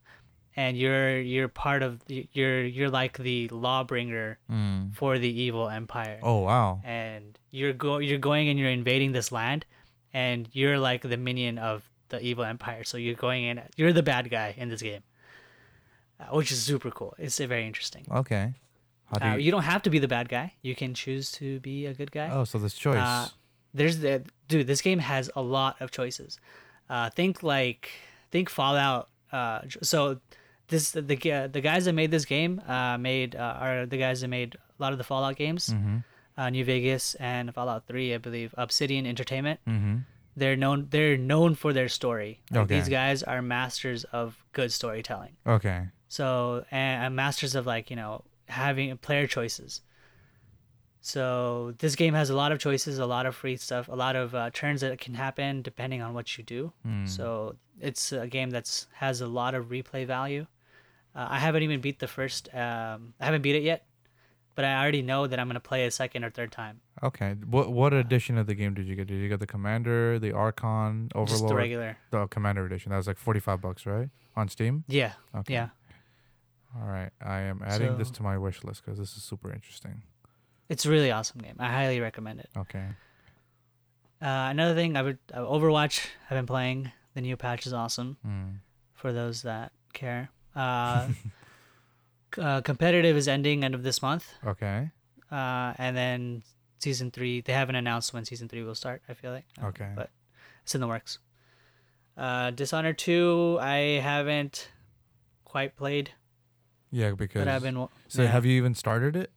and 0.55 0.77
you're 0.77 1.19
you're 1.21 1.47
part 1.47 1.81
of 1.83 2.01
you're 2.07 2.63
you're 2.63 2.89
like 2.89 3.17
the 3.17 3.47
lawbringer 3.49 4.37
Mm. 4.51 4.93
for 4.95 5.17
the 5.17 5.29
evil 5.45 5.69
empire 5.69 6.19
Oh 6.21 6.39
wow. 6.49 6.81
and 6.83 7.39
you're 7.51 7.73
go 7.73 7.97
you're 7.97 8.19
going 8.31 8.49
and 8.49 8.59
you're 8.59 8.69
invading 8.81 9.11
this 9.13 9.31
land 9.31 9.65
and 10.13 10.47
you're 10.51 10.77
like 10.77 11.01
the 11.01 11.17
minion 11.17 11.57
of 11.57 11.81
the 12.09 12.19
evil 12.21 12.43
empire 12.43 12.83
so 12.83 12.97
you're 12.97 13.15
going 13.27 13.43
in 13.45 13.61
you're 13.77 13.93
the 13.93 14.03
bad 14.03 14.29
guy 14.29 14.53
in 14.57 14.69
this 14.69 14.81
game 14.83 15.01
uh, 16.19 16.25
which 16.35 16.51
is 16.51 16.61
super 16.61 16.91
cool 16.91 17.13
it's 17.17 17.37
very 17.39 17.65
interesting 17.65 18.05
Okay. 18.11 18.53
Do 19.19 19.25
uh, 19.25 19.35
you? 19.35 19.45
you 19.45 19.51
don't 19.51 19.63
have 19.63 19.81
to 19.83 19.89
be 19.89 19.99
the 19.99 20.07
bad 20.07 20.29
guy 20.29 20.53
you 20.61 20.75
can 20.75 20.93
choose 20.93 21.31
to 21.33 21.59
be 21.59 21.85
a 21.85 21.93
good 21.93 22.11
guy 22.11 22.29
oh, 22.31 22.43
so 22.43 22.57
there's 22.57 22.73
choice. 22.73 22.97
uh, 22.97 23.27
there's 23.73 23.99
the 23.99 24.23
dude 24.47 24.67
this 24.67 24.81
game 24.81 24.99
has 24.99 25.29
a 25.35 25.41
lot 25.41 25.81
of 25.81 25.91
choices 25.91 26.39
uh 26.89 27.09
think 27.09 27.43
like 27.43 27.91
think 28.31 28.49
fallout 28.49 29.09
uh 29.31 29.61
so 29.81 30.19
this 30.67 30.91
the 30.91 31.01
the, 31.01 31.49
the 31.51 31.61
guys 31.61 31.85
that 31.85 31.93
made 31.93 32.11
this 32.11 32.25
game 32.25 32.61
uh 32.67 32.97
made 32.97 33.35
uh, 33.35 33.57
are 33.59 33.85
the 33.85 33.97
guys 33.97 34.21
that 34.21 34.27
made 34.27 34.55
a 34.55 34.81
lot 34.81 34.91
of 34.91 34.97
the 34.97 35.03
fallout 35.03 35.35
games 35.35 35.69
mm-hmm. 35.69 35.97
uh, 36.37 36.49
New 36.49 36.65
Vegas 36.65 37.15
and 37.15 37.53
Fallout 37.53 37.85
3, 37.85 38.15
I 38.15 38.17
believe, 38.17 38.55
Obsidian 38.57 39.05
Entertainment. 39.05 39.59
Mm-hmm. 39.67 39.97
They're 40.35 40.55
known 40.55 40.87
they're 40.89 41.17
known 41.17 41.53
for 41.53 41.73
their 41.73 41.87
story. 41.87 42.39
Like, 42.49 42.61
Okay. 42.61 42.79
These 42.79 42.89
guys 42.89 43.21
are 43.21 43.41
masters 43.41 44.03
of 44.05 44.43
good 44.51 44.71
storytelling. 44.71 45.33
Okay. 45.45 45.83
So 46.07 46.65
and, 46.71 47.05
and 47.05 47.15
masters 47.15 47.53
of 47.53 47.67
like, 47.67 47.89
you 47.91 47.95
know, 47.95 48.23
having 48.53 48.95
player 48.97 49.27
choices. 49.27 49.81
So 51.01 51.73
this 51.79 51.95
game 51.95 52.13
has 52.13 52.29
a 52.29 52.35
lot 52.35 52.53
of 52.53 52.59
choices, 52.59 52.97
a 52.97 53.05
lot 53.05 53.25
of 53.25 53.35
free 53.35 53.57
stuff, 53.57 53.89
a 53.89 53.95
lot 53.95 54.15
of 54.15 54.33
uh, 54.33 54.51
turns 54.53 54.79
that 54.81 54.97
can 55.01 55.13
happen 55.13 55.61
depending 55.61 56.01
on 56.01 56.13
what 56.13 56.37
you 56.37 56.45
do. 56.45 56.71
Mm. 56.87 57.09
So 57.09 57.57
it's 57.81 58.13
a 58.13 58.25
game 58.25 58.49
that's 58.49 58.87
has 58.93 59.19
a 59.19 59.27
lot 59.27 59.53
of 59.53 59.65
replay 59.65 60.07
value. 60.07 60.47
Uh, 61.13 61.27
I 61.29 61.39
haven't 61.39 61.63
even 61.63 61.81
beat 61.81 61.99
the 61.99 62.07
first. 62.07 62.47
Um, 62.53 63.13
I 63.19 63.25
haven't 63.25 63.41
beat 63.41 63.55
it 63.55 63.63
yet, 63.63 63.85
but 64.55 64.63
I 64.63 64.81
already 64.81 65.01
know 65.01 65.27
that 65.27 65.39
I'm 65.39 65.47
gonna 65.47 65.59
play 65.59 65.85
a 65.85 65.91
second 65.91 66.23
or 66.23 66.29
third 66.29 66.53
time. 66.53 66.79
Okay. 67.03 67.35
What 67.49 67.73
what 67.73 67.93
edition 67.93 68.37
of 68.37 68.47
the 68.47 68.55
game 68.55 68.73
did 68.73 68.87
you 68.87 68.95
get? 68.95 69.07
Did 69.07 69.19
you 69.19 69.27
get 69.27 69.41
the 69.41 69.47
Commander, 69.47 70.19
the 70.19 70.31
Archon, 70.31 71.09
Overlord? 71.13 71.29
Just 71.29 71.47
the 71.47 71.55
regular. 71.55 71.97
The 72.11 72.27
Commander 72.27 72.65
edition. 72.65 72.91
That 72.91 72.97
was 72.97 73.07
like 73.07 73.17
forty 73.17 73.41
five 73.41 73.59
bucks, 73.61 73.85
right? 73.85 74.09
On 74.37 74.47
Steam. 74.47 74.85
Yeah. 74.87 75.13
Okay. 75.35 75.53
Yeah. 75.53 75.69
All 76.75 76.87
right, 76.87 77.11
I 77.21 77.41
am 77.41 77.61
adding 77.65 77.97
this 77.97 78.09
to 78.11 78.23
my 78.23 78.37
wish 78.37 78.63
list 78.63 78.83
because 78.83 78.97
this 78.99 79.15
is 79.15 79.23
super 79.23 79.51
interesting. 79.51 80.01
It's 80.69 80.85
a 80.85 80.89
really 80.89 81.11
awesome 81.11 81.39
game. 81.41 81.55
I 81.59 81.67
highly 81.69 81.99
recommend 81.99 82.39
it. 82.39 82.49
Okay. 82.57 82.85
Uh, 84.21 84.47
another 84.49 84.73
thing, 84.73 84.95
I 84.97 85.01
would 85.01 85.19
uh, 85.33 85.39
Overwatch. 85.41 86.05
I've 86.29 86.37
been 86.37 86.45
playing. 86.47 86.91
The 87.13 87.21
new 87.21 87.37
patch 87.37 87.67
is 87.67 87.73
awesome 87.73 88.17
Mm. 88.25 88.55
for 88.93 89.11
those 89.13 89.43
that 89.43 89.71
care. 89.93 90.29
Uh, 90.55 91.09
uh, 92.39 92.61
competitive 92.61 93.15
is 93.17 93.27
ending 93.27 93.63
end 93.63 93.75
of 93.75 93.83
this 93.83 94.01
month, 94.01 94.25
Okay. 94.45 94.89
uh, 95.31 95.73
and 95.77 95.95
then 95.95 96.43
season 96.79 97.11
three. 97.11 97.41
They 97.41 97.53
haven't 97.53 97.75
announced 97.75 98.13
when 98.13 98.25
season 98.25 98.47
three 98.49 98.63
will 98.63 98.75
start. 98.75 99.01
I 99.07 99.13
feel 99.13 99.31
like. 99.31 99.45
Uh, 99.61 99.67
Okay. 99.67 99.89
but 99.95 100.09
it's 100.63 100.73
in 100.73 100.81
the 100.81 100.87
works. 100.87 101.19
Uh, 102.17 102.49
Dishonored 102.51 102.97
two. 102.97 103.57
I 103.61 103.99
haven't 104.01 104.69
quite 105.45 105.75
played, 105.75 106.11
Yeah, 106.93 107.13
because 107.13 107.41
but 107.41 107.47
I've 107.47 107.63
been. 107.63 107.87
so 108.07 108.21
yeah. 108.21 108.27
have 108.29 108.45
you 108.45 108.53
even 108.53 108.75
started 108.75 109.15
it? 109.15 109.31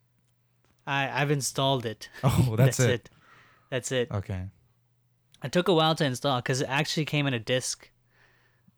I 0.87 1.09
I've 1.23 1.31
installed 1.31 1.87
it. 1.87 2.11
Oh, 2.23 2.55
that's, 2.59 2.79
it. 2.79 3.09
That's 3.71 3.91
it. 3.91 4.11
Okay. 4.11 4.43
It 5.43 5.53
took 5.53 5.69
a 5.69 5.73
while 5.75 5.95
to 5.95 6.05
install 6.05 6.37
because 6.39 6.61
it 6.61 6.69
actually 6.69 7.07
came 7.07 7.27
in 7.27 7.33
a 7.33 7.39
disc. 7.39 7.91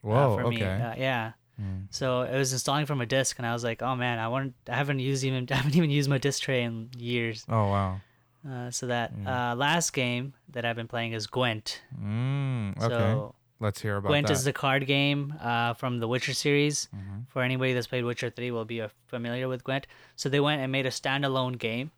uh, 0.04 0.08
for 0.34 0.44
okay. 0.44 0.56
me. 0.56 0.62
Uh, 0.62 0.94
yeah. 0.96 1.32
Mm. 1.60 1.86
So 1.90 2.22
it 2.22 2.36
was 2.38 2.52
installing 2.52 2.86
from 2.86 3.00
a 3.00 3.06
disc, 3.06 3.36
and 3.38 3.46
I 3.46 3.52
was 3.52 3.64
like, 3.64 3.82
"Oh 3.82 3.96
man, 3.96 4.20
I 4.20 4.28
want. 4.28 4.54
I 4.68 4.76
haven't 4.76 5.00
used 5.00 5.24
even. 5.24 5.48
I 5.50 5.54
haven't 5.56 5.74
even 5.74 5.90
used 5.90 6.08
my 6.08 6.18
disc 6.18 6.40
tray 6.42 6.62
in 6.62 6.90
years." 6.96 7.44
Oh 7.48 7.66
wow. 7.66 8.00
Uh, 8.48 8.70
so 8.70 8.86
that 8.86 9.12
Mm. 9.12 9.26
uh, 9.26 9.56
last 9.56 9.92
game 9.92 10.34
that 10.52 10.64
I've 10.64 10.76
been 10.76 10.86
playing 10.86 11.14
is 11.14 11.26
Gwent. 11.26 11.82
Mm, 12.00 12.76
okay. 12.80 12.86
So 12.88 13.34
Let's 13.60 13.80
hear 13.80 13.96
about 13.96 14.08
Gwent 14.10 14.28
that. 14.28 14.34
is 14.34 14.44
the 14.44 14.52
card 14.52 14.86
game 14.86 15.34
uh, 15.40 15.74
from 15.74 15.98
the 15.98 16.06
Witcher 16.06 16.32
series. 16.32 16.88
Mhm. 16.94 17.26
For 17.28 17.42
anybody 17.42 17.72
that's 17.72 17.88
played 17.88 18.04
Witcher 18.04 18.30
three, 18.30 18.50
will 18.52 18.64
be 18.64 18.82
familiar 19.06 19.48
with 19.48 19.64
Gwent. 19.64 19.86
So 20.16 20.28
they 20.28 20.38
went 20.40 20.62
and 20.62 20.70
made 20.70 20.86
a 20.86 20.90
standalone 20.90 21.58
game 21.58 21.90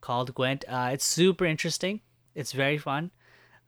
called 0.00 0.32
Gwent. 0.34 0.64
Uh, 0.68 0.90
it's 0.92 1.04
super 1.04 1.44
interesting. 1.44 2.00
It's 2.34 2.52
very 2.52 2.78
fun. 2.78 3.10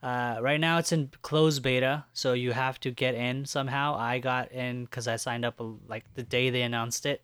Uh, 0.02 0.38
right 0.40 0.59
now 0.61 0.78
it's 0.78 0.92
in 0.92 1.11
closed 1.22 1.62
beta, 1.62 2.05
so 2.12 2.33
you 2.33 2.52
have 2.52 2.78
to 2.81 2.90
get 2.90 3.14
in 3.14 3.44
somehow. 3.44 3.94
I 3.96 4.18
got 4.18 4.50
in 4.52 4.85
because 4.85 5.07
I 5.09 5.16
signed 5.16 5.44
up 5.44 5.61
like 5.88 6.05
the 6.14 6.22
day 6.22 6.50
they 6.50 6.62
announced 6.62 7.07
it. 7.07 7.22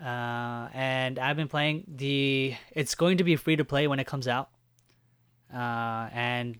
Uh, 0.00 0.68
and 0.72 1.18
I've 1.18 1.36
been 1.36 1.48
playing 1.48 1.84
the. 1.88 2.54
It's 2.72 2.94
going 2.94 3.18
to 3.18 3.24
be 3.24 3.36
free 3.36 3.56
to 3.56 3.64
play 3.64 3.86
when 3.86 4.00
it 4.00 4.06
comes 4.06 4.26
out. 4.26 4.50
Uh, 5.52 6.08
and 6.12 6.58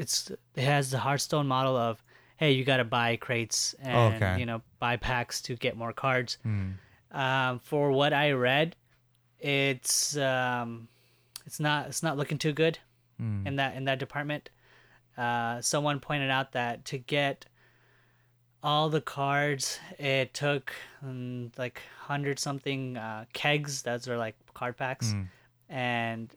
it's 0.00 0.30
it 0.56 0.64
has 0.64 0.90
the 0.90 0.98
Hearthstone 0.98 1.46
model 1.46 1.76
of, 1.76 2.02
hey, 2.38 2.52
you 2.52 2.64
got 2.64 2.78
to 2.78 2.84
buy 2.84 3.16
crates 3.16 3.74
and 3.80 4.14
Okay. 4.14 4.40
you 4.40 4.46
know 4.46 4.62
buy 4.78 4.96
packs 4.96 5.40
to 5.42 5.56
get 5.56 5.76
more 5.76 5.92
cards. 5.92 6.38
Mm. 6.46 6.74
Um, 7.12 7.58
for 7.58 7.90
what 7.92 8.12
I 8.12 8.32
read, 8.32 8.76
it's 9.38 10.16
um, 10.16 10.88
it's 11.46 11.60
not 11.60 11.86
it's 11.88 12.02
not 12.02 12.16
looking 12.16 12.38
too 12.38 12.52
good 12.52 12.78
Mm. 13.20 13.46
in 13.46 13.56
that 13.56 13.76
in 13.76 13.84
that 13.84 13.98
department. 13.98 14.48
Uh, 15.18 15.60
someone 15.60 16.00
pointed 16.00 16.30
out 16.30 16.52
that 16.52 16.84
to 16.86 16.96
get 16.96 17.44
all 18.62 18.88
the 18.88 19.00
cards, 19.00 19.78
it 19.98 20.32
took 20.34 20.72
um, 21.02 21.50
like 21.58 21.82
hundred 21.98 22.38
something 22.38 22.96
uh, 22.96 23.24
kegs. 23.34 23.82
Those 23.82 24.08
are 24.08 24.16
like 24.16 24.36
card 24.54 24.76
packs, 24.78 25.12
Mm. 25.12 25.28
and 25.68 26.34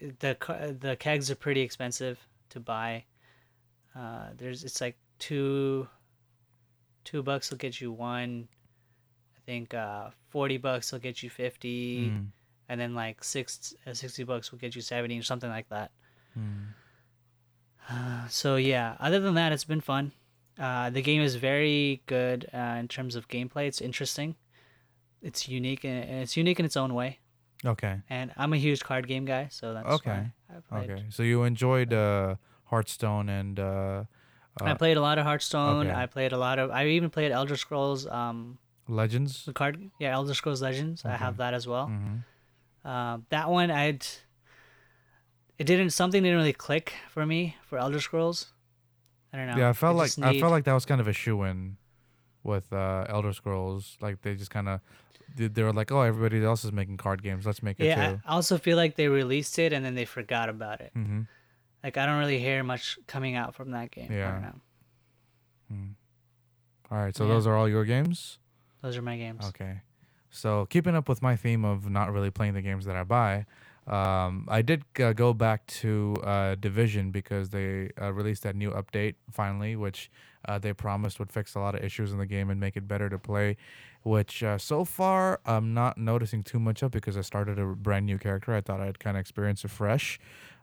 the 0.00 0.36
the 0.80 0.96
kegs 0.96 1.30
are 1.30 1.36
pretty 1.36 1.60
expensive 1.60 2.18
to 2.54 2.60
buy. 2.60 3.04
Uh, 3.94 4.30
there's 4.38 4.64
it's 4.64 4.80
like 4.80 4.96
two 5.18 5.86
two 7.04 7.22
bucks 7.22 7.50
will 7.50 7.58
get 7.58 7.80
you 7.80 7.92
one. 7.92 8.48
I 9.36 9.40
think 9.46 9.74
uh, 9.74 10.10
forty 10.30 10.56
bucks 10.56 10.90
will 10.92 10.98
get 11.00 11.22
you 11.22 11.30
fifty 11.30 12.08
Mm. 12.10 12.26
and 12.68 12.80
then 12.80 12.94
like 12.94 13.22
six, 13.22 13.74
uh, 13.86 13.92
60 13.92 14.24
bucks 14.24 14.50
will 14.50 14.58
get 14.58 14.74
you 14.74 14.80
70 14.80 15.18
or 15.18 15.22
something 15.22 15.50
like 15.50 15.68
that. 15.68 15.90
Mm. 16.38 16.72
Uh, 17.90 18.26
so 18.28 18.56
yeah, 18.56 18.96
other 19.00 19.20
than 19.20 19.34
that, 19.34 19.52
it's 19.52 19.64
been 19.64 19.80
fun. 19.82 20.12
Uh, 20.58 20.88
the 20.90 21.02
game 21.02 21.20
is 21.20 21.34
very 21.34 22.02
good 22.06 22.48
uh, 22.54 22.76
in 22.80 22.88
terms 22.88 23.16
of 23.16 23.28
gameplay. 23.28 23.66
It's 23.66 23.80
interesting. 23.80 24.36
It's 25.20 25.48
unique 25.48 25.84
and 25.84 26.04
and 26.08 26.18
it's 26.22 26.36
unique 26.36 26.58
in 26.60 26.64
its 26.66 26.76
own 26.76 26.94
way. 26.94 27.18
Okay. 27.66 28.00
And 28.10 28.32
I'm 28.36 28.52
a 28.52 28.56
huge 28.58 28.80
card 28.84 29.06
game 29.08 29.24
guy, 29.24 29.48
so 29.50 29.72
that's 29.74 29.86
Okay. 29.86 30.10
why 30.10 30.32
I 30.54 30.60
played. 30.60 30.90
Okay. 30.90 31.04
So 31.10 31.22
you 31.22 31.42
enjoyed 31.42 31.92
uh, 31.92 32.36
Hearthstone 32.64 33.28
and 33.28 33.58
uh, 33.58 34.04
I 34.60 34.70
uh, 34.70 34.74
played 34.76 34.96
a 34.96 35.00
lot 35.00 35.18
of 35.18 35.24
Hearthstone. 35.24 35.86
okay. 35.86 35.94
I 35.96 36.06
played 36.06 36.32
a 36.32 36.38
lot 36.38 36.58
of. 36.58 36.70
I 36.70 36.86
even 36.88 37.10
played 37.10 37.32
Elder 37.32 37.56
Scrolls. 37.56 38.06
Um, 38.06 38.58
Legends. 38.86 39.44
the 39.46 39.52
card, 39.52 39.90
yeah, 39.98 40.12
Elder 40.14 40.34
Scrolls 40.34 40.62
Legends. 40.62 41.04
I 41.04 41.16
have 41.16 41.38
that 41.38 41.54
as 41.54 41.66
well. 41.66 41.86
hmm 41.86 42.88
Um, 42.88 43.26
that 43.30 43.48
one 43.48 43.70
I'd 43.70 44.04
it 45.58 45.64
didn't 45.64 45.90
something 45.90 46.22
didn't 46.22 46.36
really 46.36 46.52
click 46.52 46.92
for 47.08 47.24
me 47.24 47.56
for 47.62 47.78
Elder 47.78 48.00
Scrolls. 48.00 48.52
I 49.32 49.36
don't 49.38 49.46
know. 49.48 49.56
Yeah, 49.56 49.70
I 49.70 49.72
felt 49.72 49.96
like 49.96 50.06
just 50.08 50.22
I 50.22 50.38
felt 50.38 50.52
like 50.52 50.64
that 50.64 50.74
was 50.74 50.84
kind 50.84 51.00
of 51.00 51.08
a 51.08 51.12
shoe 51.12 51.42
in 51.44 51.76
with 52.42 52.72
uh, 52.72 53.06
Elder 53.08 53.32
Scrolls. 53.32 53.96
Like 54.00 54.22
they 54.22 54.34
just 54.34 54.50
kind 54.50 54.68
of 54.68 54.80
they, 55.34 55.62
were 55.62 55.72
like, 55.72 55.90
oh, 55.90 56.02
everybody 56.02 56.44
else 56.44 56.64
is 56.64 56.72
making 56.72 56.96
card 56.96 57.22
games. 57.22 57.44
Let's 57.46 57.62
make 57.62 57.80
it 57.80 57.86
yeah. 57.86 58.12
too. 58.12 58.20
I 58.24 58.32
also 58.32 58.58
feel 58.58 58.76
like 58.76 58.96
they 58.96 59.08
released 59.08 59.58
it 59.58 59.72
and 59.72 59.84
then 59.84 59.94
they 59.94 60.04
forgot 60.04 60.48
about 60.48 60.80
it. 60.80 60.92
Mm-hmm. 60.96 61.22
Like 61.82 61.98
I 61.98 62.06
don't 62.06 62.18
really 62.18 62.38
hear 62.38 62.62
much 62.62 62.98
coming 63.06 63.34
out 63.34 63.54
from 63.54 63.72
that 63.72 63.90
game. 63.90 64.10
Yeah. 64.10 64.40
know. 64.40 64.54
All 66.90 66.98
right. 66.98 67.16
So 67.16 67.24
Yeah. 67.24 67.32
those 67.32 67.46
are 67.46 67.56
all 67.56 67.68
your 67.68 67.84
games. 67.84 68.38
Those 68.82 68.96
are 68.96 69.02
my 69.02 69.16
games. 69.16 69.44
Okay. 69.48 69.80
So 70.30 70.66
keeping 70.66 70.94
up 70.94 71.08
with 71.08 71.22
my 71.22 71.36
theme 71.36 71.64
of 71.64 71.90
not 71.90 72.12
really 72.12 72.30
playing 72.30 72.54
the 72.54 72.62
games 72.62 72.84
that 72.84 72.96
I 72.96 73.04
buy, 73.04 73.46
um, 73.86 74.46
I 74.48 74.62
did 74.62 74.84
uh, 74.98 75.12
go 75.12 75.34
back 75.34 75.66
to 75.66 76.16
uh, 76.24 76.54
Division 76.54 77.10
because 77.10 77.50
they 77.50 77.90
uh, 78.00 78.12
released 78.12 78.42
that 78.44 78.56
new 78.56 78.70
update 78.70 79.14
finally, 79.30 79.76
which 79.76 80.10
uh, 80.46 80.58
they 80.58 80.72
promised 80.72 81.18
would 81.18 81.30
fix 81.30 81.54
a 81.54 81.60
lot 81.60 81.74
of 81.74 81.84
issues 81.84 82.12
in 82.12 82.18
the 82.18 82.26
game 82.26 82.48
and 82.48 82.58
make 82.58 82.76
it 82.76 82.88
better 82.88 83.10
to 83.10 83.18
play. 83.18 83.56
Which 84.02 84.42
uh, 84.42 84.58
so 84.58 84.84
far 84.84 85.40
I'm 85.46 85.74
not 85.74 85.98
noticing 85.98 86.42
too 86.42 86.58
much 86.58 86.82
of 86.82 86.90
because 86.90 87.16
I 87.16 87.22
started 87.22 87.58
a 87.58 87.66
brand 87.66 88.06
new 88.06 88.18
character. 88.18 88.54
I 88.54 88.60
thought 88.60 88.80
I'd 88.80 88.98
kind 88.98 89.16
of 89.16 89.20
experience 89.20 89.64
it 89.64 89.70
fresh. 89.70 90.18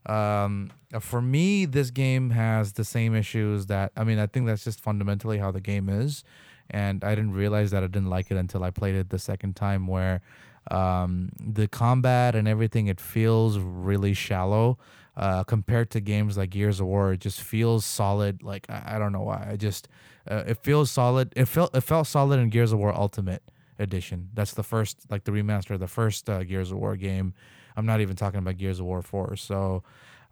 Um, 0.05 0.71
uh, 0.93 0.99
for 0.99 1.21
me, 1.21 1.65
this 1.65 1.91
game 1.91 2.31
has 2.31 2.73
the 2.73 2.83
same 2.83 3.15
issues 3.15 3.67
that 3.67 3.91
I 3.95 4.03
mean. 4.03 4.17
I 4.19 4.27
think 4.27 4.47
that's 4.47 4.63
just 4.63 4.79
fundamentally 4.79 5.37
how 5.37 5.51
the 5.51 5.61
game 5.61 5.89
is 5.89 6.23
and 6.71 7.03
I 7.03 7.15
didn't 7.15 7.33
realize 7.33 7.71
that 7.71 7.83
I 7.83 7.87
didn't 7.87 8.09
like 8.09 8.31
it 8.31 8.37
until 8.37 8.63
I 8.63 8.71
played 8.71 8.95
it 8.95 9.09
the 9.09 9.19
second 9.19 9.55
time. 9.55 9.87
Where 9.87 10.21
um, 10.69 11.31
the 11.39 11.67
combat 11.67 12.35
and 12.35 12.47
everything, 12.47 12.87
it 12.87 12.99
feels 12.99 13.57
really 13.57 14.13
shallow 14.13 14.77
uh, 15.17 15.43
compared 15.43 15.89
to 15.91 15.99
games 15.99 16.37
like 16.37 16.51
Gears 16.51 16.79
of 16.79 16.87
War. 16.87 17.13
It 17.13 17.19
just 17.19 17.41
feels 17.41 17.85
solid. 17.85 18.43
Like 18.43 18.69
I, 18.69 18.95
I 18.95 18.99
don't 18.99 19.11
know 19.11 19.23
why. 19.23 19.47
I 19.51 19.55
just 19.57 19.87
uh, 20.29 20.43
it 20.47 20.57
feels 20.57 20.91
solid. 20.91 21.33
It 21.35 21.45
felt 21.45 21.75
it 21.75 21.81
felt 21.81 22.07
solid 22.07 22.39
in 22.39 22.49
Gears 22.49 22.71
of 22.71 22.79
War 22.79 22.93
Ultimate 22.93 23.43
Edition. 23.79 24.29
That's 24.33 24.53
the 24.53 24.63
first 24.63 25.09
like 25.09 25.23
the 25.23 25.31
remaster 25.31 25.71
of 25.71 25.79
the 25.79 25.87
first 25.87 26.29
uh, 26.29 26.43
Gears 26.43 26.71
of 26.71 26.77
War 26.77 26.95
game. 26.95 27.33
I'm 27.75 27.85
not 27.85 28.01
even 28.01 28.15
talking 28.15 28.39
about 28.39 28.57
Gears 28.57 28.79
of 28.79 28.85
War 28.85 29.01
4. 29.01 29.35
So 29.37 29.83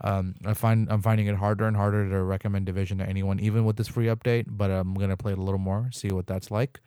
um, 0.01 0.35
I 0.45 0.53
find 0.53 0.89
I'm 0.91 1.01
finding 1.01 1.27
it 1.27 1.35
harder 1.35 1.65
and 1.65 1.75
harder 1.75 2.09
to 2.09 2.23
recommend 2.23 2.65
Division 2.65 2.99
to 2.99 3.05
anyone, 3.05 3.39
even 3.39 3.65
with 3.65 3.77
this 3.77 3.87
free 3.87 4.07
update. 4.07 4.45
But 4.47 4.71
I'm 4.71 4.93
gonna 4.93 5.17
play 5.17 5.33
it 5.33 5.37
a 5.37 5.41
little 5.41 5.59
more, 5.59 5.89
see 5.91 6.09
what 6.09 6.27
that's 6.27 6.51
like. 6.51 6.79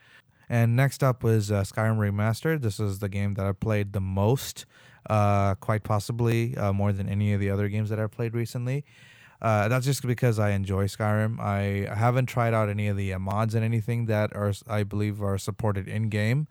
And 0.53 0.77
next 0.77 1.03
up 1.03 1.23
was 1.23 1.51
uh, 1.51 1.63
Skyrim 1.63 1.97
Remastered. 1.97 2.61
This 2.61 2.79
is 2.79 2.99
the 2.99 3.09
game 3.09 3.33
that 3.35 3.47
I 3.47 3.53
played 3.53 3.95
the 3.95 4.03
most, 4.03 4.67
uh, 5.09 5.55
quite 5.55 5.83
possibly 5.83 6.55
uh, 6.59 6.75
more 6.75 6.93
than 6.93 7.09
any 7.09 7.33
of 7.33 7.41
the 7.41 7.49
other 7.49 7.71
games 7.71 7.89
that 7.89 7.99
I've 7.99 8.11
played 8.11 8.35
recently. 8.35 8.85
Uh, 9.41 9.69
that's 9.69 9.87
just 9.87 10.07
because 10.07 10.39
I 10.39 10.51
enjoy 10.51 10.89
Skyrim. 10.89 11.41
I 11.41 11.91
haven't 11.95 12.27
tried 12.27 12.53
out 12.53 12.69
any 12.69 12.89
of 12.89 12.99
the 12.99 13.15
uh, 13.15 13.19
mods 13.19 13.55
and 13.55 13.65
anything 13.65 14.05
that 14.07 14.37
are, 14.37 14.53
I 14.69 14.83
believe, 14.83 15.23
are 15.23 15.39
supported 15.39 15.89
in 15.89 16.11
game. 16.11 16.47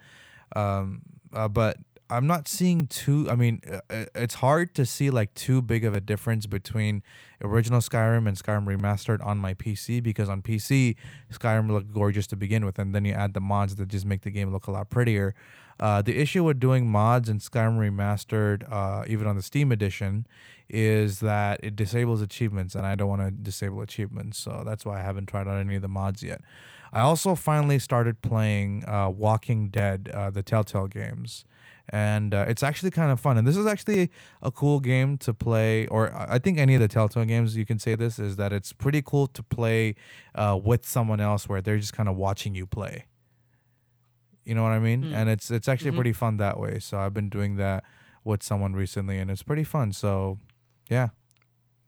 Um, 0.56 1.04
uh, 1.32 1.48
but 1.48 1.78
I'm 2.12 2.28
not 2.28 2.50
seeing 2.50 2.88
too. 2.88 3.30
I 3.30 3.36
mean, 3.36 3.62
uh, 3.72 3.80
uh, 3.90 4.06
it's 4.16 4.36
hard 4.36 4.76
to 4.76 4.86
see 4.86 5.10
like 5.10 5.34
too 5.34 5.62
big 5.62 5.86
of 5.86 5.96
a 5.96 6.02
difference 6.02 6.46
between 6.46 7.04
original 7.42 7.80
Skyrim 7.80 8.28
and 8.28 8.38
Skyrim 8.38 8.66
remastered 8.66 9.26
on 9.26 9.38
my 9.38 9.54
PC 9.54 10.04
because 10.04 10.28
on 10.28 10.42
PC 10.42 10.98
Skyrim 11.32 11.72
looked 11.72 11.94
gorgeous 11.94 12.28
to 12.28 12.36
begin 12.36 12.66
with, 12.66 12.78
and 12.78 12.94
then 12.94 13.06
you 13.06 13.14
add 13.14 13.34
the 13.34 13.40
mods 13.40 13.78
that 13.78 13.88
just 13.88 14.06
make 14.06 14.22
the 14.22 14.30
game 14.30 14.52
look 14.52 14.68
a 14.68 14.72
lot 14.72 14.90
prettier. 14.90 15.34
Uh, 15.80 16.02
the 16.02 16.18
issue 16.18 16.44
with 16.44 16.60
doing 16.60 16.86
mods 16.86 17.30
in 17.30 17.40
Skyrim 17.40 17.78
remastered, 17.80 18.70
uh, 18.72 19.06
even 19.08 19.26
on 19.26 19.38
the 19.38 19.42
Steam 19.42 19.72
edition, 19.72 20.28
is 20.70 21.22
that 21.22 21.62
it 21.64 21.78
disables 21.78 22.22
achievements, 22.22 22.76
and 22.76 22.86
I 22.86 22.96
don't 22.96 23.10
want 23.10 23.22
to 23.22 23.32
disable 23.32 23.82
achievements, 23.82 24.38
so 24.38 24.64
that's 24.66 24.86
why 24.86 25.00
I 25.00 25.02
haven't 25.02 25.28
tried 25.28 25.48
out 25.48 25.58
any 25.58 25.78
of 25.78 25.82
the 25.82 25.88
mods 25.88 26.22
yet. 26.22 26.42
I 26.94 27.00
also 27.00 27.36
finally 27.36 27.80
started 27.80 28.22
playing 28.22 28.84
uh, 28.86 29.10
Walking 29.10 29.70
Dead, 29.70 30.12
uh, 30.14 30.30
the 30.30 30.44
Telltale 30.44 30.88
games 30.88 31.46
and 31.92 32.34
uh, 32.34 32.46
it's 32.48 32.64
actually 32.64 32.90
kind 32.92 33.12
of 33.12 33.20
fun. 33.20 33.38
And 33.38 33.46
this 33.48 33.58
is 33.58 33.66
actually 33.66 34.10
a 34.42 34.50
cool 34.52 34.80
game 34.80 35.18
to 35.20 35.34
play, 35.34 35.88
or 35.88 36.12
I 36.16 36.40
think 36.40 36.58
any 36.58 36.74
of 36.76 36.82
the 36.82 36.88
Telltale 36.88 37.26
games 37.26 37.56
you 37.58 37.66
can 37.66 37.80
say 37.80 37.96
this 37.96 38.18
is 38.18 38.38
that 38.38 38.54
it's 38.54 38.72
pretty 38.74 39.02
cool 39.02 39.28
to 39.28 39.44
play 39.44 39.96
uh, 40.36 40.58
with 40.64 40.86
someone 40.86 41.20
else 41.20 41.50
where 41.50 41.62
they're 41.62 41.78
just 41.80 41.94
kind 41.94 42.08
of 42.08 42.16
watching 42.16 42.56
you 42.56 42.66
play. 42.66 43.06
You 44.46 44.56
know 44.56 44.64
what 44.64 44.72
I 44.72 44.80
mean? 44.80 45.04
Mm. 45.04 45.14
And 45.14 45.30
it's 45.30 45.52
it's 45.52 45.68
actually 45.68 45.92
Mhm. 45.92 45.96
pretty 45.96 46.14
fun 46.14 46.38
that 46.38 46.60
way. 46.60 46.80
So 46.80 46.98
I've 46.98 47.14
been 47.14 47.30
doing 47.30 47.58
that 47.58 47.84
with 48.24 48.42
someone 48.42 48.74
recently, 48.74 49.20
and 49.20 49.30
it's 49.30 49.44
pretty 49.44 49.64
fun. 49.64 49.92
So 49.94 50.40
yeah. 50.90 51.10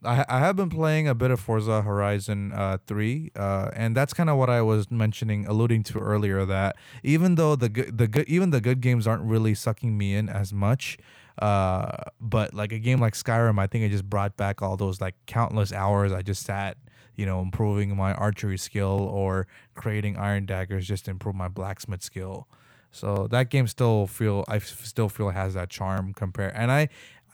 I, 0.06 0.26
I 0.28 0.40
have 0.40 0.56
been 0.56 0.70
playing 0.70 1.08
a 1.08 1.16
bit 1.16 1.32
of 1.32 1.40
Forza 1.40 1.82
Horizon 1.82 2.52
uh, 2.54 2.78
3, 2.86 3.32
uh, 3.36 3.72
and 3.74 3.96
that's 3.96 4.14
kind 4.14 4.30
of 4.30 4.38
what 4.38 4.50
I 4.50 4.62
was 4.62 4.92
mentioning, 4.92 5.46
alluding 5.46 5.84
to 5.84 6.00
earlier. 6.00 6.46
That 6.46 6.76
even 7.04 7.36
though 7.36 7.56
the 7.56 7.70
good, 7.70 7.98
the 7.98 8.08
good, 8.08 8.28
even 8.28 8.50
the 8.52 8.62
good 8.62 8.82
games 8.82 9.08
aren't 9.08 9.24
really 9.24 9.54
sucking 9.56 9.98
me 9.98 10.16
in 10.16 10.30
as 10.30 10.54
much, 10.54 10.98
uh, 11.40 12.04
but 12.20 12.54
like 12.54 12.72
a 12.72 12.80
game 12.80 13.00
like 13.00 13.14
Skyrim, 13.14 13.60
I 13.60 13.68
think 13.68 13.84
it 13.86 13.90
just 13.90 14.10
brought 14.10 14.38
back 14.38 14.62
all 14.62 14.78
those 14.78 15.02
like 15.02 15.16
countless 15.26 15.72
hours 15.72 16.12
I 16.12 16.22
just 16.22 16.46
sat, 16.46 16.78
you 17.16 17.26
know, 17.26 17.42
improving 17.42 17.96
my 17.96 18.14
archery 18.14 18.58
skill 18.58 19.08
or 19.12 19.48
creating 19.76 20.18
iron 20.18 20.46
daggers 20.46 20.88
just 20.88 21.06
to 21.06 21.12
improve 21.12 21.36
my 21.36 21.48
blacksmith 21.48 22.04
skill. 22.04 22.48
So 22.92 23.28
that 23.32 23.50
game 23.50 23.68
still 23.68 24.06
feel 24.06 24.46
I 24.48 24.60
still 24.60 25.10
feel 25.10 25.30
has 25.32 25.56
that 25.56 25.70
charm 25.70 26.14
compared, 26.14 26.54
and 26.54 26.72
I 26.72 26.90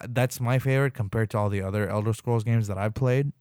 that's 0.07 0.39
my 0.39 0.59
favorite 0.59 0.93
compared 0.93 1.29
to 1.31 1.37
all 1.37 1.49
the 1.49 1.61
other 1.61 1.89
Elder 1.89 2.13
Scrolls 2.13 2.43
games 2.43 2.67
that 2.67 2.77
I've 2.77 2.93
played. 2.93 3.31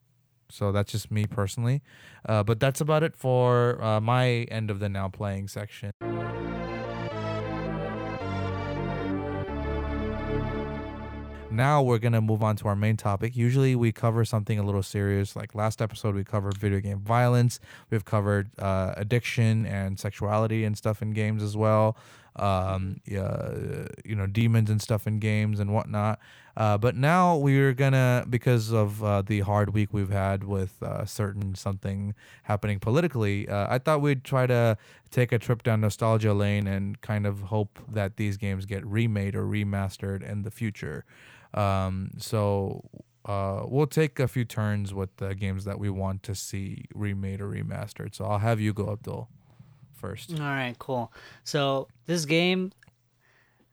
So 0.49 0.71
that's 0.71 0.91
just 0.91 1.11
me 1.11 1.25
personally. 1.25 1.81
Uh, 2.27 2.43
but 2.43 2.59
that's 2.59 2.81
about 2.81 3.03
it 3.03 3.15
for 3.15 3.81
uh, 3.83 4.01
my 4.01 4.25
end 4.49 4.71
of 4.71 4.79
the 4.79 4.89
now 4.89 5.07
playing 5.07 5.47
section. 5.47 5.91
Now 11.51 11.81
we're 11.81 11.97
gonna 11.97 12.21
move 12.21 12.41
on 12.41 12.55
to 12.57 12.67
our 12.67 12.75
main 12.75 12.95
topic. 12.95 13.35
Usually 13.35 13.75
we 13.75 13.91
cover 13.91 14.23
something 14.23 14.57
a 14.59 14.63
little 14.63 14.83
serious. 14.83 15.35
Like 15.35 15.55
last 15.55 15.81
episode, 15.81 16.15
we 16.15 16.23
covered 16.23 16.57
video 16.57 16.79
game 16.79 16.99
violence. 16.99 17.59
We've 17.89 18.05
covered 18.05 18.51
uh, 18.59 18.93
addiction 18.95 19.65
and 19.65 19.99
sexuality 19.99 20.63
and 20.63 20.77
stuff 20.77 21.01
in 21.01 21.11
games 21.11 21.43
as 21.43 21.57
well. 21.57 21.97
Um, 22.35 23.01
yeah, 23.05 23.87
you 24.05 24.15
know, 24.15 24.27
demons 24.27 24.69
and 24.69 24.81
stuff 24.81 25.07
in 25.07 25.19
games 25.19 25.59
and 25.59 25.73
whatnot. 25.73 26.19
Uh, 26.55 26.77
but 26.77 26.95
now 26.95 27.37
we're 27.37 27.73
gonna, 27.73 28.25
because 28.29 28.71
of 28.71 29.03
uh, 29.03 29.21
the 29.21 29.41
hard 29.41 29.73
week 29.73 29.93
we've 29.93 30.09
had 30.11 30.43
with 30.43 30.81
uh, 30.83 31.05
certain 31.05 31.55
something 31.55 32.13
happening 32.43 32.79
politically, 32.79 33.47
uh, 33.47 33.67
I 33.69 33.77
thought 33.77 34.01
we'd 34.01 34.23
try 34.23 34.45
to 34.47 34.77
take 35.09 35.31
a 35.31 35.39
trip 35.39 35.63
down 35.63 35.81
nostalgia 35.81 36.33
lane 36.33 36.67
and 36.67 36.99
kind 37.01 37.25
of 37.25 37.41
hope 37.43 37.79
that 37.87 38.17
these 38.17 38.37
games 38.37 38.65
get 38.65 38.85
remade 38.85 39.35
or 39.35 39.45
remastered 39.45 40.21
in 40.21 40.43
the 40.43 40.51
future. 40.51 41.05
Um, 41.53 42.11
so 42.17 42.83
uh, 43.25 43.63
we'll 43.67 43.87
take 43.87 44.19
a 44.19 44.27
few 44.27 44.45
turns 44.45 44.93
with 44.93 45.15
the 45.17 45.35
games 45.35 45.65
that 45.65 45.79
we 45.79 45.89
want 45.89 46.23
to 46.23 46.35
see 46.35 46.85
remade 46.93 47.41
or 47.41 47.49
remastered. 47.49 48.15
So 48.15 48.25
I'll 48.25 48.39
have 48.39 48.59
you 48.59 48.73
go, 48.73 48.91
Abdul, 48.91 49.29
first. 49.99 50.33
All 50.33 50.39
right, 50.39 50.75
cool. 50.79 51.11
So 51.43 51.87
this 52.05 52.25
game, 52.25 52.71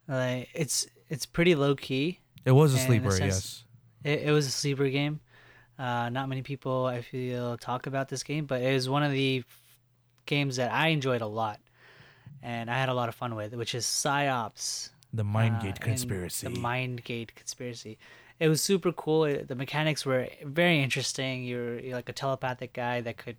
like, 0.09 0.49
it's 0.55 0.87
it's 1.09 1.25
pretty 1.27 1.55
low 1.55 1.75
key. 1.75 2.21
It 2.45 2.53
was 2.53 2.75
a 2.75 2.79
sleeper, 2.79 3.17
yes. 3.17 3.65
It, 4.05 4.23
it 4.25 4.31
was 4.33 4.47
a 4.47 4.51
sleeper 4.51 4.89
game. 4.89 5.21
Uh, 5.79 6.09
not 6.09 6.29
many 6.29 6.43
people 6.43 6.87
I 6.87 7.03
feel 7.03 7.57
talk 7.59 7.87
about 7.87 8.09
this 8.09 8.23
game, 8.23 8.47
but 8.47 8.63
it 8.63 8.73
was 8.73 8.89
one 8.89 9.03
of 9.03 9.13
the 9.13 9.45
f- 9.47 9.63
games 10.25 10.57
that 10.57 10.73
I 10.73 10.89
enjoyed 10.89 11.21
a 11.21 11.27
lot, 11.27 11.61
and 12.43 12.71
I 12.71 12.79
had 12.79 12.89
a 12.89 12.95
lot 12.95 13.09
of 13.09 13.15
fun 13.15 13.35
with, 13.35 13.55
which 13.55 13.75
is 13.75 13.85
Psi-Ops. 13.85 14.91
The 15.13 15.23
uh, 15.23 15.27
Mindgate 15.27 15.65
and 15.65 15.81
conspiracy. 15.81 16.49
The 16.49 16.55
Mindgate 16.59 17.35
conspiracy. 17.35 17.99
It 18.39 18.49
was 18.49 18.63
super 18.63 18.93
cool. 18.93 19.25
It, 19.25 19.49
the 19.49 19.55
mechanics 19.55 20.07
were 20.07 20.29
very 20.45 20.83
interesting. 20.83 21.45
You're, 21.45 21.79
you're 21.79 21.95
like 21.95 22.09
a 22.09 22.13
telepathic 22.13 22.73
guy 22.73 23.01
that 23.01 23.17
could, 23.17 23.37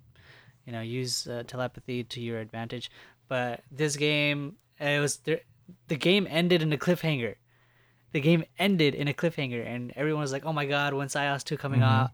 you 0.68 0.74
know, 0.74 0.82
use 0.82 1.26
uh, 1.26 1.44
telepathy 1.48 2.04
to 2.04 2.22
your 2.22 2.40
advantage. 2.40 2.92
But 3.28 3.64
this 3.72 3.96
game, 3.96 4.58
it 4.80 5.00
was 5.00 5.18
there, 5.26 5.42
the 5.88 5.96
game 5.96 6.28
ended 6.30 6.62
in 6.62 6.72
a 6.74 6.78
cliffhanger. 6.78 7.36
The 8.12 8.22
game 8.22 8.44
ended 8.60 8.94
in 8.94 9.08
a 9.08 9.14
cliffhanger, 9.14 9.66
and 9.66 9.92
everyone 9.96 10.22
was 10.22 10.32
like, 10.32 10.46
"Oh 10.46 10.54
my 10.54 10.66
god, 10.66 10.94
when's 10.94 11.16
Ios 11.16 11.44
two 11.44 11.58
coming 11.58 11.82
Mhm. 11.82 11.86
out?" 11.88 12.12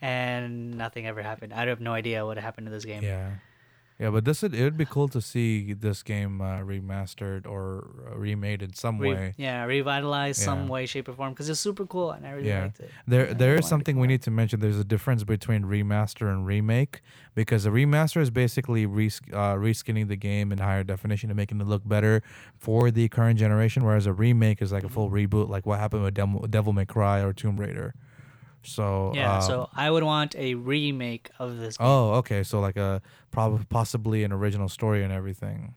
And 0.00 0.78
nothing 0.78 1.06
ever 1.06 1.22
happened. 1.22 1.52
I 1.52 1.66
have 1.66 1.80
no 1.80 1.92
idea 1.92 2.24
what 2.24 2.38
happened 2.38 2.66
to 2.68 2.70
this 2.70 2.84
game. 2.84 3.02
Yeah. 3.02 3.30
Yeah, 4.00 4.10
but 4.10 4.24
this 4.24 4.42
would 4.42 4.54
it 4.54 4.62
would 4.62 4.76
be 4.76 4.84
cool 4.84 5.08
to 5.08 5.20
see 5.20 5.72
this 5.72 6.04
game 6.04 6.40
uh, 6.40 6.58
remastered 6.60 7.46
or 7.48 7.90
uh, 8.08 8.16
remade 8.16 8.62
in 8.62 8.72
some 8.72 8.98
Re- 9.00 9.12
way. 9.12 9.34
yeah, 9.36 9.64
revitalized 9.64 10.40
some 10.40 10.68
way, 10.68 10.86
shape, 10.86 11.08
or 11.08 11.14
form 11.14 11.32
because 11.32 11.48
it's 11.48 11.58
super 11.58 11.84
cool, 11.84 12.12
and 12.12 12.24
I 12.24 12.30
really 12.30 12.48
Yeah. 12.48 12.62
liked 12.62 12.78
it. 12.78 12.90
There, 13.08 13.26
Yeah, 13.26 13.32
there 13.34 13.54
I 13.56 13.58
is 13.58 13.66
something 13.66 13.98
we 13.98 14.06
need 14.06 14.22
to 14.22 14.30
mention. 14.30 14.60
There's 14.60 14.78
a 14.78 14.84
difference 14.84 15.24
between 15.24 15.64
remaster 15.64 16.30
and 16.32 16.46
remake 16.46 17.00
because 17.34 17.66
a 17.66 17.70
remaster 17.70 18.20
is 18.20 18.30
basically 18.30 18.86
res- 18.86 19.20
uh, 19.32 19.54
reskinning 19.56 20.06
the 20.06 20.16
game 20.16 20.52
in 20.52 20.58
higher 20.58 20.84
definition 20.84 21.28
and 21.30 21.36
making 21.36 21.60
it 21.60 21.66
look 21.66 21.82
better 21.88 22.22
for 22.56 22.92
the 22.92 23.08
current 23.08 23.36
generation, 23.40 23.84
whereas 23.84 24.06
a 24.06 24.12
remake 24.12 24.62
is 24.62 24.70
like 24.70 24.84
a 24.84 24.88
full 24.88 25.08
Mm-hmm. 25.10 25.26
reboot, 25.34 25.48
like 25.48 25.66
what 25.66 25.80
happened 25.80 26.04
with 26.04 26.14
Devil, 26.14 26.46
Devil 26.46 26.72
May 26.72 26.84
Cry 26.86 27.18
or 27.20 27.32
Tomb 27.32 27.56
Raider. 27.56 27.94
So 28.62 29.12
Yeah, 29.14 29.34
uh, 29.36 29.40
so 29.40 29.68
I 29.74 29.90
would 29.90 30.02
want 30.04 30.34
a 30.36 30.54
remake 30.54 31.30
of 31.38 31.58
this 31.58 31.76
game. 31.76 31.86
oh, 31.86 32.14
okay, 32.14 32.42
so 32.42 32.60
like 32.60 32.76
a 32.76 33.00
probably 33.30 33.64
possibly 33.68 34.24
an 34.24 34.32
original 34.32 34.68
story 34.68 35.02
and 35.04 35.12
everything. 35.12 35.74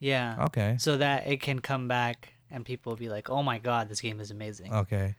yeah. 0.00 0.36
Okay, 0.46 0.76
So 0.78 0.96
that 0.96 1.26
it 1.26 1.40
can 1.40 1.60
come 1.60 1.86
back 1.88 2.32
and 2.50 2.64
people 2.64 2.90
will 2.92 2.96
be 2.98 3.08
like, 3.08 3.28
"Oh 3.30 3.42
my 3.42 3.58
god, 3.58 3.88
this 3.88 4.00
game 4.00 4.20
is 4.20 4.30
amazing." 4.30 4.72
okay. 4.72 5.14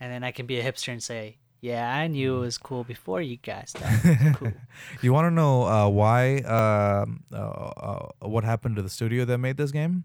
And 0.00 0.12
then 0.12 0.22
I 0.24 0.30
can 0.30 0.44
be 0.46 0.60
a 0.60 0.62
hipster 0.62 0.92
and 0.92 1.02
say, 1.02 1.38
"Yeah, 1.62 1.88
I 1.90 2.06
knew 2.06 2.36
it 2.36 2.40
was 2.40 2.58
cool 2.58 2.84
before 2.84 3.22
you 3.22 3.38
guys 3.38 3.72
thought 3.74 4.36
cool." 4.36 4.52
You 5.02 5.12
want 5.14 5.24
to 5.26 5.30
know 5.30 5.64
uh, 5.64 5.88
why? 5.88 6.38
Um, 6.44 7.24
uh, 7.32 7.36
uh, 7.38 8.08
what 8.28 8.44
happened 8.44 8.76
to 8.76 8.82
the 8.82 8.90
studio 8.90 9.24
that 9.24 9.38
made 9.38 9.56
this 9.56 9.70
game? 9.72 10.04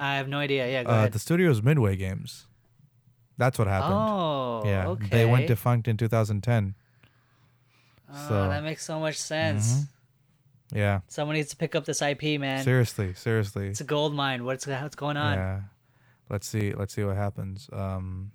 I 0.00 0.16
have 0.16 0.28
no 0.28 0.38
idea. 0.38 0.66
Yeah, 0.68 0.82
go 0.84 0.90
Uh, 0.90 0.94
ahead. 0.94 1.12
the 1.12 1.18
studio 1.20 1.48
is 1.50 1.62
Midway 1.62 1.94
Games. 1.96 2.47
That's 3.38 3.58
what 3.58 3.68
happened. 3.68 3.94
Oh, 3.94 4.62
yeah, 4.66 4.88
okay. 4.88 5.08
they 5.08 5.24
went 5.24 5.46
defunct 5.46 5.88
in 5.88 5.96
2010. 5.96 6.74
Oh, 8.10 8.26
so- 8.28 8.48
that 8.48 8.62
makes 8.62 8.84
so 8.84 8.98
much 9.00 9.16
sense. 9.16 9.72
Mhm. 9.72 9.88
Yeah, 10.70 11.00
Someone 11.08 11.36
needs 11.36 11.48
to 11.48 11.56
pick 11.56 11.74
up 11.74 11.86
this 11.86 12.02
IP, 12.02 12.36
man. 12.38 12.62
seriously, 12.62 13.14
seriously. 13.14 13.68
It's 13.68 13.80
a 13.80 13.84
gold 13.84 14.14
mine. 14.14 14.44
What's 14.44 14.66
what's 14.66 14.96
going 14.96 15.16
on? 15.16 15.38
Yeah, 15.38 15.60
let's 16.28 16.46
see, 16.46 16.74
let's 16.74 16.92
see 16.92 17.04
what 17.04 17.16
happens. 17.16 17.70
Um, 17.72 18.32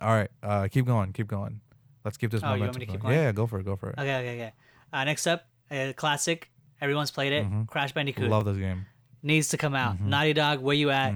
all 0.00 0.10
right, 0.14 0.30
uh, 0.42 0.68
keep 0.70 0.86
going, 0.86 1.12
keep 1.12 1.26
going. 1.26 1.60
Let's 2.04 2.16
keep 2.16 2.30
this 2.30 2.42
Oh, 2.44 2.46
you 2.54 2.60
want 2.60 2.60
momentum 2.60 2.80
me 2.80 2.86
to 2.86 2.92
keep 2.92 3.00
going. 3.02 3.14
going? 3.14 3.24
Yeah, 3.26 3.32
go 3.32 3.46
for 3.48 3.58
it, 3.58 3.64
go 3.64 3.74
for 3.76 3.90
it. 3.90 3.98
Okay, 3.98 4.14
okay, 4.18 4.34
okay. 4.36 4.52
Uh, 4.92 5.02
next 5.04 5.26
up, 5.26 5.48
a 5.70 5.92
classic. 5.94 6.50
Everyone's 6.80 7.10
played 7.10 7.32
it. 7.32 7.44
Mhm. 7.44 7.66
Crash 7.68 7.90
Bandicoot 7.92 8.28
Love 8.30 8.44
this 8.44 8.58
game. 8.58 8.86
needs 9.22 9.48
to 9.48 9.56
come 9.56 9.74
out. 9.74 9.96
Mhm. 9.96 10.02
Naughty 10.06 10.32
Dog, 10.34 10.60
where 10.60 10.76
you 10.76 10.90
at? 10.90 11.12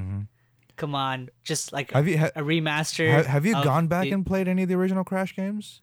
Come 0.78 0.94
on, 0.94 1.28
just 1.42 1.72
like 1.72 1.90
Have 1.90 2.06
you 2.06 2.18
ha- 2.18 2.30
a 2.36 2.42
remaster. 2.42 3.12
ha- 3.12 3.28
have 3.28 3.44
you 3.44 3.52
gone 3.52 3.88
back 3.88 4.04
the- 4.04 4.12
and 4.12 4.24
played 4.24 4.46
any 4.46 4.62
of 4.62 4.68
the 4.68 4.76
original 4.76 5.02
Crash 5.02 5.34
games? 5.34 5.82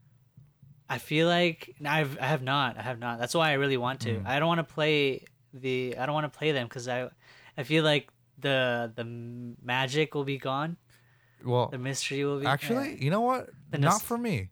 I 0.90 1.00
feel 1.00 1.28
like 1.28 1.76
I've 1.84 2.18
I 2.20 2.28
have 2.28 2.42
not. 2.42 2.78
I 2.78 2.82
have 2.82 2.98
not. 2.98 3.20
That's 3.20 3.36
why 3.36 3.50
I 3.50 3.54
really 3.54 3.76
want 3.76 4.00
to. 4.02 4.16
Mm. 4.16 4.26
I 4.26 4.40
don't 4.40 4.48
want 4.48 4.66
to 4.66 4.74
play 4.74 5.26
the. 5.54 5.98
I 5.98 6.06
don't 6.06 6.16
want 6.16 6.32
to 6.32 6.38
play 6.38 6.52
them 6.54 6.68
because 6.68 6.88
I, 6.88 7.10
I 7.58 7.64
feel 7.64 7.84
like 7.84 8.10
the 8.40 8.92
the 8.96 9.04
magic 9.04 10.16
will 10.16 10.24
be 10.24 10.38
gone. 10.38 10.78
Well, 11.44 11.68
The 11.68 11.78
mystery 11.78 12.24
will 12.24 12.40
be. 12.40 12.46
Actually, 12.46 13.04
you 13.04 13.12
know 13.12 13.22
what? 13.22 13.50
The 13.72 13.78
Not 13.80 14.02
for 14.02 14.18
me. 14.18 14.50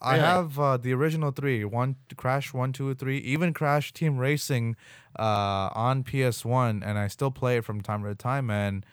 I 0.00 0.18
have 0.18 0.58
uh, 0.58 0.76
the 0.76 0.92
original 0.92 1.30
three: 1.30 1.64
one 1.64 1.96
Crash, 2.16 2.52
one, 2.52 2.74
two, 2.74 2.94
three, 2.94 3.18
even 3.18 3.54
Crash 3.54 3.92
Team 3.94 4.18
Racing 4.18 4.76
uh, 5.18 5.70
on 5.74 6.04
PS 6.04 6.44
One, 6.44 6.82
and 6.82 6.98
I 6.98 7.08
still 7.08 7.30
play 7.30 7.56
it 7.56 7.64
from 7.64 7.80
time 7.80 8.04
to 8.04 8.14
time. 8.14 8.50
And 8.50 8.84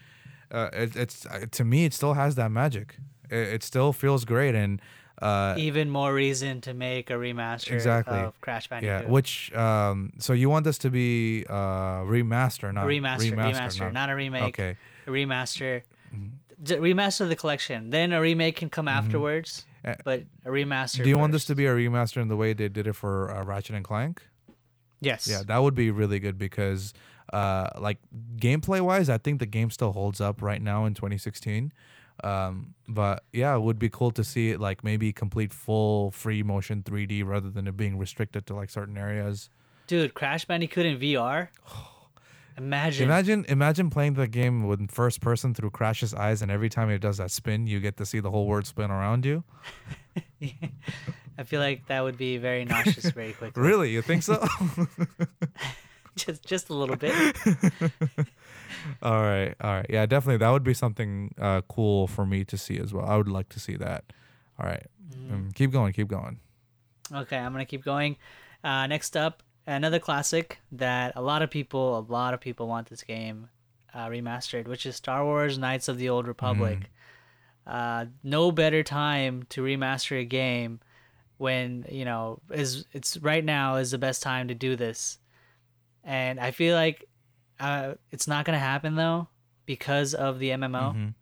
uh, 0.52 0.70
it, 0.74 0.96
it's 0.96 1.26
uh, 1.26 1.46
to 1.52 1.64
me, 1.64 1.86
it 1.86 1.94
still 1.94 2.14
has 2.14 2.36
that 2.36 2.52
magic. 2.52 2.98
It, 3.30 3.38
it 3.56 3.64
still 3.64 3.94
feels 3.94 4.26
great, 4.26 4.56
and 4.56 4.82
uh, 5.22 5.56
even 5.58 5.90
more 5.90 6.14
reason 6.14 6.62
to 6.62 6.74
make 6.74 7.10
a 7.10 7.14
remaster 7.14 7.72
Exactly. 7.74 8.18
of 8.20 8.40
Crash 8.42 8.68
Bandicoot. 8.68 9.04
yeah. 9.06 9.10
Which 9.10 9.54
um, 9.54 10.14
so 10.18 10.34
you 10.34 10.50
want 10.50 10.64
this 10.66 10.78
to 10.80 10.90
be 10.90 11.46
uh, 11.50 12.02
remaster, 12.04 12.74
not 12.74 12.88
remaster, 12.88 13.32
remaster, 13.34 13.54
remaster, 13.54 13.94
not, 13.94 14.10
a 14.10 14.16
remake. 14.16 14.44
okay. 14.60 14.78
A 15.08 15.10
remaster. 15.10 15.82
Mhm. 16.16 16.32
Remaster 16.64 17.28
the 17.28 17.36
collection. 17.36 17.90
Then 17.90 18.14
a 18.14 18.22
remake 18.22 18.56
can 18.58 18.70
come 18.70 18.88
afterwards. 18.88 19.66
Uh, 19.84 19.96
But 20.04 20.24
a 20.46 20.50
remaster. 20.50 21.04
Do 21.04 21.10
you 21.10 21.18
want 21.18 21.32
this 21.32 21.46
to 21.46 21.56
be 21.56 21.66
a 21.66 21.74
remaster 21.74 22.22
in 22.22 22.28
the 22.28 22.36
way 22.38 22.54
they 22.54 22.70
did 22.70 22.86
it 22.86 22.94
for 22.94 23.32
uh, 23.32 23.44
Ratchet 23.44 23.76
and 23.76 23.84
Clank? 23.84 24.22
Yes. 25.02 25.28
Yeah, 25.28 25.42
that 25.48 25.58
would 25.58 25.76
be 25.76 25.92
really 25.92 26.20
good 26.20 26.38
because, 26.38 26.94
uh, 27.34 27.70
like 27.78 27.98
gameplay 28.38 28.82
wise, 28.82 29.10
I 29.10 29.18
think 29.18 29.40
the 29.40 29.46
game 29.46 29.70
still 29.72 29.92
holds 29.92 30.22
up 30.22 30.42
right 30.42 30.62
now 30.62 30.86
in 30.86 30.94
2016. 30.94 31.74
Um, 32.24 32.76
but 32.88 33.24
yeah, 33.34 33.56
it 33.56 33.62
would 33.62 33.80
be 33.80 33.90
cool 33.90 34.12
to 34.12 34.24
see 34.24 34.52
it 34.52 34.60
like 34.60 34.84
maybe 34.84 35.12
complete 35.12 35.52
full 35.52 36.12
free 36.12 36.44
motion 36.44 36.84
3D 36.84 37.26
rather 37.26 37.50
than 37.50 37.68
it 37.68 37.76
being 37.76 37.98
restricted 37.98 38.46
to 38.48 38.56
like 38.56 38.70
certain 38.70 38.98
areas. 38.98 39.50
Dude, 39.88 40.14
Crash 40.14 40.46
Bandicoot 40.46 40.86
in 40.86 41.00
VR. 41.00 41.50
Imagine. 42.58 43.06
Imagine, 43.06 43.46
imagine 43.48 43.90
playing 43.90 44.14
the 44.16 44.28
game 44.28 44.68
with 44.68 44.92
first 44.92 45.22
person 45.22 45.54
through 45.54 45.72
Crash's 45.72 46.14
eyes, 46.14 46.42
and 46.42 46.52
every 46.52 46.70
time 46.70 46.90
it 46.90 47.00
does 47.00 47.18
that 47.18 47.32
spin, 47.32 47.66
you 47.66 47.80
get 47.80 47.96
to 47.98 48.06
see 48.06 48.20
the 48.20 48.30
whole 48.30 48.46
world 48.46 48.68
spin 48.68 48.92
around 48.92 49.26
you. 49.26 49.44
I 51.38 51.44
feel 51.44 51.60
like 51.60 51.88
that 51.88 52.02
would 52.02 52.18
be 52.18 52.38
very 52.38 52.66
nauseous 52.66 53.10
very 53.12 53.34
quickly. 53.40 53.62
Really, 53.62 53.90
you 53.92 54.02
think 54.02 54.24
so? 54.24 54.46
just 56.16 56.46
just 56.46 56.70
a 56.70 56.74
little 56.74 56.96
bit. 56.96 57.14
all 59.02 59.22
right, 59.22 59.56
all 59.62 59.76
right. 59.76 59.86
Yeah, 59.90 60.06
definitely. 60.06 60.38
That 60.38 60.50
would 60.50 60.64
be 60.64 60.74
something 60.74 61.34
uh, 61.40 61.62
cool 61.70 62.08
for 62.08 62.26
me 62.26 62.44
to 62.46 62.58
see 62.58 62.78
as 62.78 62.94
well. 62.94 63.06
I 63.06 63.18
would 63.18 63.28
like 63.28 63.50
to 63.50 63.60
see 63.60 63.76
that. 63.78 64.04
All 64.60 64.68
right. 64.68 64.86
Mm-hmm. 65.10 65.34
Um, 65.34 65.50
keep 65.54 65.72
going. 65.72 65.94
Keep 65.94 66.10
going. 66.10 66.40
Okay, 67.14 67.38
I'm 67.38 67.52
gonna 67.52 67.66
keep 67.66 67.84
going. 67.84 68.18
Uh, 68.64 68.88
next 68.88 69.18
up, 69.18 69.44
another 69.66 70.00
classic 70.00 70.60
that 70.72 71.14
a 71.16 71.22
lot 71.22 71.42
of 71.42 71.50
people, 71.50 71.98
a 71.98 72.06
lot 72.12 72.34
of 72.34 72.40
people 72.40 72.68
want 72.68 72.90
this 72.90 73.04
game 73.04 73.50
uh, 73.94 74.08
remastered, 74.08 74.68
which 74.68 74.86
is 74.86 74.96
Star 74.96 75.26
Wars: 75.26 75.58
Knights 75.58 75.88
of 75.88 75.98
the 75.98 76.10
Old 76.10 76.28
Republic. 76.28 76.90
Uh, 77.66 78.06
no 78.24 78.52
better 78.52 78.84
time 78.84 79.44
to 79.50 79.62
remaster 79.62 80.20
a 80.20 80.26
game 80.26 80.80
when 81.42 81.86
you 81.90 82.06
know 82.06 82.40
is 82.52 82.86
it's 82.94 83.18
right 83.18 83.44
now 83.44 83.76
is 83.78 83.90
the 83.92 83.98
best 83.98 84.22
time 84.22 84.48
to 84.50 84.54
do 84.56 84.76
this, 84.76 85.18
and 86.04 86.40
I 86.40 86.52
feel 86.52 86.76
like 86.76 87.10
uh, 87.60 87.96
it's 88.12 88.28
not 88.28 88.46
gonna 88.46 88.60
happen 88.60 88.96
though 88.96 89.28
because 89.66 90.14
of 90.14 90.38
the 90.40 90.50
MMO. 90.52 90.94
Mhm. 90.94 91.14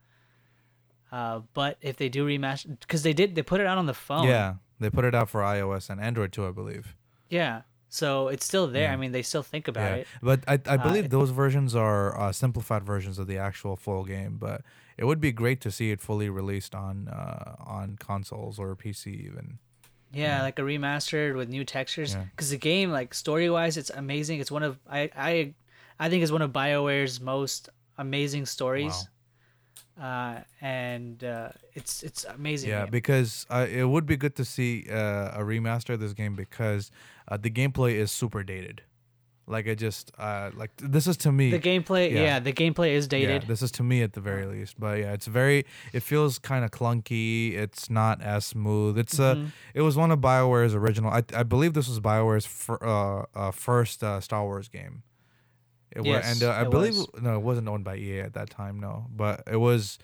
Uh, 1.11 1.41
but 1.53 1.77
if 1.81 1.95
they 1.97 2.09
do 2.09 2.25
remaster, 2.27 2.79
because 2.79 3.01
they 3.03 3.13
did, 3.13 3.33
they 3.35 3.41
put 3.41 3.61
it 3.61 3.65
out 3.67 3.77
on 3.77 3.85
the 3.87 3.93
phone. 3.93 4.27
Yeah, 4.27 4.55
they 4.79 4.89
put 4.89 5.05
it 5.05 5.15
out 5.15 5.29
for 5.29 5.41
iOS 5.41 5.89
and 5.89 5.99
Android 5.99 6.31
too, 6.33 6.45
I 6.45 6.51
believe. 6.51 6.95
Yeah. 7.29 7.61
So 7.91 8.27
it's 8.27 8.45
still 8.45 8.67
there. 8.67 8.83
Yeah. 8.89 8.93
I 8.93 8.97
mean, 8.97 9.13
they 9.13 9.23
still 9.23 9.41
think 9.41 9.67
about 9.67 9.81
Yeah, 9.89 9.95
it. 10.01 10.07
but 10.21 10.43
I, 10.47 10.59
I 10.67 10.75
Uh, 10.75 10.83
believe 10.83 11.09
those 11.09 11.31
versions 11.31 11.73
are 11.75 12.15
uh, 12.19 12.31
simplified 12.31 12.83
versions 12.83 13.17
of 13.17 13.25
the 13.25 13.39
actual 13.39 13.75
full 13.75 14.03
game. 14.05 14.37
But 14.37 14.61
it 14.95 15.05
would 15.05 15.19
be 15.19 15.31
great 15.31 15.59
to 15.61 15.71
see 15.71 15.89
it 15.89 15.99
fully 15.99 16.29
released 16.29 16.75
on 16.75 17.07
uh, 17.07 17.55
on 17.59 17.95
consoles 17.97 18.59
or 18.59 18.75
PC 18.75 19.07
even. 19.25 19.57
Yeah, 20.11 20.37
Yeah. 20.37 20.41
like 20.43 20.59
a 20.59 20.63
remastered 20.63 21.35
with 21.35 21.49
new 21.49 21.63
textures. 21.63 22.15
Because 22.15 22.49
the 22.49 22.57
game, 22.57 22.91
like 22.91 23.13
story 23.13 23.49
wise, 23.49 23.77
it's 23.77 23.89
amazing. 23.89 24.39
It's 24.39 24.51
one 24.51 24.63
of 24.63 24.79
I 24.89 25.09
I 25.15 25.53
I 25.99 26.09
think 26.09 26.23
it's 26.23 26.31
one 26.31 26.41
of 26.41 26.51
Bioware's 26.51 27.19
most 27.21 27.69
amazing 27.97 28.45
stories. 28.45 29.07
Uh, 29.99 30.39
and 30.61 31.23
uh, 31.23 31.49
it's 31.73 32.03
it's 32.03 32.23
amazing. 32.23 32.69
Yeah, 32.69 32.83
game. 32.83 32.91
because 32.91 33.45
uh, 33.49 33.67
it 33.69 33.83
would 33.83 34.05
be 34.05 34.15
good 34.15 34.35
to 34.37 34.45
see 34.45 34.87
uh, 34.89 35.39
a 35.39 35.43
remaster 35.43 35.93
of 35.93 35.99
this 35.99 36.13
game 36.13 36.35
because 36.35 36.89
uh, 37.27 37.35
the 37.37 37.49
gameplay 37.49 37.93
is 37.95 38.09
super 38.11 38.41
dated. 38.43 38.81
Like 39.49 39.65
it 39.65 39.75
just 39.77 40.11
uh, 40.17 40.51
like 40.55 40.71
this 40.77 41.07
is 41.07 41.17
to 41.17 41.31
me. 41.31 41.49
the 41.49 41.59
gameplay, 41.59 42.11
yeah. 42.11 42.21
yeah. 42.21 42.39
the 42.39 42.53
gameplay 42.53 42.91
is 42.91 43.07
dated. 43.07 43.41
Yeah, 43.43 43.47
this 43.47 43.61
is 43.61 43.71
to 43.71 43.83
me 43.83 44.03
at 44.03 44.13
the 44.13 44.21
very 44.21 44.45
least. 44.45 44.79
But 44.79 44.99
yeah, 44.99 45.13
it's 45.13 45.25
very. 45.25 45.65
It 45.91 46.03
feels 46.03 46.37
kind 46.37 46.63
of 46.63 46.71
clunky. 46.71 47.55
It's 47.55 47.89
not 47.89 48.21
as 48.21 48.45
smooth. 48.45 48.97
It's 48.97 49.19
uh 49.19 49.47
It 49.73 49.81
was 49.81 49.97
one 49.97 50.11
of 50.11 50.21
Bioware's 50.21 50.75
original. 50.75 51.11
I 51.11 51.23
I 51.33 51.43
believe 51.43 51.73
this 51.73 51.89
was 51.89 51.99
Bioware's 51.99 52.45
fir, 52.45 52.77
uh, 52.81 53.25
uh 53.37 53.51
first 53.51 54.03
uh, 54.03 54.21
Star 54.21 54.43
Wars 54.43 54.69
game. 54.69 55.03
It 55.91 56.05
Yes, 56.05 56.31
and 56.31 56.43
uh, 56.49 56.53
I 56.53 56.65
believe 56.65 56.95
was. 56.95 57.07
no, 57.19 57.35
it 57.35 57.41
wasn't 57.41 57.67
owned 57.67 57.83
by 57.83 57.95
EA 57.95 58.19
at 58.19 58.33
that 58.33 58.51
time. 58.51 58.79
No, 58.79 59.07
but 59.09 59.43
it 59.51 59.57
was 59.57 59.97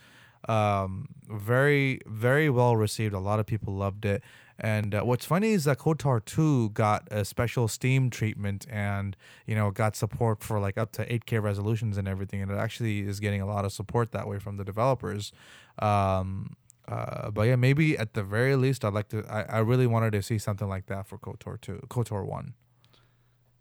um 0.50 1.08
very 1.30 2.00
very 2.06 2.50
well 2.50 2.76
received. 2.76 3.14
A 3.14 3.20
lot 3.20 3.40
of 3.40 3.46
people 3.46 3.74
loved 3.74 4.06
it. 4.06 4.24
And 4.58 4.96
uh, 4.96 5.02
what's 5.02 5.26
funny 5.26 5.52
is 5.52 5.66
that 5.66 5.80
KOTOR 5.80 6.24
2 6.24 6.70
got 6.70 7.08
a 7.12 7.26
special 7.26 7.68
Steam 7.68 8.10
treatment 8.10 8.66
and, 8.70 9.18
you 9.46 9.54
know, 9.54 9.70
got 9.70 9.98
support 9.98 10.42
for 10.42 10.60
like 10.60 10.78
up 10.78 10.94
to 10.94 11.06
8K 11.06 11.44
resolutions 11.44 11.98
and 11.98 12.08
everything. 12.08 12.42
And 12.42 12.50
it 12.50 12.58
actually 12.58 13.02
is 13.02 13.20
getting 13.20 13.42
a 13.42 13.46
lot 13.46 13.66
of 13.66 13.74
support 13.74 14.14
that 14.14 14.28
way 14.30 14.40
from 14.40 14.56
the 14.56 14.64
developers. 14.64 15.34
Um, 15.80 16.56
uh, 16.88 17.32
but 17.32 17.44
yeah, 17.44 17.58
maybe 17.58 17.98
at 17.98 18.14
the 18.14 18.24
very 18.24 18.56
least, 18.56 18.86
I'd 18.86 18.94
like 18.94 19.10
to, 19.10 19.26
I, 19.30 19.58
I 19.58 19.60
really 19.60 19.88
wanted 19.88 20.14
to 20.14 20.22
see 20.22 20.38
something 20.38 20.70
like 20.70 20.86
that 20.86 21.06
for 21.08 21.18
KOTOR 21.18 21.60
2, 21.60 21.88
KOTOR 21.90 22.26
1. 22.26 22.54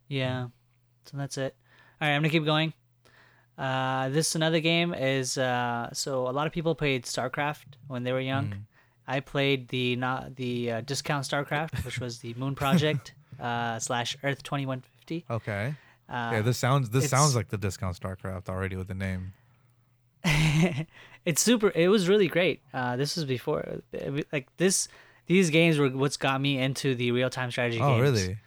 Yeah. 0.08 0.48
So 1.06 1.16
that's 1.16 1.38
it. 1.38 1.56
All 2.00 2.08
right, 2.08 2.14
I'm 2.14 2.22
gonna 2.22 2.30
keep 2.30 2.44
going. 2.44 2.72
Uh, 3.56 4.08
this 4.08 4.34
another 4.34 4.60
game 4.60 4.92
is 4.94 5.38
uh, 5.38 5.88
so 5.92 6.28
a 6.28 6.32
lot 6.32 6.46
of 6.46 6.52
people 6.52 6.74
played 6.74 7.04
StarCraft 7.04 7.76
when 7.86 8.02
they 8.02 8.12
were 8.12 8.20
young. 8.20 8.48
Mm. 8.48 8.58
I 9.06 9.20
played 9.20 9.68
the 9.68 9.96
not 9.96 10.36
the 10.36 10.72
uh, 10.72 10.80
discount 10.80 11.24
StarCraft, 11.24 11.84
which 11.84 12.00
was 12.00 12.18
the 12.18 12.34
Moon 12.34 12.54
Project 12.54 13.14
uh, 13.40 13.78
slash 13.78 14.16
Earth 14.22 14.42
twenty 14.42 14.66
one 14.66 14.80
fifty. 14.80 15.24
Okay. 15.30 15.74
Uh, 16.08 16.30
yeah, 16.34 16.42
this 16.42 16.58
sounds, 16.58 16.90
this 16.90 17.08
sounds 17.08 17.34
like 17.34 17.48
the 17.48 17.56
discount 17.56 17.98
StarCraft 17.98 18.50
already 18.50 18.76
with 18.76 18.88
the 18.88 18.94
name. 18.94 19.32
it's 21.24 21.40
super. 21.42 21.72
It 21.74 21.88
was 21.88 22.08
really 22.08 22.28
great. 22.28 22.60
Uh, 22.72 22.96
this 22.96 23.16
was 23.16 23.24
before 23.24 23.80
like 24.32 24.48
this. 24.56 24.88
These 25.26 25.50
games 25.50 25.78
were 25.78 25.88
what's 25.88 26.18
got 26.18 26.40
me 26.40 26.58
into 26.58 26.94
the 26.94 27.10
real 27.12 27.30
time 27.30 27.50
strategy 27.50 27.80
Oh, 27.80 27.96
games. 27.96 28.02
really? 28.02 28.38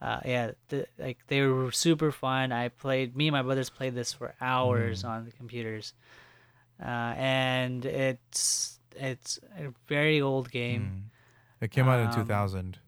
Uh, 0.00 0.20
yeah, 0.24 0.52
the, 0.68 0.86
like 0.98 1.18
they 1.26 1.42
were 1.42 1.72
super 1.72 2.12
fun. 2.12 2.52
I 2.52 2.68
played. 2.68 3.16
Me 3.16 3.28
and 3.28 3.32
my 3.32 3.42
brothers 3.42 3.70
played 3.70 3.94
this 3.94 4.12
for 4.12 4.34
hours 4.40 5.02
Mm. 5.02 5.08
on 5.08 5.24
the 5.24 5.32
computers, 5.32 5.92
uh, 6.80 6.86
and 7.16 7.84
it's 7.84 8.78
it's 8.96 9.38
a 9.58 9.72
very 9.86 10.20
old 10.20 10.50
game 10.50 10.82
Mm. 11.60 11.64
It 11.64 11.70
came 11.72 11.88
out 11.88 11.98
in 12.00 12.06
Um, 12.08 12.14
2000. 12.14 12.78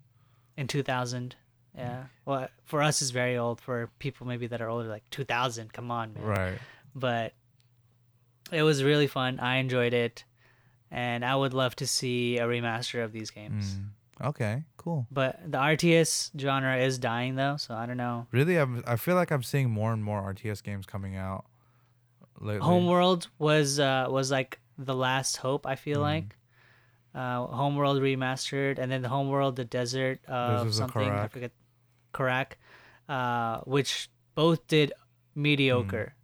in 0.56 0.66
2000. 0.68 1.34
Yeah, 1.76 2.04
well, 2.24 2.48
for 2.64 2.82
us 2.82 3.00
it's 3.02 3.10
very 3.12 3.36
old. 3.36 3.60
For 3.60 3.88
people 3.98 4.26
maybe 4.26 4.46
that 4.48 4.60
are 4.60 4.68
older, 4.68 4.88
like 4.88 5.08
2000. 5.10 5.72
Come 5.72 5.90
on, 5.90 6.14
man. 6.14 6.22
Right. 6.24 6.58
But 6.94 7.34
it 8.52 8.62
was 8.62 8.82
really 8.82 9.06
fun. 9.06 9.38
I 9.40 9.56
enjoyed 9.56 9.92
it, 9.92 10.24
and 10.90 11.24
I 11.24 11.34
would 11.36 11.54
love 11.54 11.74
to 11.76 11.86
see 11.86 12.38
a 12.38 12.46
remaster 12.46 13.04
of 13.04 13.12
these 13.12 13.30
games. 13.30 13.74
Mm. 13.74 13.88
Okay, 14.22 14.64
cool. 14.76 15.06
But 15.10 15.50
the 15.50 15.58
RTS 15.58 16.32
genre 16.38 16.76
is 16.76 16.98
dying 16.98 17.36
though, 17.36 17.56
so 17.56 17.74
I 17.74 17.86
don't 17.86 17.96
know. 17.96 18.26
Really, 18.32 18.56
I'm, 18.56 18.82
I 18.86 18.96
feel 18.96 19.14
like 19.14 19.30
I'm 19.30 19.42
seeing 19.42 19.70
more 19.70 19.92
and 19.92 20.04
more 20.04 20.20
RTS 20.22 20.62
games 20.62 20.86
coming 20.86 21.16
out 21.16 21.46
lately. 22.40 22.60
Homeworld 22.60 23.28
was 23.38 23.80
uh 23.80 24.06
was 24.10 24.30
like 24.30 24.60
the 24.78 24.94
last 24.94 25.38
hope. 25.38 25.66
I 25.66 25.76
feel 25.76 25.98
Mhm. 26.00 26.02
like 26.02 26.36
uh 27.14 27.46
Homeworld 27.46 28.00
remastered, 28.02 28.78
and 28.78 28.90
then 28.92 29.02
the 29.02 29.08
Homeworld, 29.08 29.56
the 29.56 29.64
Desert 29.64 30.20
of 30.26 30.72
something 30.74 31.10
I 31.10 31.28
forget, 31.28 31.52
Kharak, 32.12 32.52
uh, 33.08 33.60
which 33.60 34.10
both 34.34 34.66
did 34.66 34.92
mediocre. 35.34 36.14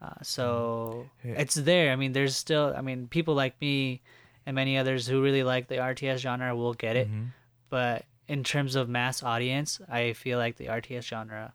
Uh, 0.00 0.14
so 0.22 1.06
Yeah. 1.24 1.40
it's 1.40 1.54
there. 1.54 1.90
I 1.92 1.96
mean, 1.96 2.12
there's 2.12 2.36
still. 2.36 2.72
I 2.76 2.82
mean, 2.82 3.08
people 3.08 3.34
like 3.34 3.60
me 3.60 4.02
and 4.48 4.54
many 4.54 4.78
others 4.78 5.06
who 5.06 5.22
really 5.22 5.42
like 5.42 5.68
the 5.68 5.74
RTS 5.76 6.20
genre 6.20 6.56
will 6.56 6.72
get 6.72 6.96
it. 6.96 7.06
Mhm. 7.06 7.32
But 7.68 8.06
in 8.26 8.42
terms 8.42 8.76
of 8.76 8.88
mass 8.88 9.22
audience, 9.22 9.78
I 9.90 10.14
feel 10.14 10.38
like 10.38 10.56
the 10.56 10.68
RTS 10.70 11.04
genre 11.04 11.52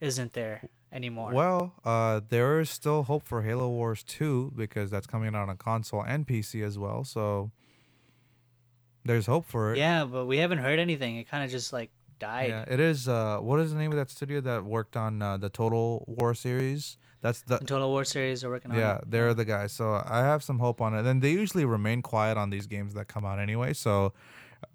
isn't 0.00 0.32
there 0.34 0.62
anymore. 0.92 1.32
Well, 1.32 1.74
uh, 1.84 2.20
there 2.28 2.60
is 2.60 2.70
still 2.70 3.02
hope 3.02 3.24
for 3.24 3.42
Halo 3.42 3.68
Wars 3.68 4.04
2 4.04 4.52
because 4.54 4.92
that's 4.92 5.08
coming 5.08 5.34
out 5.34 5.42
on 5.42 5.48
a 5.50 5.56
console 5.56 6.04
and 6.04 6.24
PC 6.24 6.62
as 6.62 6.78
well. 6.78 7.02
So 7.02 7.50
there's 9.04 9.26
hope 9.26 9.44
for 9.46 9.72
it. 9.72 9.78
Yeah, 9.78 10.04
but 10.04 10.26
we 10.26 10.38
haven't 10.38 10.58
heard 10.58 10.78
anything. 10.78 11.16
It 11.16 11.28
kind 11.28 11.42
of 11.42 11.50
just 11.50 11.72
like 11.72 11.90
died. 12.20 12.50
Yeah, 12.50 12.64
it 12.68 12.78
is. 12.78 13.08
Uh, 13.08 13.38
what 13.40 13.58
is 13.58 13.72
the 13.72 13.78
name 13.78 13.90
of 13.90 13.96
that 13.98 14.08
studio 14.10 14.40
that 14.42 14.64
worked 14.64 14.96
on 14.96 15.20
uh, 15.20 15.36
the 15.36 15.48
Total 15.48 16.04
War 16.06 16.32
series? 16.32 16.96
That's 17.22 17.40
the 17.42 17.58
Total 17.58 17.88
War 17.90 18.04
series 18.04 18.44
are 18.44 18.50
working 18.50 18.70
on. 18.70 18.76
yeah, 18.78 18.98
it. 18.98 19.10
they're 19.10 19.34
the 19.34 19.44
guys. 19.44 19.72
So 19.72 20.02
I 20.06 20.18
have 20.18 20.42
some 20.44 20.58
hope 20.58 20.80
on 20.80 20.94
it. 20.94 21.04
And 21.06 21.20
they 21.22 21.32
usually 21.32 21.64
remain 21.64 22.02
quiet 22.02 22.36
on 22.36 22.50
these 22.50 22.66
games 22.66 22.94
that 22.94 23.08
come 23.08 23.24
out 23.24 23.38
anyway. 23.38 23.72
So 23.72 24.12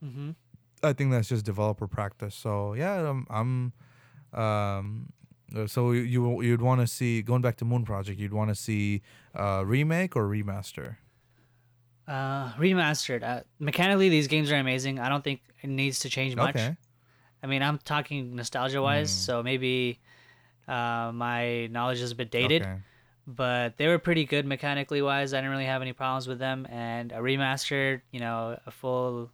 Mhm. 0.03 0.35
I 0.83 0.93
think 0.93 1.11
that's 1.11 1.29
just 1.29 1.45
developer 1.45 1.87
practice. 1.87 2.33
So 2.35 2.73
yeah, 2.73 3.09
I'm, 3.09 3.27
I'm 3.29 4.39
um, 4.39 5.13
uh, 5.55 5.67
so 5.67 5.91
you 5.91 6.01
you- 6.03 6.41
you'd 6.41 6.61
want 6.61 6.81
to 6.81 6.87
see 6.87 7.21
going 7.21 7.41
back 7.41 7.57
to 7.57 7.65
Moon 7.65 7.83
Project. 7.85 8.19
You'd 8.19 8.33
want 8.33 8.49
to 8.49 8.55
see 8.55 9.01
uh, 9.35 9.63
remake 9.65 10.15
or 10.15 10.27
remaster. 10.27 10.95
Uh, 12.07 12.51
remastered. 12.53 13.23
Uh, 13.23 13.41
mechanically, 13.59 14.09
these 14.09 14.27
games 14.27 14.51
are 14.51 14.55
amazing. 14.57 14.99
I 14.99 15.07
don't 15.09 15.23
think 15.23 15.41
it 15.61 15.69
needs 15.69 15.99
to 15.99 16.09
change 16.09 16.35
much. 16.35 16.55
Okay. 16.55 16.75
I 17.43 17.47
mean, 17.47 17.61
I'm 17.63 17.77
talking 17.79 18.35
nostalgia 18.35 18.81
wise, 18.81 19.11
Mm. 19.11 19.25
so 19.25 19.43
maybe 19.43 19.99
uh, 20.67 21.11
my 21.13 21.67
knowledge 21.67 22.01
is 22.01 22.11
a 22.11 22.15
bit 22.15 22.31
dated. 22.31 22.61
Okay. 22.63 22.75
but 23.27 23.77
they 23.77 23.87
were 23.87 23.99
pretty 23.99 24.25
good 24.25 24.45
mechanically 24.45 25.01
wise. 25.01 25.33
I 25.33 25.37
didn't 25.37 25.51
really 25.51 25.65
have 25.65 25.81
any 25.81 25.93
problems 25.93 26.27
with 26.27 26.39
them. 26.39 26.65
And 26.69 27.11
a 27.11 27.17
remastered, 27.17 28.01
you 28.11 28.19
know, 28.19 28.57
a 28.65 28.71
full, 28.71 29.29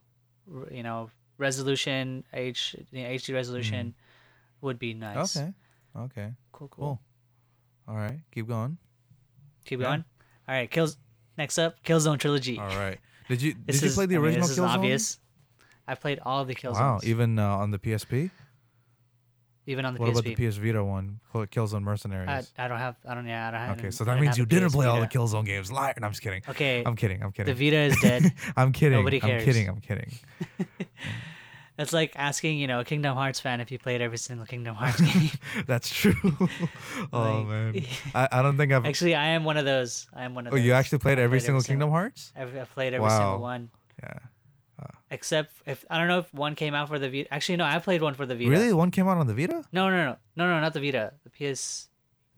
you 0.72 0.84
know, 0.84 1.10
resolution 1.38 2.24
H 2.34 2.76
you 2.92 3.04
know, 3.04 3.10
HD 3.10 3.34
resolution 3.34 3.94
would 4.62 4.78
be 4.80 4.94
nice. 4.94 5.38
Okay. 5.38 5.54
Okay. 5.98 6.34
cool, 6.52 6.68
cool. 6.68 6.86
Cool. 6.86 7.00
All 7.88 7.96
right. 7.96 8.20
Keep 8.32 8.48
going. 8.48 8.78
Keep 9.66 9.80
Yeah. 9.82 9.86
going. 9.88 10.06
All 10.48 10.56
right, 10.56 10.70
kills. 10.70 10.98
Next 11.38 11.58
up, 11.60 11.84
Killzone 11.84 12.18
trilogy. 12.20 12.58
All 12.60 12.68
right. 12.68 13.00
Did 13.30 13.42
you 13.42 13.54
did 13.66 13.82
you 13.82 13.88
is- 13.88 13.96
play 13.96 14.06
the 14.06 14.16
I 14.16 14.18
mean, 14.18 14.26
original 14.26 14.48
this 14.48 14.58
is 14.58 14.60
obvious. 14.64 15.20
I 15.88 15.96
played 15.96 16.20
all 16.26 16.42
of 16.42 16.48
the 16.48 16.56
Killzones. 16.56 16.74
Wow. 16.74 17.00
Even 17.04 17.40
uh, 17.40 17.48
on 17.64 17.72
the 17.72 17.80
PSP. 17.80 18.30
Even 19.68 19.86
on 19.86 19.94
the 19.94 20.00
what 20.00 20.10
about 20.10 20.24
the 20.24 20.34
PS 20.36 20.56
Vita 20.56 20.84
one? 20.84 21.20
Killzone 21.34 21.84
Mercenaries. 21.84 22.30
I, 22.58 22.66
I 22.66 22.68
don't 22.68 22.80
have. 22.80 22.96
I 23.08 23.14
don't. 23.14 23.28
Yeah, 23.28 23.48
I 23.48 23.52
don't 23.52 23.60
have. 23.60 23.78
okay, 23.80 23.92
so 23.92 24.04
that 24.06 24.20
means 24.20 24.38
you 24.38 24.46
didn't 24.46 24.72
play 24.72 24.88
all 24.88 25.00
the 25.00 25.08
Killzone 25.08 25.46
games. 25.46 25.72
Liar. 25.72 25.94
No, 26.00 26.08
I'm 26.08 26.14
just 26.14 26.24
kidding. 26.24 26.42
Okay, 26.50 26.84
I'm 26.86 26.96
kidding. 26.96 27.22
I'm 27.22 27.32
kidding. 27.32 27.54
the. 27.54 27.66
Vita 27.66 27.78
is 27.78 28.02
dead. 28.02 28.34
I'm 28.58 28.72
kidding. 28.72 28.98
Nobody 28.98 29.20
cares. 29.20 29.42
I'm 29.42 29.46
kidding. 29.46 29.70
I'm 29.70 29.82
kidding. 29.82 30.14
It's 31.80 31.94
like 31.94 32.14
asking, 32.16 32.58
you 32.58 32.66
know, 32.66 32.80
a 32.80 32.84
Kingdom 32.84 33.14
Hearts 33.16 33.40
fan 33.40 33.62
if 33.62 33.70
you 33.70 33.78
played 33.78 34.02
every 34.02 34.18
single 34.18 34.48
Kingdom 34.48 34.74
Hearts 34.74 35.00
game. 35.14 35.30
That's 35.68 35.88
true. 35.94 36.16
oh 37.14 37.22
Like- 37.22 37.48
man, 37.48 37.84
I, 38.16 38.28
I 38.32 38.42
don't 38.42 38.58
think 38.58 38.72
I've. 38.72 38.84
actually, 38.84 39.14
I 39.14 39.28
am 39.28 39.44
one 39.44 39.58
of 39.58 39.66
those. 39.66 40.08
I 40.12 40.24
am 40.24 40.34
one 40.34 40.48
of 40.48 40.54
oh, 40.54 40.56
those. 40.56 40.66
you 40.66 40.72
actually 40.74 40.98
played 40.98 41.20
I 41.20 41.22
every 41.22 41.38
played 41.38 41.46
single 41.46 41.62
Kingdom 41.62 41.92
Hearts? 41.92 42.34
I've, 42.36 42.56
I've 42.58 42.72
played 42.74 42.96
every 42.96 43.06
Wow. 43.08 43.20
single 43.20 43.40
one, 43.42 43.70
Yeah. 44.02 44.18
Except 45.10 45.54
if 45.66 45.86
I 45.90 45.98
don't 45.98 46.08
know 46.08 46.20
if 46.20 46.34
one 46.34 46.56
came 46.56 46.74
out 46.74 46.88
for 46.88 47.00
the 47.00 47.10
Vita. 47.10 47.34
Actually, 47.34 47.58
no, 47.58 47.66
I 47.66 47.80
played 47.80 48.02
one 48.02 48.14
for 48.14 48.26
the 48.26 48.36
Vita. 48.36 48.50
Really, 48.50 48.74
one 48.74 48.92
came 48.92 49.08
out 49.08 49.18
on 49.18 49.28
the 49.28 49.34
Vita. 49.34 49.64
No, 49.72 49.90
no, 49.90 49.98
no, 49.98 50.16
no, 50.36 50.48
no, 50.48 50.60
not 50.60 50.74
the 50.74 50.80
Vita. 50.80 51.14
The 51.24 51.30
PS, 51.30 51.90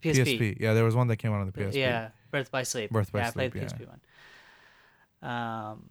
PSP. 0.02 0.24
PSP. 0.24 0.60
Yeah, 0.60 0.74
there 0.74 0.84
was 0.84 0.94
one 0.94 1.08
that 1.08 1.16
came 1.16 1.32
out 1.32 1.40
on 1.40 1.46
the 1.46 1.52
PSP. 1.52 1.74
Yeah, 1.74 2.08
Birth 2.30 2.50
by 2.50 2.62
Sleep. 2.62 2.90
Birth 2.90 3.12
by 3.12 3.20
yeah, 3.20 3.30
Sleep, 3.30 3.44
I 3.44 3.48
played 3.50 3.52
the 3.52 3.58
yeah. 3.58 3.86
PSP 3.86 3.88
one. 3.88 4.00
Um, 5.30 5.90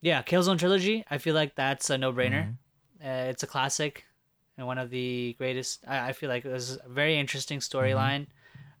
yeah, 0.00 0.22
Killzone 0.22 0.58
trilogy. 0.58 1.04
I 1.10 1.18
feel 1.18 1.34
like 1.34 1.54
that's 1.54 1.90
a 1.90 1.98
no-brainer. 1.98 2.44
Mm-hmm. 2.44 3.06
Uh, 3.06 3.30
it's 3.30 3.42
a 3.42 3.46
classic 3.46 4.04
and 4.56 4.66
one 4.66 4.78
of 4.78 4.90
the 4.90 5.34
greatest. 5.38 5.84
I, 5.86 6.08
I 6.08 6.12
feel 6.12 6.28
like 6.28 6.44
it 6.44 6.52
was 6.52 6.78
a 6.84 6.88
very 6.88 7.18
interesting 7.18 7.58
Mm-hmm. 7.58 7.78
storyline. 7.78 8.26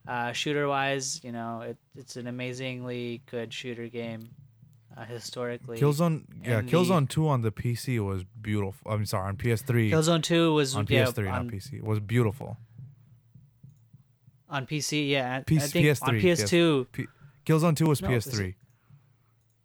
Uh, 0.06 0.32
shooter-wise, 0.32 1.20
you 1.22 1.30
know, 1.30 1.60
it, 1.60 1.76
it's 1.96 2.16
an 2.16 2.26
amazingly 2.26 3.22
good 3.30 3.52
shooter 3.52 3.86
game. 3.86 4.30
Uh, 4.96 5.04
historically, 5.06 5.78
Killzone. 5.78 6.24
Yeah, 6.44 6.58
and 6.58 6.68
Killzone 6.68 7.08
Two 7.08 7.26
on 7.28 7.40
the 7.42 7.50
PC 7.50 7.98
was 8.04 8.24
beautiful. 8.24 8.90
I'm 8.92 9.06
sorry, 9.06 9.28
on 9.28 9.36
PS3. 9.36 9.90
Killzone 9.90 10.22
Two 10.22 10.52
was 10.54 10.76
on 10.76 10.86
yeah, 10.88 11.04
PS3, 11.04 11.18
on, 11.32 11.46
not 11.46 11.54
PC. 11.54 11.74
It 11.74 11.84
was 11.84 12.00
beautiful. 12.00 12.58
on 14.48 14.66
PC. 14.66 15.08
Yeah, 15.08 15.36
I- 15.36 15.42
P- 15.42 15.56
I 15.56 15.60
think 15.60 15.86
on 15.86 15.92
PS3, 15.94 16.08
on 16.08 16.14
PS2. 16.20 16.86
P- 16.92 17.06
Killzone 17.46 17.76
Two 17.76 17.86
was 17.86 18.02
No, 18.02 18.08
PS3. 18.08 18.54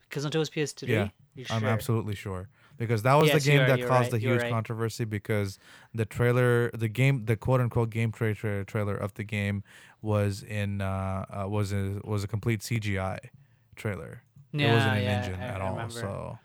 Killzone 0.10 0.32
Two 0.32 0.40
was 0.40 0.50
PS2. 0.50 0.88
Yeah, 0.88 1.10
You 1.36 1.46
I'm 1.50 1.66
absolutely 1.66 2.16
sure 2.16 2.48
because 2.78 3.04
that 3.04 3.16
was 3.16 3.28
Yes, 3.28 3.44
the 3.44 3.52
game 3.52 3.62
are- 3.62 3.68
that 3.68 3.80
caused 3.82 3.92
right, 4.04 4.12
the 4.12 4.20
huge 4.20 4.42
right. 4.44 4.52
controversy 4.52 5.04
because 5.04 5.60
the 5.94 6.06
trailer, 6.06 6.70
the 6.72 6.88
game, 6.88 7.26
the 7.26 7.36
quote 7.36 7.60
unquote 7.60 7.90
game 7.90 8.12
tra- 8.12 8.34
tra- 8.34 8.64
trailer 8.64 8.96
of 8.96 9.14
the 9.16 9.24
game 9.24 9.64
was 10.02 10.44
in 10.44 10.80
uh, 10.80 11.26
uh 11.30 11.50
was 11.50 11.74
a 11.74 12.00
was 12.04 12.24
a 12.24 12.28
complete 12.28 12.62
CGI 12.62 13.18
trailer. 13.76 14.24
Yeah, 14.54 14.72
it 14.72 14.74
wasn't 14.76 14.98
an 14.98 15.04
yeah, 15.04 15.10
engine 15.18 15.40
I 15.42 15.48
at 15.48 15.62
all. 15.62 15.72
remember. 15.72 15.94
So 15.94 16.40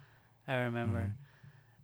I 0.49 0.55
remember. 0.57 0.99
Mhm. 1.01 1.13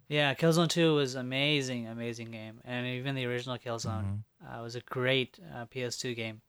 Yeah, 0.09 0.35
Killzone 0.35 0.69
2 0.69 0.95
was 0.95 1.15
amazing, 1.17 1.87
amazing 1.87 2.31
game, 2.31 2.61
and 2.65 2.87
even 2.87 3.15
the 3.15 3.27
original 3.27 3.59
Killzone 3.59 4.23
Mhm. 4.43 4.59
uh, 4.59 4.63
was 4.63 4.75
a 4.75 4.81
great 4.81 5.39
uh, 5.55 5.67
PS2 5.67 6.15
game. 6.15 6.41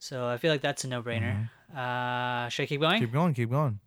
So 0.00 0.26
I 0.28 0.36
feel 0.38 0.50
like 0.52 0.60
that's 0.60 0.84
a 0.84 0.88
no-brainer. 0.88 1.48
Uh, 1.74 2.48
should 2.48 2.64
I 2.64 2.66
keep 2.66 2.80
going? 2.80 2.96
Mm-hmm. 2.96 3.04
keep 3.04 3.12
going, 3.12 3.34
keep 3.34 3.50
going. 3.50 3.80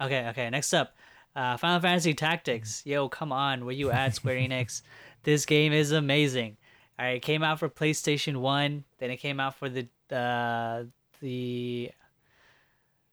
Okay, 0.00 0.26
okay. 0.28 0.50
Next 0.50 0.74
up, 0.74 0.94
uh, 1.36 1.56
Final 1.56 1.80
Fantasy 1.80 2.12
Tactics. 2.14 2.82
Yo, 2.84 3.08
come 3.08 3.32
on, 3.32 3.64
where 3.64 3.74
you 3.74 3.90
at, 3.90 4.14
Square 4.16 4.34
Enix? 4.48 4.82
This 5.22 5.46
game 5.46 5.72
is 5.72 5.92
amazing. 5.92 6.56
All 6.98 7.06
right, 7.06 7.16
it 7.16 7.22
came 7.22 7.42
out 7.42 7.58
for 7.60 7.68
PlayStation 7.70 8.36
One, 8.38 8.84
then 8.98 9.10
it 9.10 9.16
came 9.18 9.38
out 9.40 9.54
for 9.54 9.68
the 9.70 9.88
uh, 10.14 10.84
the 11.20 11.90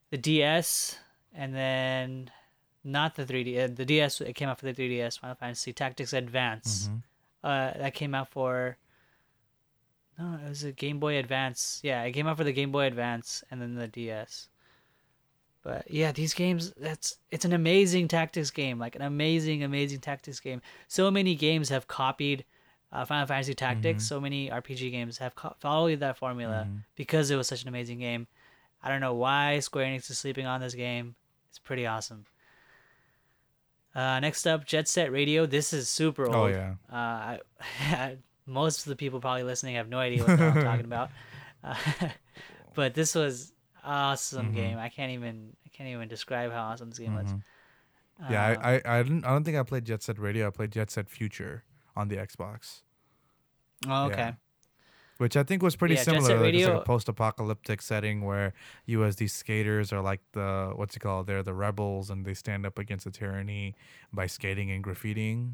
the 0.10 0.18
DS, 0.18 0.98
and 1.40 1.56
then 1.56 2.30
not 2.84 3.16
the 3.16 3.26
3D. 3.26 3.58
Uh, 3.64 3.68
the 3.74 3.86
DS. 3.86 4.20
It 4.22 4.34
came 4.34 4.50
out 4.50 4.60
for 4.60 4.66
the 4.66 4.74
3DS. 4.74 5.20
Final 5.20 5.36
Fantasy 5.36 5.72
Tactics 5.74 6.12
Advance. 6.14 6.90
Mhm. 6.90 7.04
Uh, 7.44 7.78
that 7.80 7.94
came 7.94 8.14
out 8.14 8.30
for. 8.30 8.78
No, 10.18 10.38
it 10.46 10.50
was 10.50 10.64
a 10.66 10.72
Game 10.74 11.00
Boy 11.00 11.18
Advance. 11.18 11.80
Yeah, 11.82 12.04
it 12.04 12.12
came 12.12 12.28
out 12.28 12.36
for 12.38 12.44
the 12.44 12.52
Game 12.52 12.72
Boy 12.72 12.86
Advance 12.88 13.44
and 13.50 13.62
then 13.62 13.76
the 13.76 13.88
DS. 13.88 14.50
But 15.62 15.90
yeah, 15.92 16.12
these 16.12 16.34
games 16.34 16.74
that's 16.78 17.18
it's 17.32 17.46
an 17.46 17.54
amazing 17.54 18.08
tactics 18.08 18.52
game, 18.52 18.80
like 18.80 18.96
an 18.96 19.02
amazing, 19.02 19.64
amazing 19.64 20.00
tactics 20.00 20.40
game. 20.40 20.62
So 20.88 21.10
many 21.12 21.36
games 21.36 21.70
have 21.70 21.88
copied 21.88 22.44
uh, 22.92 23.06
Final 23.06 23.28
Fantasy 23.28 23.54
Tactics. 23.54 24.04
So 24.08 24.20
many 24.20 24.50
RPG 24.50 24.90
games 24.92 25.18
have 25.20 25.36
co- 25.36 25.56
followed 25.60 26.00
that 26.00 26.18
formula 26.18 26.66
because 26.96 27.30
it 27.30 27.36
was 27.36 27.48
such 27.48 27.62
an 27.62 27.68
amazing 27.70 28.00
game. 28.00 28.28
I 28.82 28.90
don't 28.90 29.02
know 29.02 29.14
why 29.14 29.60
Square 29.60 29.86
Enix 29.88 30.10
is 30.10 30.18
sleeping 30.18 30.46
on 30.46 30.60
this 30.62 30.74
game. 30.74 31.16
It's 31.50 31.60
pretty 31.60 31.86
awesome. 31.86 32.26
Uh, 33.96 34.20
next 34.20 34.46
up, 34.46 34.66
Jet 34.66 34.88
Set 34.88 35.12
Radio. 35.12 35.46
This 35.46 35.74
is 35.74 35.90
super 35.90 36.26
old. 36.28 36.36
Oh 36.36 36.46
yeah. 36.48 36.74
Uh, 36.92 37.38
I, 37.92 38.18
most 38.46 38.80
of 38.86 38.90
the 38.90 38.96
people 38.96 39.20
probably 39.20 39.44
listening 39.44 39.76
have 39.76 39.90
no 39.90 40.00
idea 40.00 40.22
what 40.24 40.40
I'm 40.40 40.64
talking 40.64 40.86
about. 40.86 41.10
Uh, 41.64 41.76
but 42.76 42.94
this 42.94 43.16
was 43.16 43.54
awesome 43.84 44.48
Mm-hmm. 44.48 44.56
game. 44.56 44.78
I 44.78 44.90
can't 44.90 45.12
even 45.12 45.56
I 45.66 45.70
can't 45.70 45.90
even 45.90 46.08
describe 46.08 46.52
how 46.52 46.64
awesome 46.64 46.90
this 46.90 47.00
game 47.00 47.16
was. 47.16 47.34
Yeah, 48.30 48.58
I, 48.62 48.76
I, 48.76 48.82
I 49.00 49.04
didn't 49.04 49.26
I 49.26 49.30
don't 49.30 49.44
think 49.44 49.58
I 49.58 49.64
played 49.64 49.86
Jet 49.86 50.04
Set 50.04 50.20
Radio. 50.20 50.48
I 50.48 50.50
played 50.50 50.72
Jet 50.72 50.92
Set 50.92 51.10
Future 51.10 51.64
on 51.96 52.10
the 52.10 52.18
Xbox, 52.18 52.82
oh, 53.88 54.06
okay. 54.06 54.18
yeah. 54.18 54.34
Which 55.20 55.38
I 55.38 55.44
think 55.44 55.62
was 55.62 55.76
pretty 55.76 55.96
Yeah, 55.96 56.04
similar. 56.04 56.40
Like, 56.40 56.54
it's 56.54 56.66
like 56.66 56.76
a 56.78 56.80
post-apocalyptic 56.82 57.82
setting 57.82 58.26
where 58.26 58.54
you 58.86 59.04
as 59.04 59.18
these 59.18 59.34
skaters 59.34 59.94
are 59.94 60.02
like 60.02 60.22
the 60.32 60.72
what's 60.76 60.96
it 60.96 61.00
called? 61.00 61.28
They're 61.28 61.44
the 61.44 61.54
rebels 61.54 62.10
and 62.10 62.26
they 62.26 62.34
stand 62.34 62.66
up 62.66 62.80
against 62.80 63.06
the 63.06 63.12
tyranny 63.12 63.76
by 64.12 64.28
skating 64.28 64.72
and 64.72 64.84
graffitiing. 64.84 65.54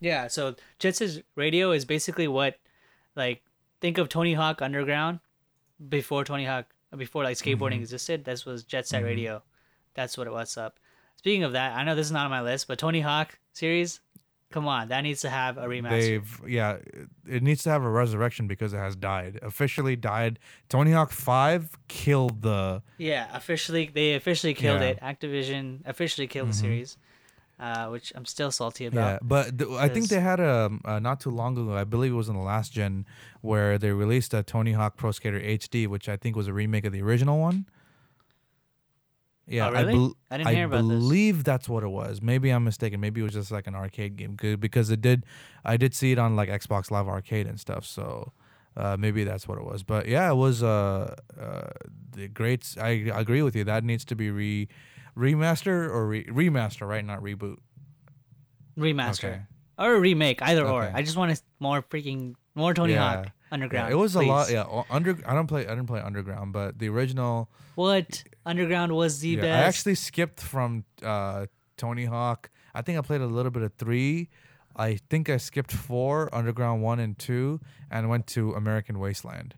Yeah, 0.00 0.26
so 0.26 0.56
Jet 0.80 0.96
Set 0.96 1.22
Radio 1.36 1.70
is 1.70 1.84
basically 1.84 2.26
what, 2.26 2.58
like, 3.14 3.42
think 3.80 3.98
of 3.98 4.08
Tony 4.08 4.34
Hawk 4.34 4.60
Underground 4.60 5.20
before 5.88 6.24
Tony 6.24 6.44
Hawk, 6.44 6.66
before 6.96 7.22
like 7.22 7.36
skateboarding 7.36 7.74
Mm-hmm. 7.74 7.82
existed. 7.82 8.24
This 8.24 8.44
was 8.44 8.64
Jet 8.64 8.86
Set 8.88 9.04
Radio. 9.04 9.42
That's 9.94 10.18
what 10.18 10.26
it 10.26 10.32
was 10.32 10.56
up. 10.56 10.80
Speaking 11.18 11.44
of 11.44 11.52
that, 11.52 11.76
I 11.76 11.84
know 11.84 11.94
this 11.94 12.06
is 12.06 12.12
not 12.12 12.24
on 12.24 12.30
my 12.32 12.42
list, 12.42 12.66
but 12.66 12.80
Tony 12.80 13.00
Hawk 13.00 13.38
series, 13.52 14.00
come 14.52 14.68
on, 14.68 14.88
that 14.88 15.00
needs 15.00 15.20
to 15.22 15.30
have 15.30 15.58
a 15.58 15.66
remaster. 15.66 15.90
They've 15.90 16.40
yeah, 16.46 16.76
it- 17.26 17.42
needs 17.42 17.62
to 17.64 17.70
have 17.70 17.82
a 17.82 17.90
resurrection 17.90 18.46
because 18.46 18.72
it 18.74 18.78
has 18.78 18.94
died. 18.94 19.38
Officially 19.42 19.96
died. 19.96 20.38
Tony 20.68 20.92
Hawk 20.92 21.10
5 21.10 21.76
killed 21.88 22.42
the 22.42 22.82
Yeah, 22.98 23.28
officially, 23.34 23.90
they 23.92 24.14
officially 24.14 24.54
killed 24.54 24.80
Yeah. 24.80 24.92
Mm-hmm. 24.94 25.04
it. 25.04 25.20
Activision 25.20 25.80
officially 25.86 26.26
killed 26.26 26.50
the 26.50 26.54
series, 26.54 26.96
uh, 27.58 27.88
which 27.88 28.12
I'm 28.14 28.24
still 28.26 28.50
salty 28.50 28.86
about. 28.86 29.12
Yeah, 29.14 29.18
but 29.22 29.58
th- 29.58 29.70
I 29.70 29.88
think 29.88 30.08
they 30.08 30.20
had 30.20 30.40
a 30.40 30.70
uh, 30.84 30.98
not 30.98 31.20
too 31.20 31.30
long 31.30 31.56
ago. 31.56 31.74
I 31.76 31.84
believe 31.84 32.12
it 32.12 32.16
was 32.16 32.28
in 32.28 32.34
the 32.36 32.40
last 32.42 32.72
gen 32.72 33.06
where 33.40 33.78
they 33.78 33.90
released 33.92 34.34
a 34.34 34.42
Tony 34.42 34.72
Hawk 34.72 34.96
Pro 34.96 35.10
Skater 35.12 35.40
HD, 35.40 35.86
which 35.86 36.08
I 36.08 36.16
think 36.16 36.36
was 36.36 36.46
a 36.48 36.52
remake 36.52 36.84
of 36.84 36.92
the 36.92 37.02
original 37.02 37.38
one. 37.40 37.66
Yeah, 39.46 39.68
Oh, 39.68 39.72
really? 39.72 39.88
I, 39.88 39.92
bel- 39.92 40.16
I 40.30 40.38
didn't 40.38 40.54
hear 40.56 40.66
about 40.66 40.76
this. 40.76 40.88
believe 40.88 41.44
that's 41.44 41.68
what 41.68 41.82
it 41.82 41.88
was. 41.88 42.22
Maybe 42.22 42.50
I'm 42.50 42.64
mistaken. 42.64 43.00
Maybe 43.00 43.20
it 43.20 43.24
was 43.24 43.32
just 43.32 43.50
like 43.50 43.66
an 43.66 43.74
arcade 43.74 44.16
game 44.16 44.36
because 44.58 44.90
it 44.90 45.00
did. 45.00 45.24
I 45.64 45.76
did 45.76 45.94
see 45.94 46.12
it 46.12 46.18
on 46.18 46.36
like 46.36 46.48
Xbox 46.48 46.90
Live 46.90 47.08
Arcade 47.08 47.46
and 47.46 47.58
stuff. 47.58 47.84
So 47.84 48.32
uh, 48.76 48.96
maybe 48.98 49.24
that's 49.24 49.48
what 49.48 49.58
it 49.58 49.64
was. 49.64 49.82
But 49.82 50.06
yeah, 50.06 50.30
it 50.30 50.36
was 50.36 50.62
uh, 50.62 51.16
uh 51.38 51.70
the 52.12 52.28
great. 52.28 52.74
I 52.80 52.90
agree 53.12 53.42
with 53.42 53.56
you. 53.56 53.64
That 53.64 53.84
needs 53.84 54.04
to 54.06 54.14
be 54.14 54.30
re 54.30 54.68
remaster 55.16 55.88
or 55.90 56.06
re- 56.06 56.24
remaster, 56.26 56.86
right? 56.88 57.04
Not 57.04 57.20
reboot. 57.20 57.56
Remaster 58.78 59.24
Okay. 59.28 59.40
or 59.78 59.94
a 59.96 60.00
remake, 60.00 60.40
either 60.42 60.66
or. 60.66 60.90
I 60.94 61.02
just 61.02 61.16
want 61.16 61.42
more 61.60 61.82
freaking 61.82 62.34
more 62.54 62.72
Tony 62.74 62.94
Yeah. 62.94 63.16
Hawk 63.16 63.28
Underground. 63.50 63.88
Yeah, 63.88 63.94
it 63.94 63.98
was 63.98 64.14
a 64.14 64.22
lot. 64.22 64.50
Yeah, 64.50 64.64
under. 64.88 65.18
I 65.26 65.34
don't 65.34 65.46
play. 65.46 65.66
I 65.66 65.70
didn't 65.70 65.86
play 65.88 66.00
Underground, 66.00 66.52
but 66.52 66.78
the 66.78 66.88
original. 66.88 67.50
What 67.74 68.24
Underground 68.44 68.92
was 68.92 69.20
the 69.20 69.28
Yeah, 69.30 69.44
I 69.44 69.62
actually 69.62 69.94
skipped 69.94 70.40
from 70.40 70.84
uh, 71.02 71.46
Tony 71.76 72.04
Hawk. 72.06 72.50
I 72.74 72.82
think 72.82 72.98
I 72.98 73.02
played 73.02 73.20
a 73.20 73.26
little 73.26 73.50
bit 73.50 73.62
of 73.62 73.72
three. 73.74 74.28
I 74.74 74.96
think 75.10 75.28
I 75.28 75.36
skipped 75.36 75.70
four, 75.72 76.34
Underground 76.34 76.82
one 76.82 76.98
and 76.98 77.18
two, 77.18 77.60
and 77.90 78.08
went 78.08 78.26
to 78.28 78.52
American 78.54 78.98
Wasteland, 78.98 79.54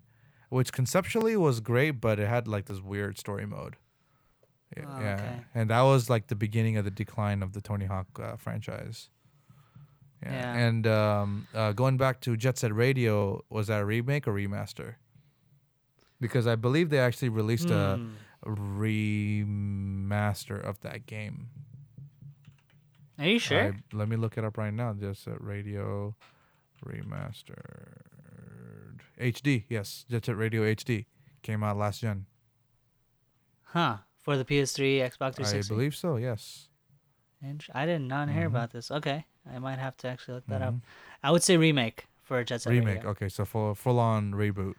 which 0.49 0.73
conceptually 0.73 1.37
was 1.37 1.61
great, 1.61 1.93
but 2.01 2.19
it 2.19 2.29
had 2.29 2.49
like 2.49 2.67
this 2.67 2.81
weird 2.81 3.17
story 3.19 3.47
mode. 3.47 3.77
Yeah, 4.77 4.85
Oh, 4.89 5.01
yeah. 5.01 5.15
okay. 5.15 5.41
and 5.55 5.71
that 5.71 5.83
was 5.83 6.11
like 6.11 6.27
the 6.27 6.35
beginning 6.35 6.77
of 6.77 6.85
the 6.85 6.91
decline 6.91 7.43
of 7.45 7.53
the 7.53 7.61
Tony 7.61 7.85
Hawk 7.87 8.07
uh, 8.21 8.37
franchise. 8.37 9.09
Yeah, 10.23 10.33
Yeah. 10.33 10.55
and 10.67 10.87
um, 10.89 11.47
uh, 11.55 11.73
going 11.73 11.97
back 11.97 12.21
to 12.23 12.37
Jet 12.37 12.59
Set 12.59 12.75
Radio, 12.75 13.45
was 13.51 13.69
that 13.69 13.81
a 13.81 13.85
remake 13.85 14.27
or 14.27 14.33
remaster? 14.35 14.97
Because 16.21 16.47
I 16.47 16.57
believe 16.57 16.91
they 16.91 16.99
actually 16.99 17.29
released 17.29 17.71
a 17.71 17.97
Hmm. 17.99 18.09
Remaster 18.47 20.61
of 20.63 20.81
that 20.81 21.07
game. 21.07 21.49
Are 23.19 23.27
you 23.27 23.39
sure? 23.39 23.63
I- 23.63 23.83
let 23.97 24.09
me 24.09 24.17
look 24.17 24.37
it 24.39 24.45
up 24.45 24.59
right 24.59 24.73
now. 24.75 24.93
Just 24.93 25.29
uh, 25.29 25.33
Radio 25.39 26.15
Remastered 26.85 28.01
HD. 29.21 29.65
Yes, 29.69 30.05
Jet 30.11 30.27
Set 30.27 30.37
Radio 30.37 30.63
HD 30.63 31.07
came 31.43 31.63
out 31.63 31.77
last 31.77 32.01
gen. 32.01 32.27
huh? 33.63 33.99
For 34.23 34.37
the 34.39 34.45
PS3, 34.45 35.01
Xbox 35.01 35.35
360. 35.37 35.59
I 35.59 35.69
believe 35.77 35.95
so. 35.95 36.17
Yes. 36.17 36.69
Int- 37.43 37.67
I 37.75 37.85
did 37.85 38.01
not 38.01 38.31
hear 38.31 38.47
Mm-hmm. 38.47 38.57
about 38.57 38.73
this. 38.73 38.91
Okay, 38.91 39.27
I 39.55 39.59
might 39.59 39.79
have 39.79 39.99
to 39.99 40.09
actually 40.09 40.37
look 40.37 40.47
that 40.47 40.63
up. 40.63 40.75
I 41.23 41.31
would 41.31 41.43
say 41.43 41.59
remake 41.59 42.07
for 42.23 42.43
Jet 42.43 42.63
Set 42.63 42.71
remake. 42.71 42.87
Radio. 42.87 43.03
Remake, 43.03 43.17
okay, 43.23 43.29
so 43.29 43.45
full 43.45 43.75
full 43.75 44.01
on 44.01 44.33
reboot. 44.33 44.75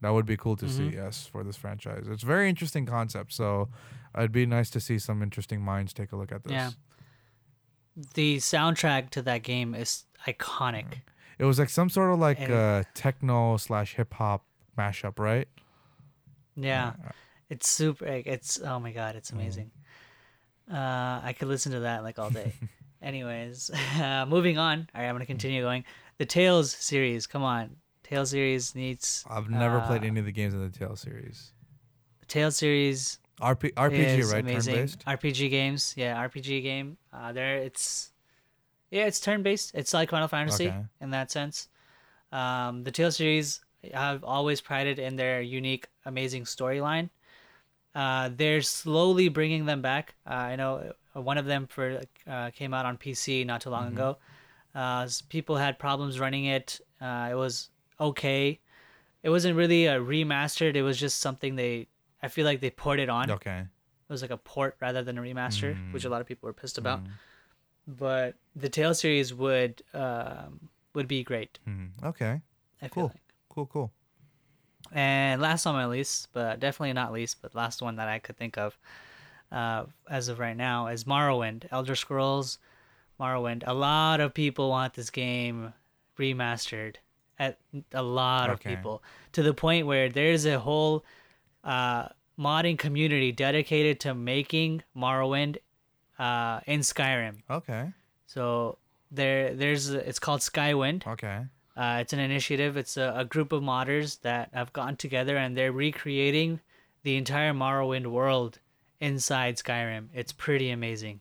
That 0.00 0.10
would 0.10 0.26
be 0.26 0.36
cool 0.36 0.56
to 0.56 0.68
see. 0.68 0.90
Mhm. 0.90 0.94
Yes, 0.94 1.26
for 1.26 1.42
this 1.42 1.56
franchise. 1.56 2.06
It's 2.08 2.22
a 2.22 2.26
very 2.26 2.48
interesting 2.48 2.86
concept. 2.86 3.32
So 3.32 3.68
it'd 4.16 4.30
be 4.32 4.46
nice 4.46 4.70
to 4.70 4.80
see 4.80 4.98
some 4.98 5.22
interesting 5.22 5.60
minds 5.60 5.92
take 5.92 6.12
a 6.12 6.16
look 6.16 6.30
at 6.32 6.44
this. 6.44 6.52
Yeah. 6.52 6.70
The 8.14 8.36
soundtrack 8.36 9.10
to 9.10 9.22
that 9.22 9.42
game 9.42 9.74
is 9.74 10.04
iconic. 10.26 11.00
It 11.38 11.44
was 11.44 11.58
like 11.58 11.68
some 11.68 11.88
sort 11.88 12.12
of 12.12 12.18
like 12.20 12.38
And- 12.40 12.52
uh, 12.52 12.84
techno 12.94 13.56
slash 13.56 13.94
hip 13.94 14.14
hop 14.14 14.44
mashup, 14.76 15.18
right? 15.18 15.48
Yeah, 16.54 16.94
it's 17.48 17.68
super. 17.68 18.04
It's 18.06 18.60
oh 18.60 18.78
my 18.80 18.92
god, 18.92 19.14
Mm. 19.14 19.18
it's 19.18 19.30
amazing. 19.30 19.70
Uh, 20.70 21.20
I 21.24 21.34
could 21.38 21.48
listen 21.48 21.72
to 21.72 21.80
that 21.80 22.02
like 22.02 22.18
all 22.18 22.30
day. 22.30 22.52
Anyways, 23.02 23.70
uh, 24.00 24.26
moving 24.28 24.58
on. 24.58 24.88
All 24.94 25.00
right, 25.00 25.08
I'm 25.08 25.14
gonna 25.14 25.26
continue 25.26 25.62
going. 25.62 25.84
The 26.18 26.26
Tales 26.26 26.72
series. 26.72 27.26
Come 27.28 27.42
on, 27.44 27.76
Tales 28.08 28.30
series 28.30 28.74
needs. 28.74 29.24
I've 29.28 29.50
never 29.50 29.80
played 29.82 30.02
uh, 30.02 30.06
any 30.06 30.20
of 30.20 30.26
the 30.26 30.32
games 30.32 30.54
in 30.54 30.62
the 30.62 30.70
Tale 30.70 30.96
series. 30.96 31.52
Tales 32.26 32.56
series 32.56 33.18
RP, 33.40 33.72
RPG, 33.74 34.32
right? 34.32 34.46
Turn-based? 34.48 35.04
RPG 35.06 35.50
games, 35.50 35.94
yeah, 35.96 36.16
RPG 36.26 36.62
game. 36.62 36.96
Uh, 37.12 37.32
there, 37.32 37.56
it's 37.58 38.12
yeah, 38.90 39.04
it's 39.04 39.20
turn 39.20 39.42
based. 39.42 39.72
It's 39.74 39.92
like 39.92 40.10
Final 40.10 40.28
Fantasy 40.28 40.66
Okay. 40.66 40.84
in 41.00 41.10
that 41.10 41.30
sense. 41.30 41.68
Um, 42.32 42.82
the 42.84 42.90
Tale 42.90 43.12
series, 43.12 43.60
I've 43.94 44.24
always 44.24 44.60
prided 44.60 44.98
in 44.98 45.16
their 45.16 45.40
unique, 45.40 45.86
amazing 46.04 46.44
storyline. 46.44 47.10
Uh, 47.94 48.30
they're 48.34 48.62
slowly 48.62 49.28
bringing 49.28 49.66
them 49.66 49.82
back. 49.82 50.14
Uh, 50.28 50.34
I 50.34 50.56
know 50.56 50.92
uh, 51.16 51.20
one 51.20 51.38
of 51.38 51.46
them 51.46 51.66
for 51.66 52.00
uh, 52.26 52.50
came 52.50 52.72
out 52.74 52.86
on 52.86 52.96
PC 52.96 53.44
not 53.44 53.60
too 53.60 53.70
long 53.70 53.86
Mm-hmm. 53.86 53.94
ago. 53.94 54.18
Uh, 54.74 55.08
people 55.28 55.56
had 55.56 55.78
problems 55.78 56.20
running 56.20 56.46
it. 56.46 56.80
Uh, 57.00 57.28
it 57.30 57.34
was 57.34 57.70
okay. 58.00 58.60
It 59.22 59.30
wasn't 59.30 59.56
really 59.56 59.86
a 59.86 59.98
remastered. 60.00 60.76
It 60.76 60.82
was 60.82 60.98
just 60.98 61.20
something 61.20 61.56
they. 61.56 61.88
I 62.22 62.28
feel 62.28 62.44
like 62.44 62.60
they 62.60 62.70
poured 62.70 63.00
it 63.00 63.08
on. 63.08 63.30
Okay. 63.30 63.58
It 63.60 64.12
was 64.12 64.22
like 64.22 64.30
a 64.30 64.36
port 64.36 64.76
rather 64.80 65.02
than 65.02 65.18
a 65.18 65.22
remaster, 65.22 65.92
which 65.92 66.02
Mm. 66.02 66.06
a 66.06 66.08
lot 66.08 66.20
of 66.20 66.26
people 66.26 66.46
were 66.46 66.52
pissed 66.52 66.78
about. 66.78 67.00
But 67.86 68.36
the 68.56 68.68
Tale 68.68 68.94
series 68.94 69.32
would 69.34 69.82
um, 69.94 70.68
would 70.94 71.08
be 71.08 71.22
great. 71.24 71.58
Mhm. 71.68 71.90
Okay. 72.04 72.40
I 72.82 72.88
Cool. 72.88 73.08
like. 73.08 73.20
Cool. 73.48 73.66
Cool. 73.66 73.92
And 74.92 75.42
last 75.42 75.66
on 75.66 75.74
my 75.74 75.86
least, 75.86 76.28
but 76.32 76.60
definitely 76.60 76.92
not 76.94 77.12
least, 77.12 77.42
but 77.42 77.54
last 77.54 77.82
one 77.82 77.96
that 77.96 78.08
I 78.08 78.18
could 78.18 78.36
think 78.36 78.56
of 78.56 78.78
uh, 79.52 79.84
as 80.08 80.28
of 80.28 80.38
right 80.38 80.56
now 80.56 80.86
is 80.88 81.04
Morrowind, 81.04 81.66
Elder 81.70 81.94
Scrolls 81.96 82.58
Morrowind. 83.20 83.64
A 83.66 83.74
lot 83.74 84.20
of 84.20 84.32
people 84.34 84.68
want 84.70 84.94
this 84.94 85.10
game 85.10 85.72
remastered. 86.18 86.96
At 87.38 87.58
a 87.92 88.02
lot 88.02 88.50
of 88.50 88.58
people 88.60 89.02
to 89.32 89.44
the 89.44 89.54
point 89.54 89.86
where 89.86 90.08
there's 90.08 90.44
a 90.44 90.58
whole 90.58 91.04
uh, 91.62 92.08
modding 92.36 92.76
community 92.76 93.30
dedicated 93.30 94.00
to 94.00 94.14
making 94.14 94.82
Morrowind 94.96 95.58
uh, 96.18 96.60
in 96.66 96.80
Skyrim. 96.80 97.36
Okay. 97.48 97.92
So 98.26 98.78
there, 99.12 99.54
there's 99.54 99.90
it's 99.90 100.18
called 100.18 100.40
Skywind. 100.40 101.06
Okay. 101.06 101.46
Uh, 101.76 101.98
it's 102.00 102.12
an 102.12 102.18
initiative. 102.18 102.76
It's 102.76 102.96
a, 102.96 103.14
a 103.16 103.24
group 103.24 103.52
of 103.52 103.62
modders 103.62 104.20
that 104.22 104.50
have 104.52 104.72
gotten 104.72 104.96
together 104.96 105.36
and 105.36 105.56
they're 105.56 105.70
recreating 105.70 106.58
the 107.04 107.16
entire 107.16 107.52
Morrowind 107.52 108.06
world 108.08 108.58
inside 109.00 109.56
Skyrim. 109.56 110.08
It's 110.12 110.32
pretty 110.32 110.70
amazing, 110.70 111.20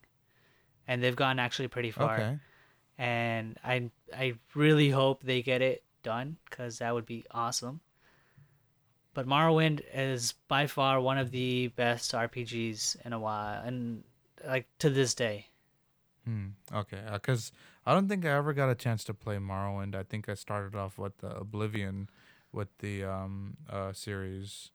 and 0.87 1.03
they've 1.03 1.15
gone 1.15 1.37
actually 1.37 1.67
pretty 1.67 1.91
far. 1.91 2.15
Okay. 2.15 2.39
And 2.97 3.59
I 3.63 3.91
I 4.17 4.33
really 4.55 4.89
hope 4.89 5.21
they 5.21 5.43
get 5.43 5.61
it 5.61 5.83
done 6.07 6.37
because 6.49 6.79
that 6.79 6.93
would 6.93 7.05
be 7.05 7.25
awesome. 7.31 7.81
But 9.13 9.27
Morrowind 9.27 9.81
is 9.93 10.33
by 10.47 10.67
far 10.67 11.01
one 11.01 11.17
of 11.17 11.31
the 11.31 11.67
best 11.75 12.13
RPGs 12.13 13.05
in 13.05 13.11
a 13.13 13.19
while, 13.19 13.61
and 13.65 14.03
like 14.45 14.67
to 14.79 14.89
this 14.89 15.13
day. 15.13 15.47
Hmm. 16.23 16.49
Okay. 16.73 17.01
Because 17.11 17.51
I 17.85 17.93
don't 17.93 18.07
think 18.07 18.25
I 18.25 18.29
ever 18.31 18.53
got 18.53 18.69
a 18.69 18.75
chance 18.75 19.03
to 19.05 19.13
play 19.13 19.37
Morrowind. 19.37 19.95
I 19.95 20.03
think 20.03 20.29
I 20.29 20.35
started 20.35 20.75
off 20.75 20.97
with 20.97 21.17
the 21.17 21.35
Oblivion, 21.35 22.09
with 22.51 22.69
the 22.79 23.03
um 23.03 23.57
uh 23.69 23.91
series. 23.93 24.71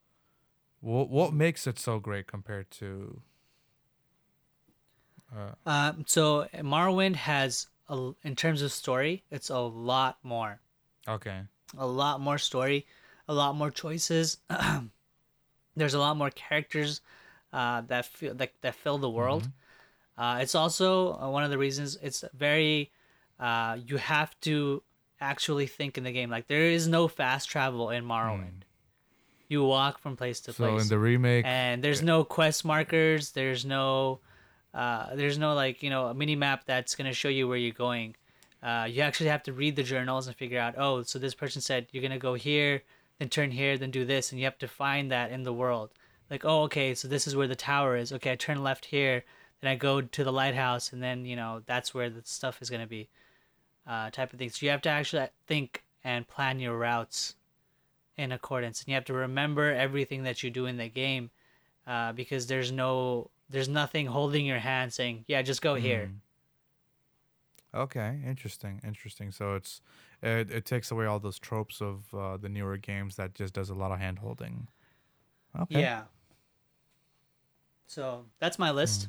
What 0.80 1.08
what 1.08 1.32
makes 1.32 1.66
it 1.66 1.78
so 1.78 1.98
great 2.00 2.26
compared 2.26 2.70
to? 2.82 3.22
Uh, 5.34 5.52
Um, 5.64 6.04
so 6.06 6.46
Morrowind 6.54 7.16
has, 7.16 7.68
a, 7.88 8.12
in 8.22 8.36
terms 8.36 8.60
of 8.62 8.72
story, 8.72 9.24
it's 9.30 9.48
a 9.50 9.58
lot 9.60 10.18
more, 10.22 10.60
okay. 11.09 11.40
a 11.76 11.86
lot 11.86 12.20
more 12.20 12.38
story, 12.38 12.86
a 13.28 13.34
lot 13.34 13.55
more 13.55 13.70
choices. 13.70 14.38
There's 15.76 15.94
a 15.94 15.98
lot 15.98 16.16
more 16.16 16.30
characters 16.30 17.00
uh, 17.53 17.82
that 17.82 18.07
feel 18.07 18.34
that, 18.34 18.53
that 18.62 18.74
fill 18.74 18.98
the 18.98 19.11
world. 19.11 19.48
Uh, 20.16 20.38
it's 20.42 20.55
also 20.55 21.18
uh, 21.18 21.28
one 21.28 21.44
of 21.44 21.50
the 21.50 21.59
reasons 21.59 21.98
it's 22.03 22.24
very. 22.34 22.90
Uh, 23.40 23.78
you 23.86 23.96
have 23.96 24.38
to 24.40 24.82
actually 25.20 25.66
think 25.66 25.96
in 25.96 26.05
the 26.05 26.12
game. 26.12 26.30
Like 26.30 26.46
there 26.46 26.64
is 26.64 26.86
no 26.86 27.09
fast 27.09 27.48
travel 27.48 27.90
in 27.90 28.05
Morrowind. 28.05 28.62
You 29.48 29.64
walk 29.64 29.98
from 29.98 30.16
place 30.16 30.40
to 30.40 30.53
So 30.53 30.64
place 30.64 30.82
in 30.82 30.88
the 30.88 30.98
remake, 30.98 31.44
and 31.46 31.82
there's 31.82 32.03
no 32.03 32.24
quest 32.24 32.64
markers 32.64 33.32
there's 33.32 33.64
no 33.64 34.20
uh, 34.72 35.14
there's 35.14 35.38
no 35.38 35.55
like 35.55 35.82
you 35.82 35.90
know 35.90 36.07
a 36.07 36.14
mini 36.14 36.36
map 36.36 36.64
that's 36.66 36.94
going 36.94 37.09
to 37.09 37.14
show 37.14 37.28
you 37.28 37.48
where 37.48 37.59
you're 37.59 37.72
going 37.72 38.16
uh, 38.62 38.86
you 38.88 39.02
actually 39.02 39.28
have 39.28 39.42
to 39.42 39.52
read 39.52 39.76
the 39.76 39.82
journals 39.82 40.26
and 40.26 40.36
figure 40.36 40.60
out 40.60 40.74
oh 40.78 41.02
so 41.02 41.18
this 41.18 41.34
person 41.34 41.60
said 41.60 41.86
you're 41.90 42.08
to 42.08 42.18
go 42.18 42.34
here 42.34 42.82
then 43.18 43.28
turn 43.28 43.50
here 43.50 43.76
then 43.76 43.90
do 43.90 44.04
this 44.04 44.30
and 44.30 44.38
you 44.38 44.44
have 44.44 44.58
to 44.58 44.68
find 44.68 45.10
that 45.10 45.30
in 45.30 45.42
the 45.42 45.52
world. 45.52 45.90
Like 46.30 46.44
oh 46.44 46.62
okay 46.62 46.94
so 46.94 47.08
this 47.08 47.26
is 47.26 47.36
where 47.36 47.48
the 47.48 47.56
tower 47.56 47.96
is. 47.96 48.12
Okay 48.12 48.32
i 48.32 48.36
turn 48.36 48.62
left 48.62 48.86
here 48.86 49.24
then 49.60 49.70
i 49.70 49.74
go 49.74 50.00
to 50.00 50.24
the 50.24 50.32
lighthouse 50.32 50.92
and 50.92 51.02
then 51.02 51.24
you 51.24 51.36
know 51.36 51.62
that's 51.66 51.94
where 51.94 52.10
the 52.10 52.22
stuff 52.24 52.60
is 52.60 52.68
to 52.70 52.86
be 52.86 53.08
uh, 53.86 54.10
type 54.10 54.32
of 54.32 54.38
thing 54.38 54.50
so 54.50 54.64
you 54.64 54.70
have 54.70 54.82
to 54.82 54.88
actually 54.88 55.26
think 55.46 55.82
and 56.04 56.28
plan 56.28 56.60
your 56.60 56.76
routes 56.76 57.34
in 58.16 58.32
accordance 58.32 58.80
and 58.80 58.88
you 58.88 58.94
have 58.94 59.04
to 59.04 59.12
remember 59.12 59.72
everything 59.72 60.22
that 60.24 60.42
you 60.42 60.50
do 60.50 60.66
in 60.66 60.76
the 60.76 60.88
game 60.88 61.30
uh, 61.86 62.12
because 62.12 62.46
there's 62.46 62.70
no 62.70 63.30
there's 63.50 63.68
nothing 63.68 64.06
holding 64.06 64.46
your 64.46 64.58
hand 64.58 64.92
saying 64.92 65.24
yeah 65.26 65.42
just 65.42 65.62
go 65.62 65.74
here 65.74 66.10
Okay, 67.74 68.20
interesting, 68.26 68.80
interesting. 68.84 69.32
So 69.32 69.54
it's 69.54 69.80
it, 70.22 70.50
it 70.50 70.64
takes 70.66 70.90
away 70.90 71.06
all 71.06 71.18
those 71.18 71.38
tropes 71.38 71.80
of 71.80 72.12
uh, 72.14 72.36
the 72.36 72.48
newer 72.48 72.76
games 72.76 73.16
that 73.16 73.34
just 73.34 73.54
does 73.54 73.70
a 73.70 73.74
lot 73.74 73.92
of 73.92 73.98
hand 73.98 74.18
holding. 74.18 74.68
Okay. 75.58 75.80
yeah 75.80 76.02
so 77.86 78.24
that's 78.40 78.58
my 78.58 78.70
list 78.70 79.08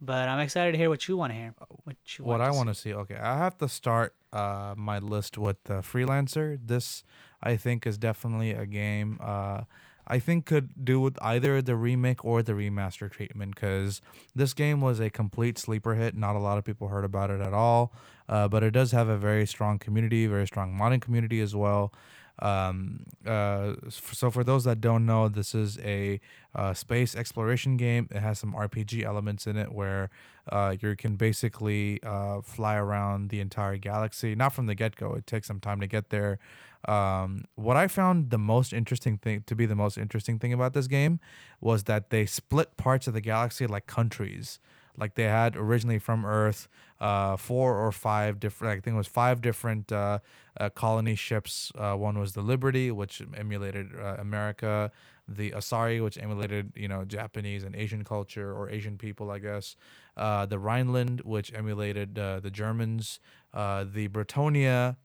but 0.00 0.28
i'm 0.28 0.38
excited 0.38 0.72
to 0.72 0.78
hear 0.78 0.88
what 0.88 1.08
you 1.08 1.16
want 1.16 1.32
to 1.32 1.38
hear 1.38 1.54
what 1.84 1.96
you 2.16 2.24
What 2.24 2.40
I 2.40 2.50
want 2.50 2.68
to 2.68 2.74
see. 2.74 2.94
Okay, 2.94 3.16
I 3.16 3.36
have 3.38 3.58
to 3.58 3.68
start 3.68 4.14
uh, 4.32 4.74
my 4.76 4.98
list 4.98 5.38
with 5.38 5.62
the 5.64 5.74
freelancer. 5.82 6.58
This 6.64 7.02
I 7.42 7.56
think 7.56 7.86
is 7.86 7.98
definitely 7.98 8.52
a 8.52 8.66
game. 8.66 9.18
Uh, 9.20 9.62
I 10.08 10.18
think 10.18 10.46
could 10.46 10.84
do 10.84 10.98
with 11.00 11.18
either 11.20 11.60
the 11.60 11.76
remake 11.76 12.24
or 12.24 12.42
the 12.42 12.52
remaster 12.52 13.10
treatment 13.10 13.54
because 13.54 14.00
this 14.34 14.54
game 14.54 14.80
was 14.80 15.00
a 15.00 15.10
complete 15.10 15.58
sleeper 15.58 15.94
hit. 15.94 16.16
Not 16.16 16.34
a 16.34 16.38
lot 16.38 16.56
of 16.56 16.64
people 16.64 16.88
heard 16.88 17.04
about 17.04 17.30
it 17.30 17.42
at 17.42 17.52
all, 17.52 17.92
uh, 18.26 18.48
but 18.48 18.62
it 18.62 18.70
does 18.70 18.92
have 18.92 19.08
a 19.08 19.18
very 19.18 19.46
strong 19.46 19.78
community, 19.78 20.26
very 20.26 20.46
strong 20.46 20.72
modding 20.72 21.02
community 21.02 21.40
as 21.40 21.54
well. 21.54 21.92
Um, 22.40 23.04
uh, 23.26 23.74
so 23.88 24.30
for 24.30 24.44
those 24.44 24.64
that 24.64 24.80
don't 24.80 25.06
know, 25.06 25.28
this 25.28 25.54
is 25.54 25.78
a 25.78 26.20
uh, 26.54 26.74
space 26.74 27.16
exploration 27.16 27.76
game. 27.76 28.08
It 28.10 28.20
has 28.20 28.38
some 28.38 28.52
RPG 28.54 29.02
elements 29.04 29.46
in 29.46 29.56
it 29.56 29.72
where 29.72 30.10
uh, 30.50 30.76
you 30.80 30.94
can 30.96 31.16
basically 31.16 32.02
uh, 32.02 32.40
fly 32.40 32.76
around 32.76 33.30
the 33.30 33.40
entire 33.40 33.76
galaxy. 33.76 34.34
Not 34.34 34.52
from 34.52 34.66
the 34.66 34.74
get 34.74 34.96
go. 34.96 35.14
It 35.14 35.26
takes 35.26 35.48
some 35.48 35.60
time 35.60 35.80
to 35.80 35.86
get 35.86 36.10
there. 36.10 36.38
Um, 36.86 37.44
what 37.56 37.76
I 37.76 37.88
found 37.88 38.30
the 38.30 38.38
most 38.38 38.72
interesting 38.72 39.18
thing 39.18 39.42
to 39.46 39.56
be 39.56 39.66
the 39.66 39.74
most 39.74 39.98
interesting 39.98 40.38
thing 40.38 40.52
about 40.52 40.74
this 40.74 40.86
game 40.86 41.18
was 41.60 41.84
that 41.84 42.10
they 42.10 42.24
split 42.24 42.76
parts 42.76 43.08
of 43.08 43.14
the 43.14 43.20
galaxy 43.20 43.66
like 43.66 43.86
countries. 43.86 44.60
Like 44.98 45.14
they 45.14 45.24
had 45.24 45.56
originally 45.56 45.98
from 45.98 46.26
Earth, 46.26 46.68
uh, 47.00 47.36
four 47.36 47.76
or 47.76 47.92
five 47.92 48.40
different. 48.40 48.72
I 48.72 48.80
think 48.80 48.94
it 48.94 48.98
was 48.98 49.06
five 49.06 49.40
different 49.40 49.92
uh, 49.92 50.18
uh, 50.58 50.70
colony 50.70 51.14
ships. 51.14 51.72
Uh, 51.76 51.94
one 51.94 52.18
was 52.18 52.32
the 52.32 52.42
Liberty, 52.42 52.90
which 52.90 53.22
emulated 53.36 53.90
uh, 53.98 54.16
America. 54.18 54.90
The 55.30 55.50
Asari, 55.50 56.02
which 56.02 56.18
emulated 56.18 56.72
you 56.74 56.88
know 56.88 57.04
Japanese 57.04 57.62
and 57.62 57.76
Asian 57.76 58.02
culture 58.02 58.52
or 58.52 58.70
Asian 58.70 58.98
people, 58.98 59.30
I 59.30 59.38
guess. 59.38 59.76
Uh, 60.16 60.46
the 60.46 60.56
Rheinland, 60.56 61.24
which 61.24 61.52
emulated 61.54 62.18
uh, 62.18 62.40
the 62.40 62.50
Germans. 62.50 63.20
Uh, 63.54 63.84
the 63.90 64.08
Bretonia, 64.08 64.96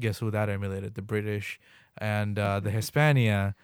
guess 0.00 0.18
who 0.18 0.30
that 0.30 0.48
emulated? 0.48 0.94
The 0.94 1.02
British. 1.02 1.60
And 1.98 2.38
uh, 2.38 2.60
the 2.60 2.70
Hispania, 2.78 3.54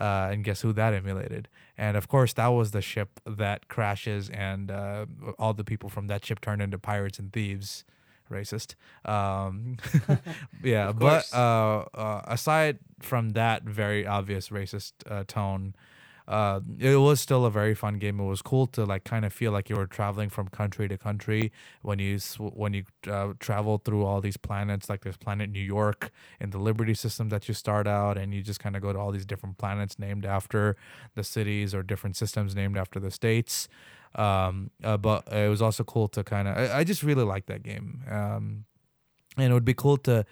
uh, 0.00 0.30
and 0.32 0.44
guess 0.44 0.62
who 0.62 0.72
that 0.72 0.94
emulated? 0.94 1.48
And 1.76 1.96
of 1.96 2.08
course, 2.08 2.32
that 2.34 2.48
was 2.48 2.70
the 2.70 2.82
ship 2.82 3.20
that 3.26 3.68
crashes, 3.68 4.28
and 4.30 4.70
uh, 4.70 5.06
all 5.38 5.54
the 5.54 5.64
people 5.64 5.88
from 5.88 6.06
that 6.08 6.24
ship 6.24 6.40
turned 6.40 6.62
into 6.62 6.78
pirates 6.78 7.18
and 7.18 7.32
thieves. 7.32 7.84
Racist. 8.30 8.76
Um, 9.04 9.76
yeah, 10.62 10.92
but 10.92 11.28
uh, 11.34 11.84
uh, 11.92 12.22
aside 12.26 12.78
from 12.98 13.30
that 13.30 13.62
very 13.64 14.06
obvious 14.06 14.48
racist 14.48 14.92
uh, 15.06 15.24
tone, 15.26 15.74
uh, 16.28 16.60
it 16.78 16.96
was 16.96 17.20
still 17.20 17.44
a 17.44 17.50
very 17.50 17.74
fun 17.74 17.98
game. 17.98 18.20
It 18.20 18.24
was 18.24 18.42
cool 18.42 18.66
to 18.68 18.84
like 18.84 19.04
kind 19.04 19.24
of 19.24 19.32
feel 19.32 19.52
like 19.52 19.68
you 19.68 19.76
were 19.76 19.86
traveling 19.86 20.28
from 20.28 20.48
country 20.48 20.88
to 20.88 20.96
country 20.96 21.52
when 21.82 21.98
you 21.98 22.18
when 22.38 22.74
you 22.74 22.84
uh, 23.10 23.32
travel 23.40 23.78
through 23.78 24.04
all 24.04 24.20
these 24.20 24.36
planets. 24.36 24.88
Like 24.88 25.02
there's 25.02 25.16
planet 25.16 25.50
New 25.50 25.60
York 25.60 26.10
in 26.40 26.50
the 26.50 26.58
Liberty 26.58 26.94
system 26.94 27.28
that 27.30 27.48
you 27.48 27.54
start 27.54 27.86
out, 27.86 28.16
and 28.16 28.32
you 28.32 28.42
just 28.42 28.60
kind 28.60 28.76
of 28.76 28.82
go 28.82 28.92
to 28.92 28.98
all 28.98 29.10
these 29.10 29.26
different 29.26 29.58
planets 29.58 29.98
named 29.98 30.24
after 30.24 30.76
the 31.14 31.24
cities 31.24 31.74
or 31.74 31.82
different 31.82 32.16
systems 32.16 32.54
named 32.54 32.76
after 32.76 33.00
the 33.00 33.10
states. 33.10 33.68
Um, 34.14 34.70
uh, 34.84 34.98
but 34.98 35.26
it 35.32 35.48
was 35.48 35.62
also 35.62 35.84
cool 35.84 36.08
to 36.08 36.22
kind 36.22 36.46
of. 36.46 36.56
I, 36.56 36.78
I 36.78 36.84
just 36.84 37.02
really 37.02 37.24
like 37.24 37.46
that 37.46 37.62
game. 37.62 38.02
Um, 38.08 38.64
and 39.36 39.50
it 39.50 39.54
would 39.54 39.64
be 39.64 39.74
cool 39.74 39.96
to 39.98 40.24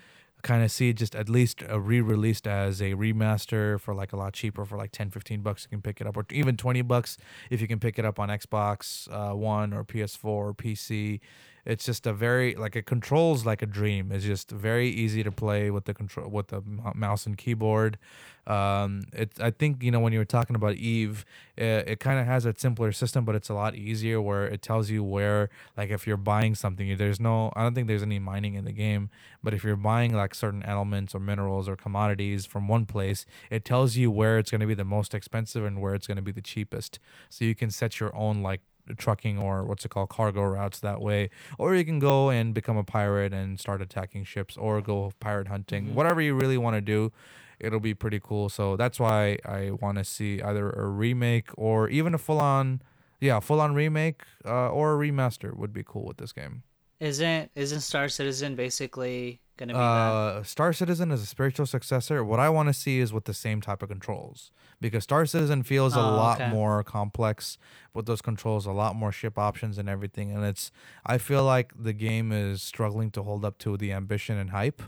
kind 0.43 0.63
of 0.63 0.71
see 0.71 0.93
just 0.93 1.15
at 1.15 1.29
least 1.29 1.63
a 1.69 1.79
re-released 1.79 2.47
as 2.47 2.81
a 2.81 2.95
remaster 2.95 3.79
for 3.81 3.95
like 3.95 4.13
a 4.13 4.17
lot 4.17 4.33
cheaper 4.33 4.65
for 4.65 4.77
like 4.77 4.93
10 4.93 5.11
15 5.11 5.41
bucks 5.41 5.65
you 5.65 5.69
can 5.69 5.83
pick 5.83 6.01
it 6.01 6.07
up 6.07 6.17
or 6.17 6.25
even 6.31 6.57
20 6.57 6.83
bucks 6.83 7.17
if 7.51 7.61
you 7.61 7.69
can 7.69 7.79
pick 7.79 7.99
it 7.99 8.05
up 8.05 8.19
on 8.19 8.29
xbox 8.31 9.09
uh, 9.11 9.35
one 9.35 9.73
or 9.73 9.85
ps4 9.85 10.25
or 10.25 10.55
pc 10.55 11.21
it's 11.65 11.85
just 11.85 12.07
a 12.07 12.13
very 12.13 12.55
like 12.55 12.77
it 12.77 12.87
controls 12.87 13.47
like 13.47 13.63
a 13.63 13.67
dream. 13.67 14.13
It's 14.13 14.25
just 14.25 14.51
very 14.51 14.89
easy 14.89 15.23
to 15.23 15.31
play 15.33 15.71
with 15.71 15.85
the 15.85 15.95
control 15.95 16.31
with 16.31 16.49
the 16.49 16.63
mouse 16.95 17.27
and 17.27 17.37
keyboard. 17.37 17.99
Um 18.47 19.03
it 19.13 19.33
i 19.39 19.51
think 19.51 19.83
you 19.83 19.91
know 19.91 20.01
when 20.01 20.15
you 20.15 20.19
were 20.19 20.25
talking 20.25 20.57
about 20.57 20.75
eve 20.77 21.27
it, 21.59 21.87
it 21.87 22.01
kind 22.01 22.19
of 22.19 22.25
has 22.25 22.47
a 22.47 22.55
simpler 22.57 22.91
system 22.91 23.27
but 23.27 23.35
it's 23.35 23.51
a 23.51 23.55
lot 23.55 23.77
easier 23.77 24.21
where 24.21 24.47
it 24.47 24.63
tells 24.63 24.89
you 24.89 25.05
where 25.05 25.51
like 25.77 25.91
if 25.91 26.07
you're 26.07 26.17
buying 26.17 26.55
something 26.55 26.97
there's 26.97 27.21
no 27.21 27.53
i 27.55 27.63
don't 27.63 27.75
think 27.75 27.87
there's 27.87 28.03
any 28.03 28.19
mining 28.19 28.55
in 28.55 28.65
the 28.65 28.73
game 28.73 29.11
but 29.43 29.53
if 29.53 29.63
you're 29.63 29.77
buying 29.77 30.15
like 30.15 30.35
certain 30.35 30.63
elements 30.63 31.15
or 31.15 31.21
minerals 31.21 31.69
or 31.69 31.77
commodities 31.77 32.47
from 32.47 32.67
one 32.67 32.87
place 32.87 33.27
it 33.51 33.63
tells 33.65 33.95
you 33.97 34.11
where 34.11 34.39
it's 34.39 34.51
going 34.51 34.61
to 34.61 34.67
be 34.67 34.75
the 34.75 34.85
most 34.85 35.15
expensive 35.15 35.65
and 35.65 35.81
where 35.81 35.95
it's 35.95 36.07
going 36.07 36.17
to 36.17 36.23
be 36.23 36.33
the 36.33 36.43
cheapest. 36.43 36.99
So 37.29 37.45
you 37.45 37.55
can 37.55 37.71
set 37.71 38.01
your 38.01 38.15
own 38.15 38.43
like 38.43 38.61
trucking 38.99 39.39
or 39.39 39.65
what's 39.65 39.85
it 39.85 39.89
called 39.91 40.09
cargo 40.09 40.43
routes 40.43 40.81
that 40.81 41.01
way. 41.01 41.31
Or 41.59 41.75
you 41.75 41.85
can 41.85 41.99
go 41.99 42.31
and 42.31 42.53
become 42.55 42.77
a 42.77 42.85
pirate 42.85 43.33
and 43.33 43.59
start 43.61 43.81
attacking 43.83 44.25
ships 44.25 44.57
or 44.57 44.81
go 44.81 45.13
pirate 45.21 45.49
hunting. 45.49 45.87
Mhm. 45.89 45.95
whatever 45.95 46.21
you 46.21 46.35
really 46.35 46.59
want 46.59 46.75
to 46.77 46.81
do 46.81 47.13
it'll 47.59 47.79
be 47.79 47.93
pretty 47.93 48.19
cool. 48.19 48.49
So 48.49 48.75
that's 48.77 48.99
why 48.99 49.37
i 49.45 49.71
want 49.71 49.99
to 49.99 50.05
see 50.05 50.41
either 50.41 50.71
a 50.71 50.87
remake 50.87 51.49
or 51.59 51.89
even 51.91 52.15
a 52.15 52.19
full-on 52.19 52.81
yeah 53.21 53.39
full-on 53.41 53.75
remake 53.75 54.23
uh, 54.47 54.71
or 54.71 54.95
a 54.95 54.99
remaster 55.09 55.55
would 55.55 55.73
be 55.73 55.83
cool 55.85 56.05
with 56.07 56.17
this 56.17 56.33
game 56.33 56.63
Isn't 57.01 57.51
isn't 57.55 57.81
Star 57.81 58.09
Citizen 58.11 58.55
basically 58.57 59.41
gonna 59.57 59.73
be 59.73 59.79
that? 59.79 59.83
uh, 59.83 60.43
Star 60.43 60.73
Citizen 60.75 61.11
is 61.11 61.23
a 61.23 61.27
spiritual 61.27 61.65
successor. 61.67 62.23
What 62.23 62.39
I 62.41 62.51
want 62.51 62.69
to 62.69 62.75
see 62.75 62.99
is 63.01 63.11
with 63.13 63.25
the 63.25 63.33
same 63.35 63.61
type 63.63 63.83
of 63.83 63.89
controls 63.89 64.51
because 64.83 65.05
Star 65.05 65.25
Citizen 65.27 65.63
feels 65.63 65.97
a 65.97 66.01
Oh, 66.01 66.15
lot 66.15 66.41
okay. 66.41 66.51
more 66.51 66.85
complex 66.85 67.57
with 67.95 68.05
those 68.07 68.21
controls, 68.21 68.67
a 68.67 68.73
lot 68.73 68.95
more 68.97 69.13
ship 69.13 69.39
options 69.39 69.79
and 69.79 69.89
everything. 69.89 70.31
And 70.31 70.45
it's, 70.45 70.71
I 71.07 71.17
feel 71.19 71.43
like 71.45 71.73
the 71.79 71.93
game 71.95 72.33
is 72.33 72.63
struggling 72.63 73.11
to 73.13 73.23
hold 73.23 73.45
up 73.47 73.57
to 73.59 73.77
the 73.79 73.93
ambition 73.93 74.37
and 74.37 74.51
hype 74.51 74.83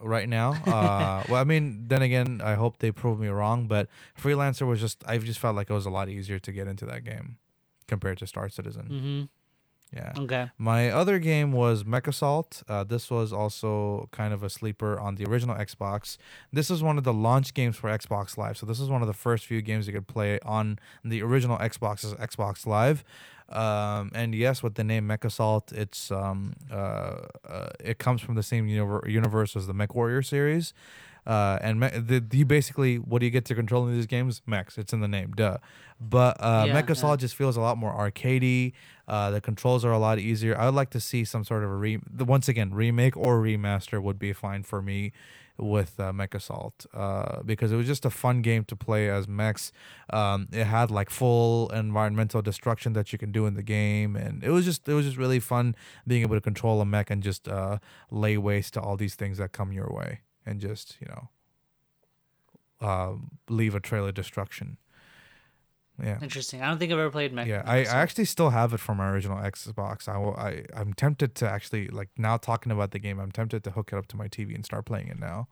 right 0.00 0.28
now. 0.28 0.52
Uh, 0.66 1.24
well, 1.28 1.40
I 1.40 1.44
mean, 1.44 1.84
then 1.88 2.02
again, 2.02 2.40
I 2.42 2.54
hope 2.54 2.78
they 2.78 2.92
prove 2.92 3.18
me 3.20 3.28
wrong. 3.28 3.66
But 3.68 3.88
Freelancer 4.20 4.66
was 4.66 4.80
just, 4.80 5.02
I 5.06 5.18
just 5.18 5.38
felt 5.38 5.56
like 5.56 5.68
it 5.70 5.74
was 5.74 5.86
a 5.86 5.90
lot 5.90 6.08
easier 6.08 6.38
to 6.38 6.52
get 6.52 6.66
into 6.68 6.86
that 6.86 7.04
game 7.04 7.36
compared 7.86 8.18
to 8.18 8.26
Star 8.26 8.48
Citizen. 8.48 9.28
Yeah. 9.92 10.12
Okay. 10.18 10.50
My 10.58 10.90
other 10.90 11.18
game 11.18 11.52
was 11.52 11.84
MechAssault. 11.84 12.62
Uh, 12.68 12.84
this 12.84 13.10
was 13.10 13.32
also 13.32 14.08
kind 14.12 14.34
of 14.34 14.42
a 14.42 14.50
sleeper 14.50 14.98
on 14.98 15.14
the 15.14 15.24
original 15.24 15.56
Xbox. 15.56 16.18
This 16.52 16.70
is 16.70 16.82
one 16.82 16.98
of 16.98 17.04
the 17.04 17.12
launch 17.14 17.54
games 17.54 17.76
for 17.76 17.88
Xbox 17.88 18.36
Live. 18.36 18.58
So 18.58 18.66
this 18.66 18.80
is 18.80 18.90
one 18.90 19.00
of 19.00 19.08
the 19.08 19.14
first 19.14 19.46
few 19.46 19.62
games 19.62 19.86
you 19.86 19.94
could 19.94 20.06
play 20.06 20.38
on 20.40 20.78
the 21.04 21.22
original 21.22 21.56
Xbox's 21.58 22.12
Xbox 22.14 22.66
Live. 22.66 23.02
Um, 23.48 24.10
and 24.14 24.34
yes, 24.34 24.62
with 24.62 24.74
the 24.74 24.84
name 24.84 25.08
MechAssault, 25.08 25.72
it's 25.72 26.10
um, 26.10 26.54
uh, 26.70 27.20
uh, 27.48 27.70
it 27.82 27.98
comes 27.98 28.20
from 28.20 28.34
the 28.34 28.42
same 28.42 28.66
univer- 28.66 29.08
universe 29.08 29.56
as 29.56 29.66
the 29.66 29.72
Mech 29.72 29.94
Warrior 29.94 30.20
series. 30.22 30.74
Uh, 31.28 31.58
and 31.60 31.78
me- 31.78 31.88
the, 31.90 32.24
you 32.32 32.46
basically 32.46 32.96
what 32.96 33.18
do 33.20 33.26
you 33.26 33.30
get 33.30 33.44
to 33.44 33.54
control 33.54 33.86
in 33.86 33.94
these 33.94 34.06
games? 34.06 34.40
Mechs. 34.46 34.78
It's 34.78 34.92
in 34.92 35.00
the 35.00 35.08
name, 35.08 35.32
duh. 35.36 35.58
But 36.00 36.36
uh, 36.40 36.64
Yeah, 36.66 36.80
MechAssault 36.82 37.10
yeah. 37.10 37.16
just 37.16 37.34
feels 37.36 37.56
a 37.56 37.60
lot 37.60 37.76
more 37.76 37.92
arcadey. 37.92 38.72
Uh, 39.06 39.30
the 39.30 39.40
controls 39.40 39.84
are 39.84 39.92
a 39.92 39.98
lot 39.98 40.18
easier. 40.18 40.56
I 40.58 40.64
would 40.66 40.74
like 40.74 40.90
to 40.90 41.00
see 41.00 41.24
some 41.24 41.44
sort 41.44 41.64
of 41.64 41.70
a 41.70 41.76
re. 41.76 41.98
Once 42.18 42.48
again, 42.48 42.72
remake 42.72 43.16
or 43.16 43.40
remaster 43.40 44.02
would 44.02 44.18
be 44.18 44.32
fine 44.32 44.62
for 44.62 44.80
me 44.80 45.12
with 45.58 45.98
uh, 45.98 46.12
MechAssault 46.12 46.86
uh, 46.94 47.42
because 47.42 47.72
it 47.72 47.76
was 47.76 47.86
just 47.86 48.04
a 48.04 48.10
fun 48.10 48.42
game 48.42 48.64
to 48.66 48.76
play 48.76 49.10
as 49.10 49.26
mechs. 49.26 49.72
Um, 50.10 50.46
it 50.52 50.64
had 50.64 50.90
like 50.90 51.10
full 51.10 51.68
environmental 51.70 52.40
destruction 52.42 52.92
that 52.92 53.12
you 53.12 53.18
can 53.18 53.32
do 53.32 53.44
in 53.44 53.54
the 53.54 53.62
game, 53.64 54.14
and 54.14 54.42
it 54.44 54.50
was 54.50 54.64
just 54.64 54.88
it 54.88 54.94
was 54.94 55.04
just 55.04 55.16
really 55.18 55.40
fun 55.40 55.74
being 56.06 56.22
able 56.22 56.36
to 56.36 56.40
control 56.40 56.80
a 56.80 56.86
mech 56.86 57.10
and 57.10 57.22
just 57.22 57.48
uh, 57.48 57.78
lay 58.10 58.38
waste 58.38 58.74
to 58.74 58.80
all 58.80 58.96
these 58.96 59.16
things 59.16 59.38
that 59.38 59.50
come 59.52 59.72
your 59.72 59.90
way, 59.92 60.20
and 60.48 60.60
just 60.60 60.96
you 61.00 61.06
know 61.08 61.28
uh, 62.80 63.14
leave 63.48 63.74
a 63.74 63.80
trail 63.80 64.06
of 64.06 64.14
destruction. 64.14 64.78
Yeah. 66.02 66.18
Interesting. 66.22 66.62
I 66.62 66.68
don't 66.68 66.78
think 66.78 66.92
I've 66.92 66.98
ever 66.98 67.10
played 67.10 67.32
Mech. 67.32 67.48
Yeah, 67.48 67.62
I, 67.66 67.78
I 67.78 67.82
actually 67.84 68.26
still 68.26 68.50
have 68.50 68.72
it 68.72 68.78
from 68.78 68.98
my 68.98 69.08
original 69.10 69.36
Xbox. 69.38 70.08
I, 70.08 70.16
will- 70.16 70.36
I 70.36 70.64
I'm 70.72 70.92
tempted 70.94 71.34
to 71.36 71.50
actually 71.50 71.88
like 71.88 72.08
now 72.16 72.36
talking 72.36 72.70
about 72.70 72.92
the 72.92 73.00
game. 73.00 73.18
I'm 73.18 73.32
tempted 73.32 73.64
to 73.64 73.72
hook 73.72 73.90
it 73.92 73.96
up 73.96 74.06
to 74.08 74.16
my 74.16 74.28
TV 74.28 74.54
and 74.54 74.64
start 74.64 74.84
playing 74.86 75.08
it 75.08 75.18
now. 75.18 75.48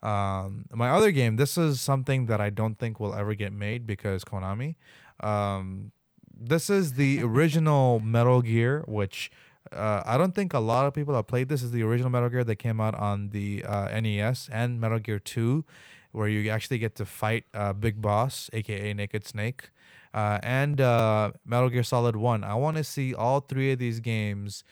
Um, 0.00 0.66
my 0.72 0.90
other 0.90 1.10
game. 1.10 1.36
This 1.36 1.58
is 1.58 1.80
something 1.80 2.26
that 2.26 2.40
I 2.40 2.50
don't 2.50 2.78
think 2.78 3.00
will 3.00 3.14
ever 3.14 3.34
get 3.34 3.52
made 3.52 3.84
because 3.86 4.22
Konami. 4.22 4.76
Um, 5.20 5.90
this 6.32 6.70
is 6.70 6.92
the 6.92 7.22
original 7.30 7.98
Metal 7.98 8.42
Gear, 8.42 8.84
which 8.86 9.30
uh, 9.72 10.02
I 10.04 10.18
don't 10.18 10.34
think 10.34 10.52
a 10.52 10.58
lot 10.60 10.86
of 10.86 10.94
people 10.94 11.14
have 11.14 11.26
played. 11.26 11.48
This 11.48 11.62
is 11.62 11.70
the 11.72 11.82
original 11.82 12.10
Metal 12.10 12.28
Gear 12.28 12.44
that 12.44 12.56
came 12.56 12.80
out 12.80 12.94
on 12.94 13.30
the 13.30 13.64
uh, 13.64 13.88
NES 14.00 14.48
and 14.52 14.80
Metal 14.80 14.98
Gear 14.98 15.18
Two, 15.18 15.64
where 16.12 16.28
you 16.28 16.50
actually 16.50 16.78
get 16.78 16.94
to 16.96 17.04
fight 17.04 17.44
uh, 17.54 17.72
Big 17.72 18.00
Boss, 18.02 18.50
aka 18.52 18.92
Naked 18.94 19.26
Snake 19.26 19.70
uh, 20.12 20.38
and 20.42 20.80
uh, 20.80 21.32
Metal 21.44 21.68
Gear 21.70 21.82
Solid 21.82 22.14
One. 22.16 22.44
I 22.44 22.54
want 22.54 22.76
to 22.76 22.84
see 22.84 23.14
all 23.14 23.40
three 23.40 23.72
of 23.72 23.78
these 23.78 24.00
games, 24.00 24.62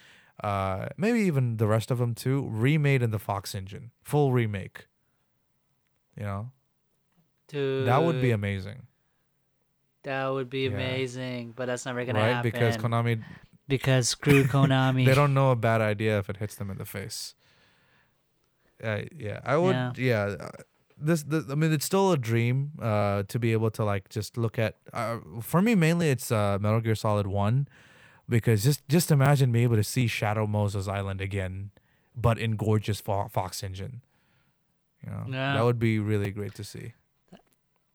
uh, 0.45 0.86
maybe 0.97 1.20
even 1.20 1.57
the 1.57 1.66
rest 1.66 1.90
of 1.90 1.99
them 1.99 2.14
too, 2.14 2.47
remade 2.51 3.03
in 3.03 3.11
the 3.11 3.18
Fox 3.18 3.55
engine, 3.55 3.90
full 4.03 4.32
remake. 4.32 4.86
You 6.16 6.24
know, 6.24 6.51
Dude, 7.49 7.86
that 7.88 8.03
would 8.03 8.20
be 8.20 8.30
amazing, 8.30 8.82
that 10.05 10.28
would 10.28 10.51
be 10.51 10.64
Yeah. 10.64 10.74
amazing, 10.74 11.53
but 11.57 11.66
that's 11.66 11.86
never 11.86 12.05
gonna 12.05 12.18
happen. 12.20 12.28
right? 12.28 12.36
happen 12.36 12.51
Because 12.51 12.76
Konami, 12.76 13.22
because 13.76 14.08
screw 14.08 14.44
Konami. 14.54 15.04
they 15.06 15.14
don't 15.14 15.34
know 15.34 15.50
a 15.50 15.56
bad 15.56 15.80
idea 15.80 16.18
if 16.18 16.28
it 16.30 16.36
hits 16.38 16.54
them 16.56 16.68
in 16.70 16.76
the 16.78 16.84
face. 16.84 17.34
Uh, 18.82 19.02
yeah, 19.16 19.40
I 19.44 19.56
would. 19.56 19.74
Yeah. 19.74 19.92
Yeah. 19.96 20.22
uh, 20.46 20.48
this, 20.98 21.22
this, 21.24 21.44
I 21.50 21.54
mean, 21.54 21.72
it's 21.72 21.84
still 21.84 22.12
a 22.12 22.16
dream 22.18 22.72
uh, 22.80 23.22
to 23.28 23.38
be 23.38 23.52
able 23.52 23.70
to 23.78 23.84
like 23.84 24.08
just 24.08 24.36
look 24.36 24.58
at. 24.58 24.76
Uh, 24.92 25.18
for 25.40 25.60
me, 25.62 25.74
mainly, 25.74 26.10
it's 26.10 26.30
uh, 26.30 26.58
Metal 26.60 26.80
Gear 26.80 26.94
Solid 26.94 27.26
One, 27.26 27.66
because 28.28 28.62
just 28.64 28.86
just 28.88 29.10
imagine 29.10 29.50
being 29.52 29.64
able 29.64 29.76
to 29.76 29.84
see 29.84 30.06
Shadow 30.06 30.46
Moses 30.46 30.86
Island 30.88 31.20
again, 31.20 31.70
but 32.16 32.38
in 32.38 32.56
gorgeous 32.56 33.00
Fo- 33.00 33.28
Fox 33.28 33.62
engine. 33.62 34.02
You 35.04 35.10
know, 35.12 35.24
Yeah. 35.28 35.54
that 35.54 35.64
would 35.64 35.78
be 35.80 35.98
really 35.98 36.30
great 36.30 36.54
to 36.54 36.64
see. 36.64 36.92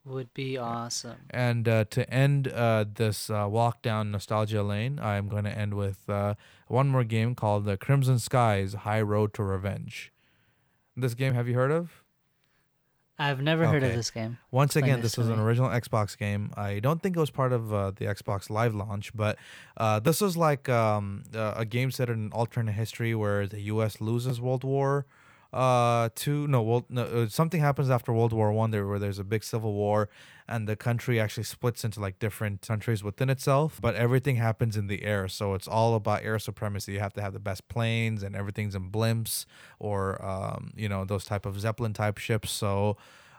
Would 0.08 0.32
be 0.34 0.56
awesome. 0.56 1.16
And 1.30 1.68
uh, 1.68 1.84
to 1.90 2.08
end 2.12 2.48
uh, 2.48 2.84
this 2.92 3.30
uh, 3.30 3.46
walk 3.48 3.82
down 3.82 4.10
nostalgia 4.10 4.62
lane, 4.62 4.98
I'm 4.98 5.28
going 5.28 5.44
to 5.44 5.56
end 5.56 5.74
with 5.74 6.08
uh, 6.08 6.34
one 6.66 6.88
more 6.88 7.04
game 7.04 7.34
called 7.34 7.64
the 7.64 7.76
Crimson 7.76 8.18
Skies 8.18 8.74
High 8.74 9.02
Road 9.02 9.34
to 9.34 9.42
Revenge. 9.42 10.12
This 10.96 11.14
game, 11.14 11.34
have 11.34 11.48
you 11.48 11.54
heard 11.54 11.70
of? 11.70 12.02
I've 13.20 13.42
never 13.42 13.66
heard 13.66 13.82
of 13.82 13.92
this 13.94 14.12
game. 14.12 14.38
Once 14.52 14.76
Explain 14.76 14.92
again, 14.92 15.02
this 15.02 15.16
was 15.18 15.28
an 15.28 15.40
original 15.40 15.68
Xbox 15.68 16.16
game. 16.16 16.52
I 16.56 16.78
don't 16.78 17.02
think 17.02 17.16
it 17.16 17.20
was 17.20 17.30
part 17.30 17.52
of 17.52 17.74
uh, 17.74 17.90
the 17.90 18.04
Xbox 18.04 18.48
Live 18.48 18.76
launch, 18.76 19.12
but 19.12 19.38
uh, 19.76 19.98
this 19.98 20.20
was 20.20 20.36
like 20.36 20.68
um, 20.68 21.24
uh, 21.34 21.54
a 21.56 21.64
game 21.64 21.90
set 21.90 22.08
in 22.08 22.14
an 22.26 22.32
alternate 22.32 22.72
history 22.72 23.16
where 23.16 23.48
the 23.48 23.62
U.S. 23.62 24.00
loses 24.00 24.40
World 24.40 24.62
War 24.62 25.04
uh 25.50 26.10
two 26.14 26.46
no 26.46 26.62
world 26.62 26.84
no 26.90 27.04
uh, 27.04 27.26
something 27.28 27.60
happens 27.60 27.88
after 27.88 28.12
world 28.12 28.34
war 28.34 28.52
one 28.52 28.70
there 28.70 28.86
where 28.86 28.98
there's 28.98 29.18
a 29.18 29.24
big 29.24 29.42
civil 29.42 29.72
war 29.72 30.10
and 30.46 30.68
the 30.68 30.76
country 30.76 31.18
actually 31.18 31.42
splits 31.42 31.84
into 31.84 32.00
like 32.00 32.18
different 32.18 32.60
countries 32.60 33.02
within 33.02 33.30
itself 33.30 33.80
but 33.80 33.94
everything 33.94 34.36
happens 34.36 34.76
in 34.76 34.88
the 34.88 35.02
air 35.04 35.26
so 35.26 35.54
it's 35.54 35.66
all 35.66 35.94
about 35.94 36.22
air 36.22 36.38
supremacy 36.38 36.92
you 36.92 36.98
have 37.00 37.14
to 37.14 37.22
have 37.22 37.32
the 37.32 37.40
best 37.40 37.66
planes 37.68 38.22
and 38.22 38.36
everything's 38.36 38.74
in 38.74 38.90
blimps 38.90 39.46
or 39.78 40.22
um 40.22 40.70
you 40.76 40.86
know 40.88 41.06
those 41.06 41.24
type 41.24 41.46
of 41.46 41.58
zeppelin 41.58 41.94
type 41.94 42.18
ships 42.18 42.50
so 42.50 42.94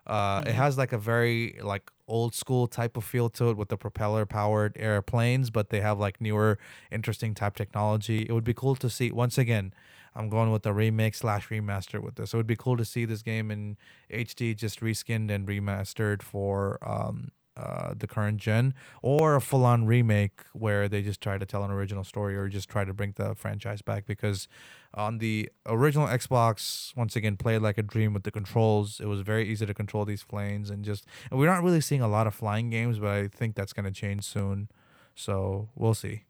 uh, 0.07 0.41
it 0.45 0.53
Mhm. 0.53 0.55
has 0.55 0.77
like 0.77 0.91
a 0.91 0.97
very 0.97 1.59
like 1.61 1.91
old 2.07 2.33
school 2.33 2.65
type 2.67 2.97
of 2.97 3.03
feel 3.03 3.29
to 3.29 3.49
it 3.51 3.57
with 3.57 3.69
the 3.69 3.77
propeller 3.77 4.25
powered 4.25 4.75
airplanes, 4.77 5.51
but 5.51 5.69
they 5.69 5.81
have 5.81 5.99
like 5.99 6.19
newer, 6.19 6.57
interesting 6.91 7.35
type 7.35 7.55
technology. 7.55 8.23
It 8.23 8.31
would 8.31 8.43
be 8.43 8.53
cool 8.55 8.75
to 8.77 8.89
see 8.89 9.11
once 9.11 9.37
again. 9.37 9.71
I'm 10.15 10.29
going 10.29 10.51
with 10.51 10.63
the 10.63 10.73
remake 10.73 11.15
slash 11.15 11.49
remaster 11.49 12.01
with 12.01 12.15
this. 12.15 12.33
It 12.33 12.37
would 12.37 12.47
be 12.47 12.55
cool 12.55 12.77
to 12.77 12.85
see 12.85 13.05
this 13.05 13.21
game 13.21 13.51
in 13.51 13.77
HD 14.11 14.55
just 14.55 14.81
reskinned 14.81 15.31
and 15.31 15.47
remastered 15.47 16.21
for 16.21 16.79
um 16.81 17.31
uh, 17.59 17.93
the 17.97 18.07
current 18.07 18.37
gen, 18.37 18.73
or 19.01 19.35
a 19.35 19.41
full 19.41 19.65
on 19.65 19.85
remake 19.85 20.43
where 20.53 20.87
they 20.87 21.01
just 21.01 21.19
try 21.19 21.37
to 21.37 21.45
tell 21.45 21.63
an 21.63 21.71
original 21.71 22.05
story 22.05 22.37
or 22.37 22.47
just 22.47 22.69
try 22.69 22.85
to 22.85 22.93
bring 22.93 23.13
the 23.17 23.35
franchise 23.35 23.81
back. 23.81 24.05
Because 24.05 24.47
on 24.93 25.17
the 25.17 25.49
original 25.65 26.07
Xbox, 26.07 26.95
once 26.95 27.17
again, 27.17 27.35
played 27.35 27.61
like 27.61 27.77
a 27.77 27.83
dream 27.83 28.13
with 28.13 28.23
the 28.23 28.31
controls. 28.31 29.01
It 29.01 29.07
was 29.07 29.21
very 29.21 29.47
easy 29.49 29.65
to 29.65 29.73
control 29.73 30.05
these 30.05 30.23
planes 30.23 30.69
and 30.69 30.85
just. 30.85 31.05
And 31.29 31.37
we're 31.37 31.47
not 31.47 31.63
really 31.63 31.81
seeing 31.81 32.01
a 32.01 32.07
lot 32.07 32.27
of 32.27 32.33
flying 32.33 32.69
games, 32.69 32.97
but 32.97 33.09
I 33.09 33.27
think 33.27 33.55
that's 33.55 33.73
going 33.73 33.85
to 33.85 33.91
change 33.91 34.23
soon. 34.23 34.69
So 35.13 35.67
we'll 35.75 35.95
see. 35.95 36.23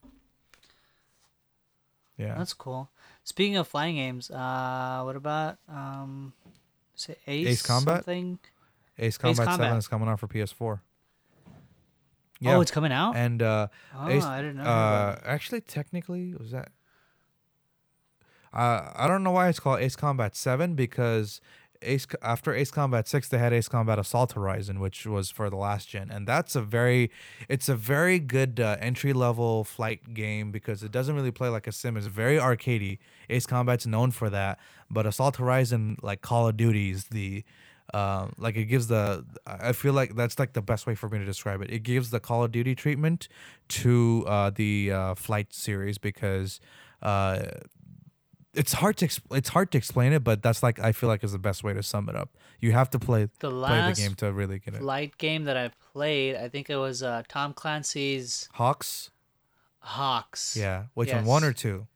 Yeah. 2.20 2.36
That's 2.38 2.54
cool. 2.54 2.90
Speaking 3.24 3.56
of 3.56 3.68
flying 3.68 3.96
games, 3.96 4.30
uh, 4.30 5.02
what 5.04 5.16
about 5.16 5.58
um, 5.70 6.34
say 6.94 7.16
Ace, 7.26 7.48
Ace 7.48 7.62
Combat? 7.62 7.98
Something? 8.04 8.40
Ace 9.00 9.18
Combat, 9.18 9.38
7 9.38 9.48
Combat. 9.52 9.78
is 9.78 9.88
coming 9.88 10.10
out 10.10 10.20
for 10.20 10.28
PS4. 10.28 10.82
Oh, 12.46 12.62
it's 12.62 12.72
coming 12.72 12.92
out. 12.92 13.16
and 13.16 13.42
uh, 13.42 13.68
oh, 13.96 14.10
Ace, 14.10 14.24
I 14.24 14.42
didn't 14.42 14.58
know. 14.58 14.64
uh, 14.64 15.20
actually, 15.26 15.62
technically, 15.62 16.34
was 16.36 16.52
that? 16.52 16.72
Uh, 18.54 18.92
I 18.96 19.08
don't 19.08 19.24
know 19.24 19.32
why 19.32 19.48
it's 19.48 19.60
called 19.60 19.80
Ace 19.80 19.96
Combat 19.96 20.36
Seven 20.36 20.74
because 20.74 21.40
Ace 21.82 22.06
after 22.22 22.54
Ace 22.54 22.72
Combat 22.72 23.08
Six, 23.08 23.30
they 23.30 23.38
had 23.38 23.54
Ace 23.54 23.68
Combat 23.68 24.00
Assault 24.00 24.34
Horizon, 24.34 24.80
which 24.80 25.06
was 25.06 25.32
for 25.32 25.50
the 25.50 25.56
last 25.56 25.90
gen, 25.90 26.10
and 26.12 26.28
that's 26.28 26.56
a 26.56 26.62
very, 26.62 27.12
it's 27.48 27.70
a 27.70 27.76
very 27.76 28.20
good 28.20 28.60
uh, 28.60 28.78
entry 28.80 29.14
level 29.14 29.64
flight 29.64 30.14
game 30.14 30.52
because 30.52 30.84
it 30.84 30.92
doesn't 30.92 31.16
really 31.16 31.32
play 31.32 31.50
like 31.50 31.68
a 31.68 31.72
sim. 31.72 31.98
It's 31.98 32.08
very 32.08 32.38
arcadey. 32.38 33.00
Ace 33.30 33.46
Combat's 33.46 33.86
known 33.86 34.12
for 34.12 34.30
that, 34.30 34.60
but 34.90 35.06
Assault 35.06 35.38
Horizon, 35.38 35.98
like 36.02 36.22
Call 36.22 36.48
of 36.48 36.58
Duty's 36.58 37.06
the 37.06 37.44
um, 37.94 38.34
like 38.38 38.56
it 38.56 38.66
gives 38.66 38.88
the 38.88 39.26
I 39.48 39.72
feel 39.72 39.94
like 39.94 40.16
that's 40.16 40.38
like 40.38 40.54
the 40.54 40.62
best 40.62 40.86
way 40.86 40.96
for 40.96 41.10
me 41.10 41.20
to 41.20 41.26
describe 41.26 41.62
it. 41.62 41.72
It 41.72 41.84
gives 41.84 42.10
the 42.10 42.20
Call 42.20 42.44
of 42.44 42.52
Duty 42.52 42.76
treatment 42.76 43.28
to 43.70 44.26
uh, 44.28 44.52
the 44.52 44.92
uh, 44.92 45.16
flight 45.16 45.54
series 45.54 45.98
because 45.98 46.60
uh, 47.02 47.46
it's 48.54 48.74
hard 48.74 48.98
to 48.98 49.08
exp- 49.08 49.36
it's 49.36 49.50
hard 49.50 49.72
to 49.72 49.78
explain 49.78 50.12
it, 50.14 50.24
but 50.24 50.42
that's 50.42 50.64
like 50.64 50.80
I 50.80 50.92
feel 50.92 51.08
like 51.10 51.24
is 51.24 51.32
the 51.32 51.40
best 51.40 51.64
way 51.64 51.74
to 51.74 51.84
sum 51.84 52.10
it 52.10 52.16
up. 52.16 52.30
You 52.60 52.72
have 52.72 52.90
to 52.92 53.00
play 53.00 53.24
the 53.26 53.30
play 53.30 53.50
the 53.50 53.56
last 53.56 54.00
game 54.00 54.16
to 54.16 54.32
really 54.34 54.60
get 54.60 54.74
it. 54.76 54.82
flight 54.82 55.18
game 55.18 55.44
that 55.46 55.56
I 55.58 55.72
played, 55.94 56.36
I 56.36 56.50
think 56.50 56.70
it 56.70 56.76
was 56.78 57.04
uh, 57.04 57.24
Tom 57.28 57.54
Clancy's 57.54 58.50
HAWX, 58.56 59.10
HAWX. 59.86 60.56
yeah. 60.56 60.84
Which 60.94 61.12
one? 61.14 61.26
One 61.26 61.44
or 61.44 61.54
two? 61.54 61.88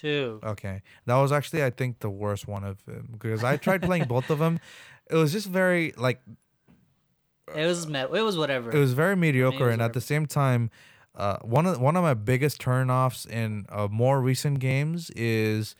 Two. 0.00 0.40
Okay, 0.42 0.82
that 1.06 1.16
was 1.16 1.30
actually 1.32 1.64
I 1.64 1.70
think 1.70 2.00
the 2.00 2.10
worst 2.10 2.48
one 2.48 2.64
of 2.64 2.84
them 2.86 3.08
because 3.12 3.44
I 3.44 3.56
tried 3.56 3.82
playing 3.82 4.04
both 4.04 4.28
of 4.28 4.38
them. 4.40 4.60
It 5.08 5.14
was 5.14 5.32
just 5.32 5.46
very 5.46 5.92
like 5.96 6.20
It 7.54 7.66
was 7.66 7.86
met. 7.86 8.10
It 8.12 8.22
was 8.22 8.36
whatever. 8.36 8.70
it 8.70 8.78
was 8.78 8.92
very 8.92 9.16
mediocre 9.16 9.66
was 9.66 9.72
and 9.74 9.82
at 9.82 9.92
the 9.92 10.00
same 10.00 10.26
time 10.26 10.70
uh, 11.20 11.38
one 11.56 11.66
of 11.66 11.80
one 11.80 11.96
of 11.96 12.02
my 12.02 12.14
biggest 12.14 12.60
turnoffs 12.60 13.26
in 13.28 13.66
uh, 13.68 13.88
more 13.90 14.20
recent 14.20 14.58
games 14.58 15.10
is 15.10 15.76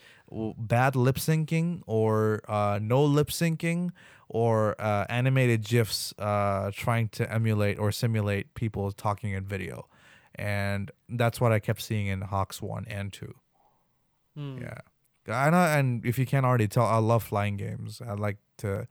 bad 0.59 0.95
lip 0.95 1.17
syncing 1.17 1.83
or 1.87 2.41
uh, 2.49 2.79
no 2.81 3.03
lip 3.05 3.29
syncing 3.29 3.91
or 4.29 4.77
uh, 4.81 5.05
animated 5.09 5.65
gifs 5.65 6.15
uh, 6.19 6.71
trying 6.85 7.09
to 7.09 7.23
emulate 7.33 7.79
or 7.79 7.91
simulate 7.91 8.55
people 8.55 8.93
talking 8.93 9.33
in 9.33 9.45
video 9.45 9.89
and 10.37 10.91
that's 11.09 11.41
what 11.41 11.51
i 11.53 11.59
kept 11.59 11.81
seeing 11.83 12.07
in 12.07 12.21
HAWX 12.21 12.63
1 12.63 12.85
and 12.89 13.13
2 13.13 13.35
Hmm. 14.37 14.59
yeah 14.63 14.79
I 15.29 15.51
know, 15.51 15.59
and 15.59 16.05
if 16.05 16.19
you 16.19 16.27
can't 16.27 16.47
already 16.47 16.67
tell, 16.67 16.87
I 16.87 16.97
love 16.97 17.23
flying 17.23 17.57
games. 17.57 18.01
I 18.05 18.15
like 18.15 18.39
to, 18.59 18.89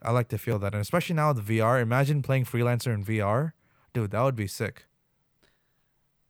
I 0.00 0.10
like 0.12 0.28
to 0.28 0.38
feel 0.38 0.58
that, 0.60 0.72
and 0.74 0.80
especially 0.80 1.16
now 1.16 1.32
with 1.32 1.46
VR. 1.46 1.82
Imagine 1.82 2.22
playing 2.22 2.44
freelancer 2.46 2.94
in 2.94 3.04
VR, 3.04 3.52
dude. 3.92 4.12
That 4.12 4.22
would 4.22 4.36
be 4.36 4.46
sick. 4.46 4.86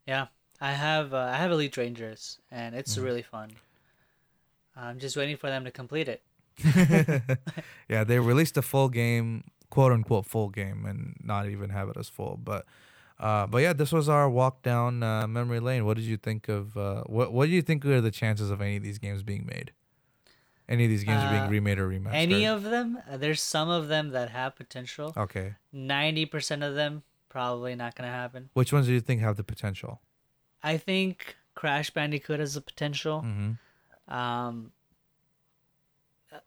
Yeah, 0.07 0.27
I 0.61 0.73
have 0.73 1.13
uh, 1.15 1.31
I 1.33 1.37
have 1.37 1.51
Elite 1.51 1.75
Dangerous, 1.75 2.39
and 2.51 2.75
it's 2.75 2.95
Mm-hmm. 2.97 3.05
really 3.05 3.23
fun. 3.23 3.51
I'm 4.77 4.99
just 4.99 5.17
waiting 5.17 5.37
for 5.37 5.49
them 5.49 5.65
to 5.65 5.71
complete 5.71 6.09
it. 6.09 6.23
yeah, 7.89 8.05
they 8.05 8.19
released 8.19 8.57
a 8.57 8.63
full 8.63 8.89
game, 8.89 9.45
quote 9.71 9.93
unquote 9.93 10.27
full 10.27 10.49
game, 10.49 10.85
and 10.87 11.17
not 11.23 11.49
even 11.49 11.71
have 11.71 11.89
it 11.89 11.97
as 11.99 12.09
full. 12.09 12.39
But, 12.43 12.65
uh, 13.21 13.47
but 13.47 13.59
yeah, 13.59 13.73
this 13.75 13.93
was 13.93 14.09
our 14.09 14.29
walk 14.31 14.63
down 14.63 15.03
uh, 15.03 15.27
memory 15.27 15.61
lane. 15.61 15.85
What 15.85 15.97
did 15.97 16.05
you 16.07 16.17
think 16.17 16.49
of? 16.49 16.77
Uh, 16.77 17.03
what 17.05 17.33
What 17.33 17.47
do 17.47 17.53
you 17.53 17.63
think 17.63 17.85
are 17.85 18.01
the 18.01 18.11
chances 18.11 18.51
of 18.51 18.61
any 18.61 18.77
of 18.77 18.83
these 18.83 18.99
games 18.99 19.23
being 19.23 19.47
made? 19.47 19.73
Any 20.69 20.85
of 20.85 20.91
these 20.91 21.05
games 21.05 21.23
are 21.23 21.27
Uh, 21.27 21.31
being 21.41 21.49
remade 21.49 21.79
or 21.79 21.89
remastered? 21.89 22.15
Any 22.15 22.47
of 22.47 22.63
them? 22.63 22.99
There's 23.15 23.43
some 23.43 23.69
of 23.69 23.89
them 23.89 24.11
that 24.11 24.31
have 24.31 24.57
potential. 24.57 25.13
Okay, 25.17 25.55
Ninety 25.73 26.25
percent 26.25 26.63
of 26.63 26.75
them 26.75 27.03
probably 27.33 27.75
not 27.75 27.95
gonna 27.95 28.11
happen. 28.11 28.51
which 28.53 28.73
ones 28.75 28.87
do 28.87 28.93
you 28.93 29.01
think 29.01 29.23
have 29.23 29.37
the 29.39 29.43
potential? 29.45 30.03
I 30.63 30.77
think 30.77 31.35
Crash 31.55 31.91
Bandicoot 31.91 32.39
has 32.41 32.55
the 32.55 32.61
potential. 32.61 33.23
Mm-hmm. 33.27 34.15
Um, 34.15 34.73
uh, 36.31 36.39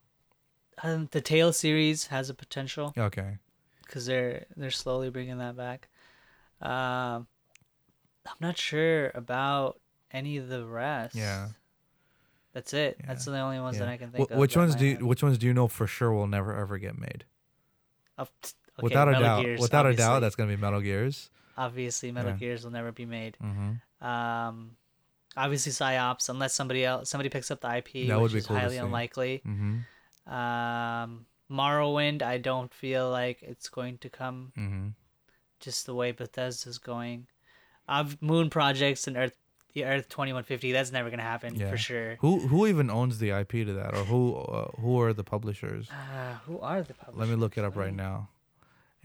um, 0.83 1.07
the 1.11 1.21
Tail 1.21 1.51
series 1.53 2.07
has 2.07 2.29
a 2.29 2.33
potential 2.35 2.93
Okay. 2.97 3.37
because 3.83 4.05
they're 4.05 4.45
they're 4.55 4.69
slowly 4.71 5.09
bringing 5.09 5.39
that 5.39 5.57
back. 5.57 5.87
Um, 6.61 7.27
I'm 8.27 8.37
not 8.39 8.57
sure 8.57 9.11
about 9.15 9.79
any 10.11 10.37
of 10.37 10.47
the 10.49 10.65
rest. 10.65 11.15
Yeah. 11.15 11.49
That's 12.53 12.73
it. 12.73 12.97
That's 13.05 13.25
the 13.25 13.37
only 13.39 13.59
ones 13.59 13.79
that 13.79 13.87
I 13.89 13.97
can 13.97 14.11
think 14.11 14.29
Wh- 14.29 14.31
of. 14.33 14.37
which 14.37 14.55
ones 14.55 14.75
do 14.75 14.85
you. 14.85 15.05
Which 15.05 15.21
ones 15.23 15.37
do 15.37 15.45
you 15.47 15.53
know 15.53 15.67
for 15.67 15.87
sure 15.87 16.13
will 16.13 16.27
never 16.27 16.55
ever 16.55 16.77
get 16.77 16.97
made? 16.97 17.25
Of- 18.17 18.31
okay, 18.79 18.83
without 18.83 19.07
a 19.07 19.11
Metal 19.11 19.25
doubt, 19.27 19.43
Gears, 19.43 19.59
without 19.61 19.85
a 19.85 19.93
doubt, 19.95 20.19
that's 20.19 20.35
gonna 20.35 20.49
be 20.55 20.57
Metal 20.61 20.81
Gears. 20.81 21.29
obviously 21.57 22.11
Metal 22.11 22.31
Yeah. 22.31 22.37
Gears 22.37 22.63
will 22.63 22.71
never 22.71 22.91
be 22.91 23.05
made. 23.05 23.37
Mm-hmm. 23.43 24.05
Um, 24.05 24.71
obviously 25.37 25.71
Psi-Ops, 25.71 26.29
unless 26.29 26.53
somebody 26.53 26.83
else 26.85 27.09
somebody 27.09 27.29
picks 27.29 27.49
up 27.51 27.61
the 27.61 27.67
IP, 27.77 28.07
That 28.07 28.15
which 28.19 28.21
would 28.21 28.31
be 28.33 28.37
is 28.39 28.47
cool 28.47 28.57
highly 28.57 28.77
unlikely. 28.77 29.41
Mm-hmm. 29.45 30.33
Um, 30.33 31.25
Morrowind, 31.51 32.21
I 32.23 32.37
don't 32.39 32.73
feel 32.73 33.09
like 33.09 33.41
it's 33.41 33.69
going 33.69 33.97
to 33.99 34.09
come 34.09 34.51
Mm-hmm. 34.57 34.87
just 35.59 35.85
the 35.85 35.93
way 35.95 36.11
Bethesda's 36.11 36.77
going. 36.79 37.27
I've 37.87 38.19
Moon 38.21 38.49
Projects 38.49 39.07
and 39.07 39.15
Earth, 39.15 39.37
the 39.73 39.85
Earth 39.85 40.09
twenty 40.09 40.33
one 40.33 40.43
fifty. 40.43 40.71
That's 40.71 40.91
never 40.91 41.09
gonna 41.11 41.21
happen 41.21 41.53
Yeah. 41.55 41.69
for 41.69 41.77
sure. 41.77 42.15
Who 42.21 42.39
who 42.47 42.65
even 42.65 42.89
owns 42.89 43.19
the 43.19 43.29
IP 43.31 43.51
to 43.65 43.73
that, 43.73 43.93
or 43.93 44.03
who 44.05 44.35
uh, 44.35 44.71
who 44.81 44.99
are 45.01 45.13
the 45.13 45.23
publishers? 45.23 45.87
Uh, 45.91 46.35
who 46.45 46.59
are 46.59 46.81
the 46.81 46.93
publishers? 46.95 47.19
Let 47.19 47.29
me 47.29 47.35
look 47.35 47.57
it 47.57 47.63
up 47.63 47.75
right 47.75 47.93
now. 47.93 48.29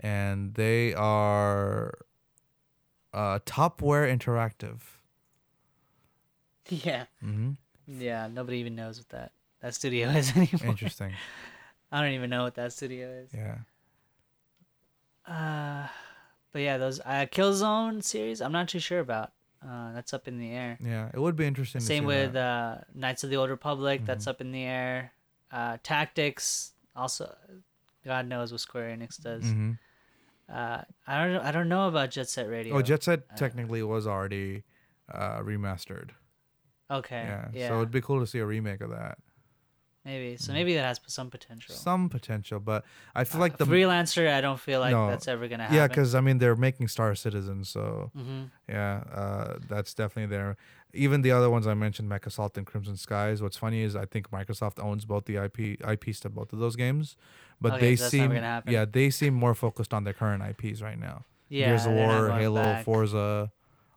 And 0.02 0.54
they 0.54 0.94
are 0.94 1.92
uh, 3.12 3.38
Topware 3.40 4.08
Interactive. 4.10 4.80
Yeah, 6.68 7.04
Mm-hmm. 7.24 7.50
yeah. 8.00 8.28
Nobody 8.32 8.58
even 8.58 8.74
knows 8.76 8.98
what 8.98 9.08
that 9.10 9.32
that 9.60 9.74
studio 9.74 10.08
is 10.10 10.30
anymore. 10.36 10.70
Interesting. 10.70 11.12
I 11.92 12.00
don't 12.02 12.12
even 12.12 12.30
know 12.30 12.44
what 12.44 12.54
that 12.54 12.72
studio 12.72 13.08
is. 13.10 13.30
Yeah. 13.34 13.58
Uh, 15.26 15.86
but 16.52 16.62
yeah, 16.62 16.78
those 16.78 17.00
uh, 17.00 17.26
Killzone 17.30 18.02
series, 18.02 18.40
I'm 18.40 18.52
not 18.52 18.68
too 18.68 18.78
sure 18.78 19.00
about. 19.00 19.32
Uh, 19.62 19.92
that's 19.92 20.14
up 20.14 20.26
in 20.26 20.38
the 20.38 20.50
air. 20.52 20.78
Yeah. 20.82 21.10
It 21.12 21.18
would 21.20 21.36
be 21.36 21.46
interesting. 21.46 21.80
Same 21.82 22.04
with 22.06 22.34
uh, 22.34 22.78
Knights 22.94 23.24
of 23.24 23.30
the 23.30 23.36
Old 23.36 23.50
Republic. 23.50 24.02
That's 24.06 24.24
Mhm. 24.24 24.28
up 24.30 24.40
in 24.40 24.52
the 24.52 24.62
air. 24.62 25.12
Uh, 25.52 25.76
Tactics, 25.82 26.72
also, 26.96 27.36
God 28.04 28.26
knows 28.26 28.52
what 28.52 28.60
Square 28.62 28.96
Enix 28.96 29.20
does. 29.20 29.44
Mhm. 29.44 29.78
Uh, 30.50 30.82
I 31.06 31.26
don't. 31.26 31.36
I 31.44 31.50
don't 31.52 31.68
know 31.68 31.86
about 31.88 32.10
Jet 32.10 32.28
Set 32.28 32.48
Radio. 32.48 32.74
Oh, 32.76 32.82
Jet 32.82 33.02
Set 33.04 33.20
Uh, 33.30 33.36
technically 33.36 33.82
was 33.82 34.06
already 34.06 34.64
uh, 35.12 35.38
remastered. 35.40 36.10
Okay. 36.90 37.22
Yeah. 37.22 37.48
Yeah. 37.52 37.68
So 37.68 37.76
it'd 37.76 37.90
be 37.92 38.00
cool 38.00 38.18
to 38.20 38.26
see 38.26 38.38
a 38.40 38.46
remake 38.46 38.80
of 38.80 38.90
that. 38.90 39.18
maybe. 40.04 40.36
So 40.38 40.50
Mhm. 40.50 40.54
maybe 40.54 40.74
that 40.74 40.84
has 40.86 41.00
some 41.08 41.28
potential. 41.30 41.74
Some 41.74 42.08
potential, 42.08 42.58
but 42.58 42.84
I 43.14 43.24
feel 43.24 43.36
Uh, 43.38 43.44
like 43.44 43.58
the 43.58 43.66
freelancer, 43.66 44.32
I 44.32 44.40
don't 44.40 44.58
feel 44.58 44.80
like 44.80 44.92
No. 44.92 45.10
that's 45.10 45.28
ever 45.28 45.46
gonna 45.46 45.64
happen. 45.64 45.76
yeah, 45.76 45.86
because 45.88 46.14
I 46.14 46.20
mean 46.22 46.38
they're 46.38 46.56
making 46.56 46.88
Star 46.88 47.14
Citizen, 47.14 47.64
so 47.64 48.10
hmm 48.14 48.44
yeah, 48.66 49.04
uh, 49.12 49.58
that's 49.68 49.92
definitely 49.92 50.34
there. 50.34 50.56
Even 50.92 51.22
the 51.22 51.30
other 51.30 51.48
ones 51.48 51.66
I 51.66 51.74
mentioned, 51.74 52.10
MechAssault 52.10 52.56
and 52.56 52.66
Crimson 52.66 52.96
Skies. 52.96 53.40
What's 53.40 53.56
funny 53.56 53.82
is 53.82 53.94
I 53.94 54.06
think 54.06 54.30
Microsoft 54.30 54.82
owns 54.82 55.04
both 55.04 55.24
the 55.26 55.36
IP 55.36 55.80
IPs 55.86 56.20
to 56.20 56.28
both 56.28 56.52
of 56.52 56.58
those 56.58 56.74
games, 56.76 57.16
but 57.60 57.74
Okay, 57.74 57.80
they 57.90 57.96
so 57.96 58.08
seem 58.08 58.32
yeah 58.32 58.84
they 58.90 59.10
seem 59.10 59.34
more 59.34 59.54
focused 59.54 59.94
on 59.94 60.04
their 60.04 60.12
current 60.14 60.42
IPs 60.42 60.82
right 60.82 60.98
now. 60.98 61.24
Yeah. 61.48 61.66
Gears 61.68 61.86
of 61.86 61.92
War, 61.92 62.30
Halo, 62.30 62.62
back. 62.62 62.84
Forza, 62.84 63.52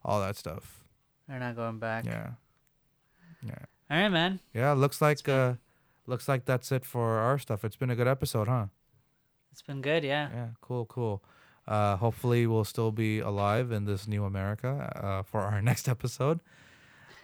all 0.05 0.19
that 0.21 0.35
stuff. 0.37 0.83
They're 1.27 1.39
not 1.39 1.55
going 1.55 1.79
back. 1.79 2.05
Yeah, 2.05 2.31
yeah, 3.45 3.55
All 3.89 3.97
right, 3.97 4.09
man. 4.09 4.39
yeah. 4.53 4.73
Looks 4.73 5.01
like 5.01 5.23
been- 5.23 5.35
uh, 5.35 5.55
looks 6.05 6.27
like 6.27 6.45
that's 6.45 6.71
it 6.71 6.85
for 6.85 7.17
our 7.17 7.37
stuff. 7.39 7.63
It's 7.63 7.75
been 7.75 7.89
a 7.89 7.95
good 7.95 8.07
episode, 8.07 8.47
huh? 8.47 8.67
It's 9.51 9.61
been 9.61 9.81
good. 9.81 10.03
Yeah. 10.03 10.29
Yeah, 10.33 10.47
cool, 10.61 10.85
cool. 10.85 11.23
Uh, 11.67 11.95
hopefully, 11.95 12.45
we'll 12.45 12.65
still 12.65 12.91
be 12.91 13.19
alive 13.19 13.71
in 13.71 13.85
this 13.85 14.07
new 14.07 14.25
America 14.25 14.91
uh, 15.01 15.23
for 15.23 15.41
our 15.41 15.61
next 15.69 15.87
episode. 15.87 16.39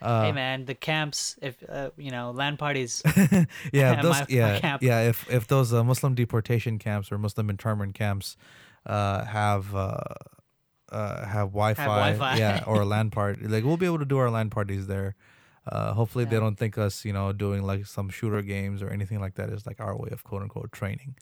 Uh, 0.01 0.23
hey, 0.23 0.31
man. 0.31 0.65
The 0.65 0.75
camps, 0.75 1.37
if 1.41 1.61
uh, 1.67 1.89
you 1.97 2.11
know, 2.11 2.31
LAN 2.31 2.57
parties. 2.57 3.01
yeah, 3.05 3.13
if 3.73 3.95
My- 3.97 4.01
those, 4.01 4.19
my 4.19 4.25
yeah, 4.29 4.59
camp. 4.59 4.81
yeah. 4.81 5.01
If 5.09 5.29
if 5.29 5.47
those 5.47 5.73
uh, 5.73 5.83
Muslim 5.83 6.15
deportation 6.15 6.79
camps 6.79 7.11
or 7.11 7.17
Muslim 7.17 7.49
internment 7.49 7.95
camps 7.95 8.37
uh, 8.85 9.25
have 9.25 9.75
uh, 9.75 9.97
uh, 10.91 11.25
have 11.25 11.49
Wi-Fi, 11.49 11.85
Wi-Fi. 11.85 12.37
yeah, 12.37 12.63
or 12.67 12.81
a 12.81 12.85
LAN 12.85 13.09
party. 13.11 13.47
Like 13.47 13.63
we'll 13.63 13.77
be 13.77 13.85
able 13.85 13.99
to 13.99 14.05
do 14.05 14.17
our 14.17 14.29
LAN 14.29 14.49
parties 14.49 14.87
there. 14.87 15.15
Uh, 15.67 15.93
hopefully 15.93 16.25
they 16.25 16.39
don't 16.39 16.55
think 16.55 16.77
us, 16.79 17.05
you 17.05 17.13
know, 17.13 17.31
doing 17.31 17.61
like 17.61 17.85
some 17.85 18.09
shooter 18.09 18.41
games 18.41 18.81
or 18.81 18.89
anything 18.89 19.19
like 19.19 19.35
that 19.35 19.49
is 19.49 19.67
like 19.67 19.79
our 19.79 19.95
way 19.95 20.09
of 20.11 20.23
quote 20.23 20.41
unquote 20.41 20.71
training. 20.71 21.15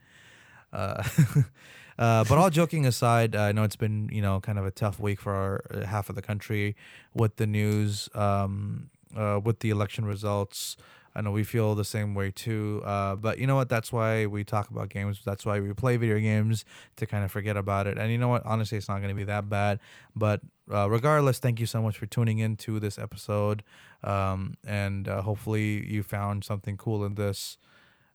Uh, 0.72 1.04
uh, 2.00 2.24
but 2.24 2.32
all 2.38 2.50
joking 2.50 2.86
aside, 2.86 3.36
I 3.36 3.52
know 3.52 3.64
it's 3.64 3.76
been 3.76 4.10
you 4.12 4.22
know 4.22 4.40
kind 4.40 4.60
of 4.60 4.66
a 4.66 4.72
tough 4.72 5.00
week 5.00 5.20
for 5.20 5.34
our 5.34 5.64
uh, 5.72 5.86
half 5.86 6.10
of 6.10 6.16
the 6.16 6.22
country 6.22 6.76
with 7.14 7.38
the 7.38 7.48
news, 7.48 8.10
um, 8.14 8.90
uh, 9.16 9.40
with 9.44 9.60
the 9.60 9.70
election 9.70 10.06
results. 10.06 10.78
I 11.18 11.22
know 11.22 11.32
we 11.32 11.44
feel 11.44 11.74
the 11.74 11.84
same 11.84 12.14
way 12.14 12.30
too. 12.30 12.84
Uh, 12.86 13.16
but 13.16 13.40
you 13.40 13.48
know 13.48 13.56
what? 13.56 13.70
That's 13.70 13.92
why 13.92 14.28
we 14.28 14.44
talk 14.44 14.70
about 14.70 14.90
games. 14.90 15.20
That's 15.26 15.48
why 15.48 15.60
we 15.60 15.74
play 15.74 15.98
video 15.98 16.20
games 16.20 16.64
to 16.98 17.08
kind 17.08 17.26
of 17.26 17.32
forget 17.32 17.58
about 17.58 17.88
it. 17.88 17.98
And 17.98 18.12
you 18.12 18.20
know 18.20 18.28
what? 18.28 18.46
Honestly, 18.46 18.78
it's 18.78 18.88
not 18.88 18.98
going 18.98 19.10
to 19.10 19.16
be 19.16 19.24
that 19.24 19.50
bad. 19.50 19.80
But 20.16 20.42
uh, 20.72 20.88
regardless, 20.88 21.40
thank 21.40 21.60
you 21.60 21.66
so 21.66 21.82
much 21.82 21.98
for 21.98 22.06
tuning 22.06 22.38
in 22.38 22.56
to 22.58 22.80
this 22.80 23.00
episode. 23.00 23.64
Um, 24.04 24.58
and 24.64 25.08
uh, 25.08 25.24
hopefully 25.24 25.84
you 25.92 26.04
found 26.04 26.44
something 26.44 26.78
cool 26.78 27.04
in 27.04 27.16
this. 27.16 27.58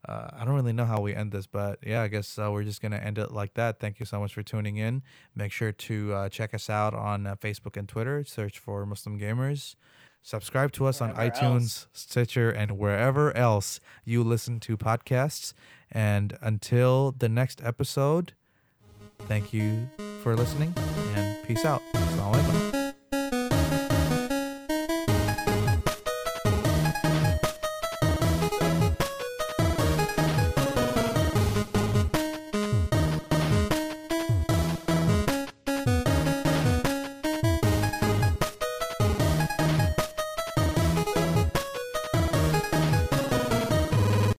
Uh, 0.09 0.29
I 0.33 0.45
don't 0.45 0.55
really 0.55 0.73
know 0.73 0.85
how 0.85 1.01
we 1.01 1.15
end 1.15 1.31
this, 1.31 1.47
but 1.47 1.79
yeah, 1.85 2.03
I 2.03 2.09
guess 2.09 2.39
uh, 2.39 2.51
we're 2.51 2.65
just 2.65 2.83
going 2.83 2.93
to 2.93 3.03
end 3.03 3.19
it 3.19 3.31
like 3.31 3.55
that. 3.55 3.79
Thank 3.79 4.01
you 4.01 4.07
so 4.07 4.19
much 4.19 4.35
for 4.35 4.43
tuning 4.43 4.77
in. 4.77 5.03
Make 5.35 5.53
sure 5.53 5.71
to 5.73 6.13
uh, 6.13 6.29
check 6.29 6.55
us 6.55 6.69
out 6.69 6.93
on 6.95 7.27
uh, 7.27 7.37
Facebook 7.37 7.77
and 7.77 7.89
Twitter. 7.89 8.25
Search 8.25 8.59
for 8.59 8.85
Muslim 8.85 9.19
Gamers. 9.19 9.77
Subscribe 10.23 10.73
to 10.73 10.87
us 10.87 11.01
on 11.01 11.13
iTunes, 11.15 11.43
else. 11.43 11.87
Stitcher, 11.93 12.51
and 12.51 12.79
wherever 12.79 13.37
else 13.37 13.81
you 14.05 14.23
listen 14.23 14.61
to 14.61 14.77
podcasts. 14.77 15.53
And 15.91 16.39
until 16.41 17.13
the 17.13 17.29
next 17.29 17.61
episode, 17.63 18.33
thank 19.23 19.53
you 19.53 19.89
for 20.23 20.37
listening 20.37 20.75
and 21.15 21.43
peace 21.45 21.65
out. 21.65 21.83
Assalamu 21.95 22.35
alaikum. 22.35 22.82